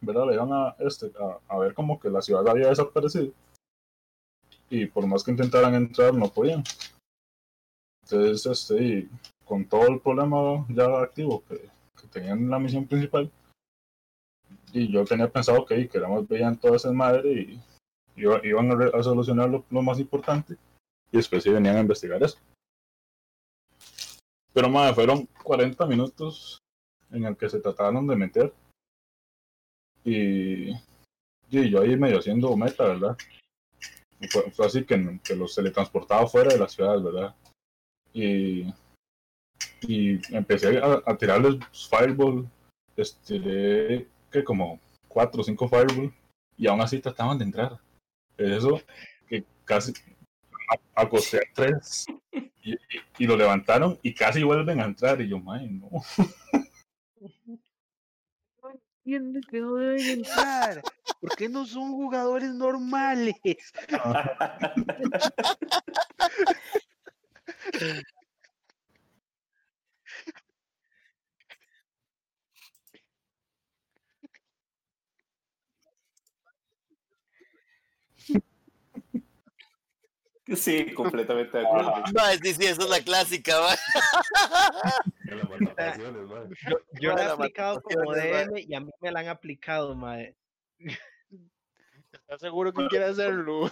[0.00, 0.26] ¿verdad?
[0.26, 3.32] Le iban a, este, a, a ver como que la ciudad había desaparecido.
[4.70, 6.62] Y por más que intentaran entrar, no podían.
[8.10, 9.08] Entonces, este,
[9.44, 11.56] con todo el problema ya activo que,
[12.00, 13.30] que tenían en la misión principal,
[14.72, 17.60] y yo tenía pensado que, éramos veían toda esa madre y
[18.16, 20.56] iba- iban a, solucionar lo, más importante
[21.12, 22.38] y después sí venían a investigar eso.
[24.52, 26.58] Pero madre, fueron 40 minutos
[27.10, 28.52] en el que se trataron de meter
[30.04, 30.72] y,
[31.50, 33.16] yo ahí medio haciendo meta, ¿verdad?
[34.52, 37.34] Fue así que, que los teletransportaba fuera de la ciudad, ¿verdad?
[38.12, 38.72] Y,
[39.82, 41.56] y empecé a, a tirarles
[41.90, 42.48] fireball,
[42.96, 46.12] estiré que como cuatro o cinco fireball
[46.56, 47.78] y aún así trataban de entrar.
[48.36, 48.80] Eso
[49.28, 49.92] que casi
[50.94, 52.06] acosté a tres
[52.62, 52.76] y, y-
[53.18, 55.88] y lo levantaron y casi vuelven a entrar y yo, mae, no.
[59.04, 60.82] entienden que no deben entrar.
[61.20, 63.34] ¿Por qué no son jugadores normales?
[80.56, 81.92] Sí, completamente de acuerdo.
[82.14, 83.78] Ma, sí, sí, esa es la clásica, madre.
[86.66, 90.34] Yo, yo la he aplicado como DM y a mí me la han aplicado, mae.
[92.12, 93.70] ¿Estás seguro que quiere hacerlo?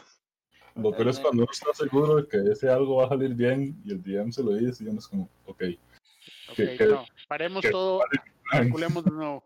[0.76, 3.80] Lo peor es cuando uno está seguro de que ese algo va a salir bien
[3.84, 5.62] y el DM se lo dice y uno es como, ok.
[6.50, 7.04] Ok, Que- que- no.
[7.28, 8.02] Paremos que- todo.
[8.50, 9.44] Calculemos de nuevo.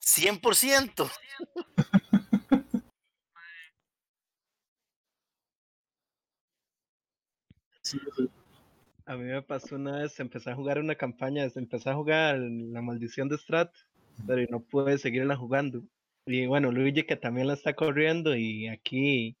[0.00, 1.10] 100%.
[7.82, 8.28] Sí, sí.
[9.04, 12.82] A mí me pasó una vez, empecé a jugar una campaña, empecé a jugar La
[12.82, 13.72] Maldición de Strat,
[14.26, 15.82] pero no pude seguirla jugando.
[16.26, 19.36] Y bueno, Luigi que también la está corriendo y aquí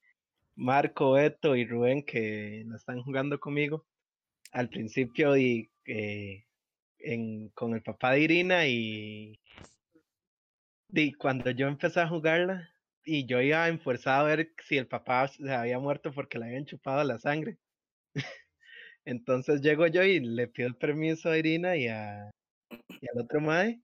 [0.54, 3.84] Marco, Eto y Rubén que la están jugando conmigo.
[4.52, 6.46] Al principio y eh,
[6.98, 9.40] en, con el papá de Irina y,
[10.90, 12.70] y cuando yo empecé a jugarla
[13.04, 16.66] y yo iba enfuerzado a ver si el papá se había muerto porque le habían
[16.66, 17.58] chupado la sangre.
[19.04, 22.30] Entonces llego yo y le pido el permiso a Irina y, a,
[22.70, 23.80] y al otro mae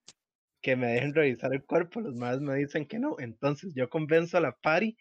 [0.63, 2.01] que me dejen revisar el cuerpo.
[2.01, 3.17] Los maes me dicen que no.
[3.19, 4.97] Entonces yo convenzo a la pari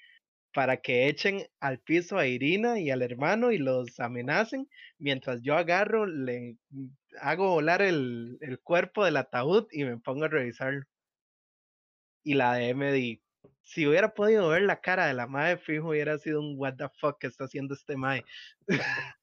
[0.53, 4.67] para que echen al piso a Irina y al hermano y los amenacen,
[4.97, 6.57] mientras yo agarro, le
[7.21, 10.83] hago volar el, el cuerpo del ataúd y me pongo a revisarlo.
[12.23, 13.21] Y la DM di,
[13.63, 16.89] si hubiera podido ver la cara de la madre, fijo, hubiera sido un what the
[16.99, 18.25] fuck que está haciendo este mae.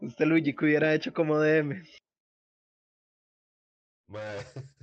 [0.00, 1.82] Usted, Luigi, hubiera hecho como DM.
[4.08, 4.38] Mae,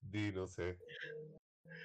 [0.00, 0.78] di, no sé.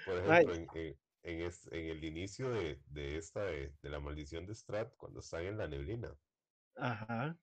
[0.04, 4.00] Por ejemplo, en, en, en es- en el inicio de, de esta, de, de la
[4.02, 6.18] maldición de Strat, cuando están en la neblina,
[6.76, 7.38] Ajá.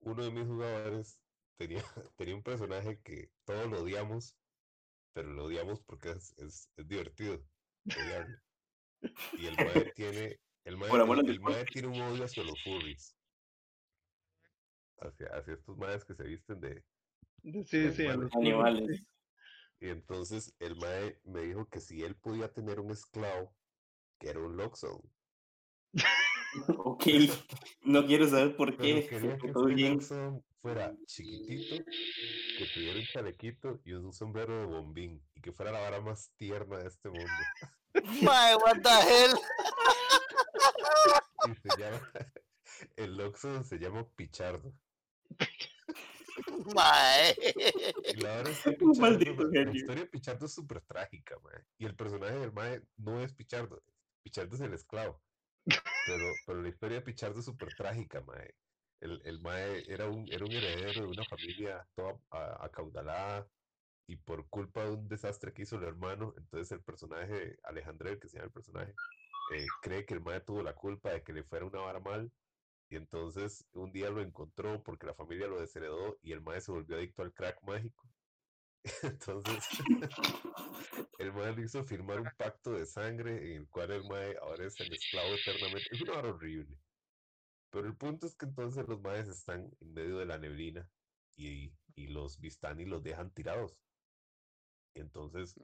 [0.00, 1.20] uno de mis jugadores
[1.58, 1.82] tenía,
[2.16, 4.38] tenía un personaje que todos lo odiamos,
[5.12, 7.46] pero lo odiamos porque es, es, es divertido
[7.94, 8.38] odiarlo.
[9.36, 11.40] Y el mae tiene, el amor el,
[11.72, 13.16] tiene un odio hacia los furries.
[14.98, 16.84] Hacia, hacia estos maes que se visten De-
[17.64, 18.18] Sí, sí, a Animales.
[18.18, 19.06] los Animales.
[19.80, 23.54] Y entonces el mae me dijo que si él podía tener un esclavo,
[24.18, 25.02] que era un Loxodon.
[26.68, 27.04] Ok,
[27.82, 29.06] no quiero saber por Pero qué.
[29.08, 29.94] quería que Todo este bien.
[29.94, 31.84] Loxodon fuera chiquitito,
[32.58, 36.32] que tuviera un chalequito y un sombrero de bombín, y que fuera la vara más
[36.38, 37.26] tierna de este mundo.
[38.22, 39.36] Mae, what the hell?
[41.50, 42.10] Y se llama,
[42.96, 44.72] el Loxodon se llama Pichardo.
[46.74, 47.30] Mae.
[47.32, 51.64] Es que Un la- historia de Pichardo es súper trágica, mae.
[51.78, 53.82] Y el personaje del mae no es Pichardo.
[54.22, 55.22] Pichardo es el esclavo.
[55.64, 58.54] Pero, pero la historia de Pichardo es súper trágica, mae.
[59.00, 63.46] El, el mae era un, era un heredero de una familia toda a- acaudalada
[64.08, 68.28] y por culpa de un desastre que hizo el hermano, entonces el personaje, Alejandro, que
[68.28, 68.94] se llama el personaje,
[69.54, 72.32] eh, cree que el mae tuvo la culpa de que le fuera una vara mal
[72.88, 76.72] y entonces un día lo encontró porque la familia lo desheredó y el mae se
[76.72, 78.08] volvió adicto al crack mágico.
[79.02, 79.64] Entonces,
[81.18, 84.64] el mae le hizo firmar un pacto de sangre en el cual el mae ahora
[84.64, 85.88] es el esclavo eternamente.
[85.90, 86.78] Es una hora horrible.
[87.70, 90.88] Pero el punto es que entonces los maes están en medio de la neblina
[91.36, 93.76] y, y los Vistani los dejan tirados.
[94.94, 95.56] Entonces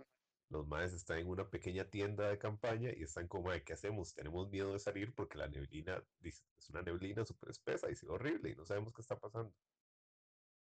[0.53, 4.15] los maes están en una pequeña tienda de campaña y están como, "Mae, ¿qué hacemos?
[4.15, 8.51] Tenemos miedo de salir porque la neblina es una neblina súper espesa y es horrible
[8.51, 9.55] y no sabemos qué está pasando.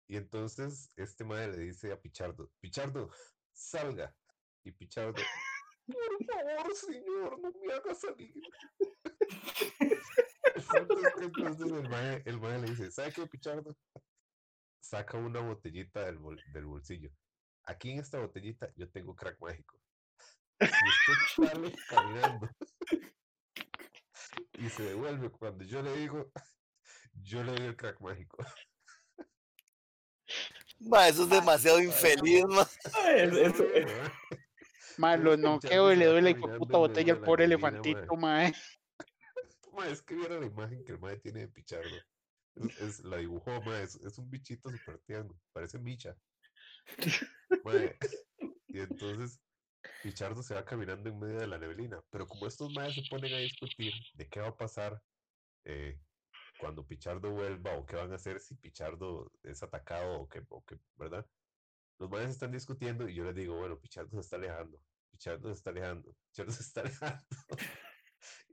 [0.08, 3.10] Y entonces este mae le dice a Pichardo, Pichardo,
[3.52, 4.16] salga.
[4.64, 5.22] Y Pichardo,
[5.86, 8.34] por favor, señor, no me haga salir.
[11.20, 11.72] Entonces
[12.24, 13.76] el mae, le dice, ¿sabe qué, Pichardo?
[14.80, 17.10] Saca una botellita del bolsillo.
[17.66, 19.78] Aquí en esta botellita yo tengo crack mágico.
[20.60, 22.48] Si usted sale caminando
[24.58, 26.30] y se devuelve cuando yo le digo,
[27.22, 28.44] yo le doy el crack mágico.
[30.80, 32.66] Mae, eso es demasiado infeliz, mae.
[33.16, 34.10] Es- es- es- Mae.
[34.98, 38.50] Mae, lo noqueo y le doy la puta botella al pobre elefantito, mae.
[38.50, 38.54] mae.
[39.72, 41.96] Mae, es que viera la imagen que el mae tiene de Pichardo.
[42.54, 46.16] Es, es- la dibujó, es, es un bichito súper tierno, parece Micha.
[48.68, 49.40] Y entonces
[50.02, 52.02] Pichardo se va caminando en medio de la neblina.
[52.10, 55.00] Pero como estos maes se ponen a discutir de qué va a pasar
[55.64, 55.98] eh,
[56.58, 60.64] cuando Pichardo vuelva o qué van a hacer si Pichardo es atacado o qué, o
[60.64, 61.26] qué, ¿verdad?
[61.98, 64.80] Los maes están discutiendo y yo les digo, bueno, Pichardo se está alejando,
[65.10, 67.24] Pichardo se está alejando, Pichardo se está alejando.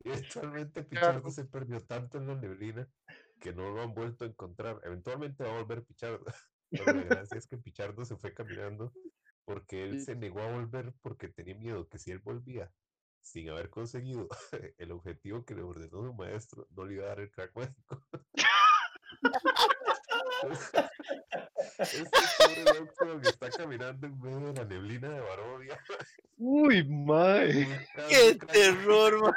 [0.04, 2.88] y eventualmente Pichardo se perdió tanto en la neblina
[3.40, 4.80] que no lo han vuelto a encontrar.
[4.84, 6.26] Eventualmente va a volver Pichardo.
[6.72, 8.94] Gracia es que Pichardo se fue caminando
[9.46, 12.72] porque él se negó a volver porque tenía miedo que si él volvía
[13.22, 14.28] sin haber conseguido
[14.78, 18.04] el objetivo que le ordenó su maestro, no le iba a dar el crack mágico.
[21.80, 25.80] este pobre loco que está caminando en medio de la neblina de Barovia.
[26.38, 27.68] Uy, mae.
[28.10, 29.34] ¡Qué terror, mae!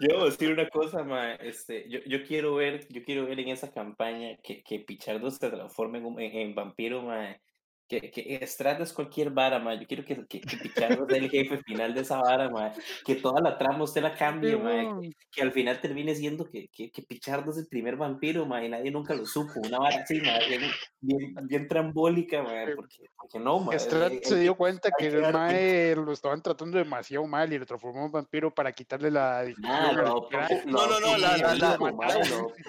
[0.00, 3.40] Yo voy a decir una cosa, ma, este, yo, yo quiero ver, yo quiero ver
[3.40, 7.36] en esa campaña que, que Pichardo se transforme en, en vampiro, ma,
[7.88, 11.30] que, que Estrada es cualquier vara, ma, yo quiero que, que, que Pichardo sea el
[11.30, 12.72] jefe final de esa vara, ma,
[13.04, 16.68] que toda la trama usted la cambie, ma, que, que al final termine siendo que,
[16.68, 20.02] que, que Pichardo es el primer vampiro, ma, y nadie nunca lo supo, una vara
[20.02, 20.62] así, ma, bien,
[21.00, 25.08] bien, bien trambólica, ma, porque, porque no, ma, Estrad hay- hay se dio cuenta que
[25.10, 29.10] que el mae lo estaban tratando demasiado mal y lo transformó en vampiro para quitarle
[29.10, 31.78] la Ah, adoptó- No, no, no, la- la- la-.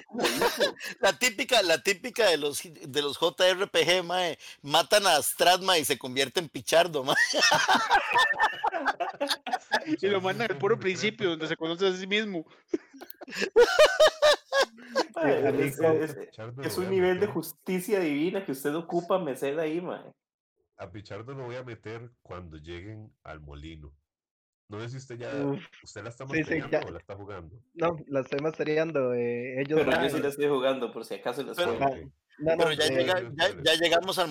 [0.99, 4.37] La típica, la típica de los, de los JRPG, mae.
[4.61, 7.15] Matan a Stratma y se convierte en Pichardo, mae.
[10.01, 12.45] Y lo mandan al puro principio, donde se conoce a sí mismo.
[16.63, 20.13] Es, un voy a nivel de meter- justicia divina que usted ocupa mecer ahí, mae.
[20.77, 23.93] A Pichardo lo voy a meter cuando lleguen al molino.
[24.69, 25.31] No sé si usted ya.
[25.83, 26.85] ¿Usted la está sí, sí, masteriando ya.
[26.87, 27.55] o la está jugando?
[27.73, 29.13] No, la estoy mastereando.
[29.13, 32.57] Eh, ellos Pero yo sí la estoy jugando, por si acaso les Pero- no, no,
[32.57, 34.27] Pero ya, eh, llega- ya, ya llegamos al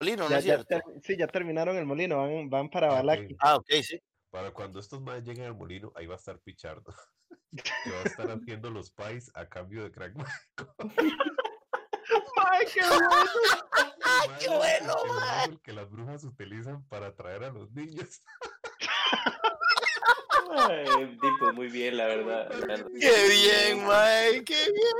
[0.00, 0.92] molino, ¿no ya- es ya cierto?
[1.02, 2.96] sí, ya terminaron el molino, van, van para Ah, ok.
[2.96, 3.36] Balaki.
[3.40, 4.00] Ah, ok, sí.
[4.30, 6.94] Para cuando estos más lleguen al molino, ahí va a estar Pichardo.
[7.84, 10.14] Que va a estar haciendo los pies a cambio de crack.
[12.36, 13.10] ¡Ay, qué bueno!
[14.04, 14.94] ¡Ay, qué bueno,
[15.48, 18.22] El que las brujas utilizan para atraer a los niños.
[20.52, 22.48] Ay, tipo, muy bien, la verdad.
[22.50, 22.86] la verdad.
[23.00, 24.96] Qué bien, mae, qué bien,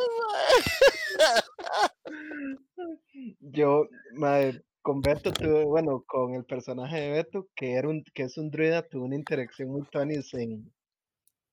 [1.96, 3.38] mae.
[3.40, 8.24] Yo, mae, con Beto tuve, bueno, con el personaje de Beto, que era un, que
[8.24, 10.72] es un druida, tuve una interacción muy tuanis en,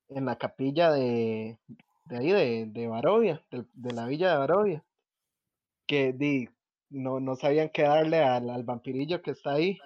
[0.09, 1.59] en la capilla de,
[2.05, 4.85] de ahí, de, de Barovia, del- de, la villa de Barovia.
[5.87, 6.47] Que di,
[6.89, 9.77] no, no sabían qué darle al, al vampirillo que está ahí.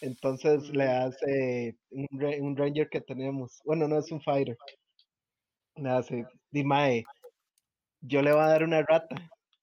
[0.00, 2.08] Entonces le hace un,
[2.42, 3.60] un ranger que tenemos.
[3.64, 4.56] Bueno, no es un fighter.
[5.76, 6.16] Le hace,
[6.50, 7.04] di mae,
[8.00, 9.16] yo le voy a dar una rata.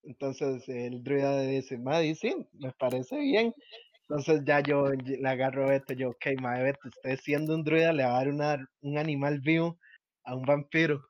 [0.03, 3.53] Entonces el druida dice, Maddy, sí, me parece bien.
[4.01, 7.93] Entonces ya yo le agarro a Beto, yo, ok, madre Beto, usted siendo un druida
[7.93, 9.79] le va a dar un animal vivo
[10.25, 11.01] a un vampiro.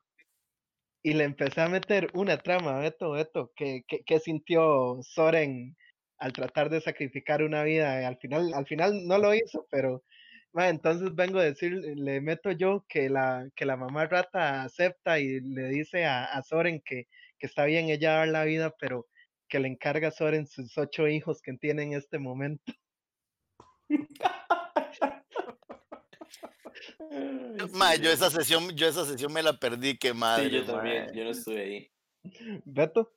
[1.02, 5.76] Y le empecé a meter una trama, Beto, Beto, que, que, que sintió Soren
[6.18, 8.06] al tratar de sacrificar una vida.
[8.06, 10.04] Al final, al final no lo hizo, pero
[10.52, 15.18] ma, entonces vengo a decir, le meto yo que la, que la mamá rata acepta
[15.18, 17.08] y le dice a, a Soren que,
[17.42, 19.08] que está bien ella dar la vida, pero
[19.48, 22.72] que le encarga a Soren sus ocho hijos que tiene en este momento.
[27.72, 30.44] Mae, yo esa sesión, yo esa sesión me la perdí, qué madre.
[30.44, 31.90] Sí, yo también, yo no estuve ahí.
[32.64, 33.12] Beto.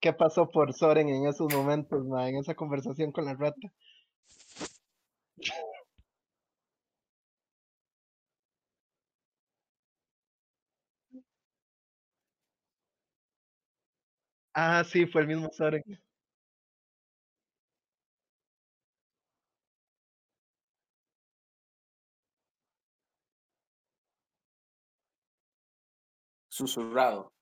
[0.00, 3.70] ¿Qué pasó por Soren en esos momentos, ma, en esa conversación con la rata?
[14.62, 15.82] Ah, sí, fue el mismo Soren.
[26.48, 27.32] Susurrado.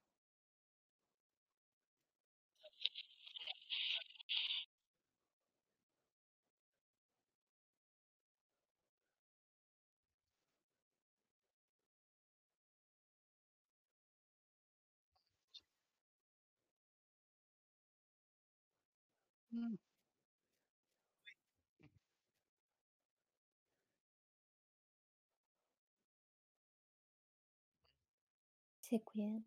[28.80, 29.44] Se cuidan.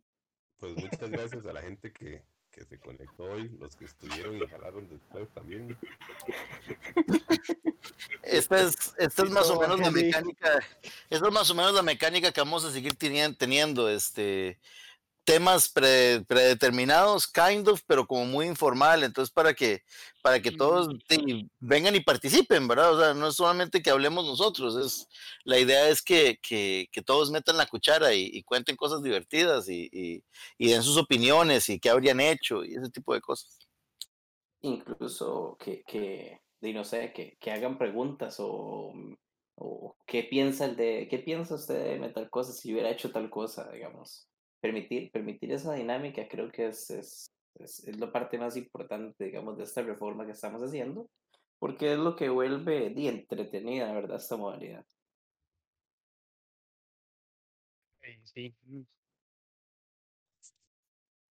[0.58, 4.48] Pues muchas gracias a la gente que, que se conectó hoy, los que estuvieron y
[4.48, 5.76] jalaron después también.
[8.22, 10.60] Esta es, esta es más o menos la mecánica,
[11.10, 14.60] esta es más o menos la mecánica que vamos a seguir tenien- teniendo, este,
[15.24, 19.84] temas pre- predeterminados, kind of, pero como muy informal, entonces para que,
[20.22, 22.94] para que todos te- vengan y participen, ¿verdad?
[22.94, 25.08] O sea, no es solamente que hablemos nosotros, es,
[25.44, 29.70] la idea es que, que, que todos metan la cuchara y, y cuenten cosas divertidas
[29.70, 30.24] y, y,
[30.58, 33.60] y den sus opiniones y qué habrían hecho y ese tipo de cosas.
[34.62, 38.94] Incluso que, que no sé, que, que hagan preguntas o,
[39.56, 43.30] o qué piensa el de, qué piensa usted de tal cosa si hubiera hecho tal
[43.30, 44.28] cosa, digamos.
[44.62, 49.64] Permitir, permitir esa dinámica creo que es, es, es, la parte más importante, digamos, de
[49.64, 51.10] esta reforma que estamos haciendo,
[51.60, 54.18] porque es lo que vuelve di, entretenida, ¿verdad?
[54.18, 54.86] Esta modalidad.
[58.24, 58.56] Sí.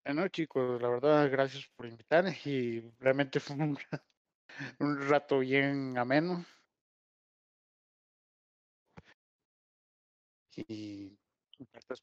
[0.05, 3.78] Bueno, chicos, la verdad, gracias por invitar y realmente fue un,
[4.81, 6.44] un rato bien ameno.
[10.57, 11.16] Y
[11.59, 11.94] esto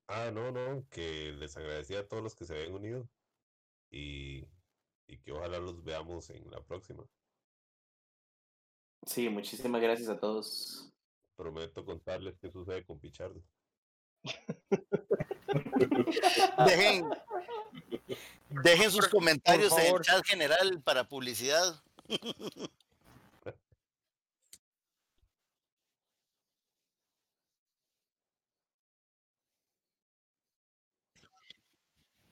[0.08, 3.08] Ah, no, no, que les agradecía a todos los que se habían unido
[3.90, 4.46] y,
[5.06, 7.04] y que ojalá los veamos en la próxima.
[9.06, 10.92] Sí, muchísimas gracias a todos.
[11.36, 13.42] Prometo contarles qué sucede con Pichardo.
[16.66, 17.04] Dejen,
[18.50, 21.82] dejen sus comentarios en el chat general para publicidad.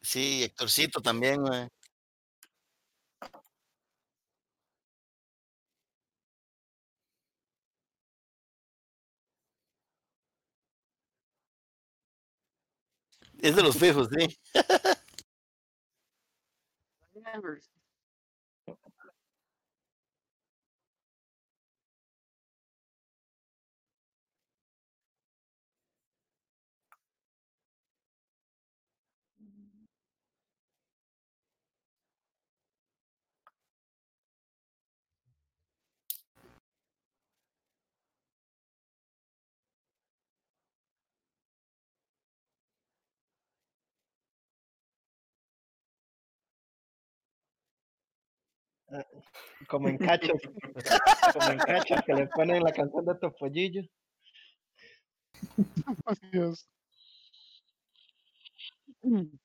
[0.03, 1.69] Sí, Héctorcito también, güey.
[13.40, 14.39] Es de los fijos, sí.
[49.69, 50.41] Como en cachos.
[51.32, 53.82] como en cachos que le ponen la canción de Topollillo.
[56.32, 56.69] Dios.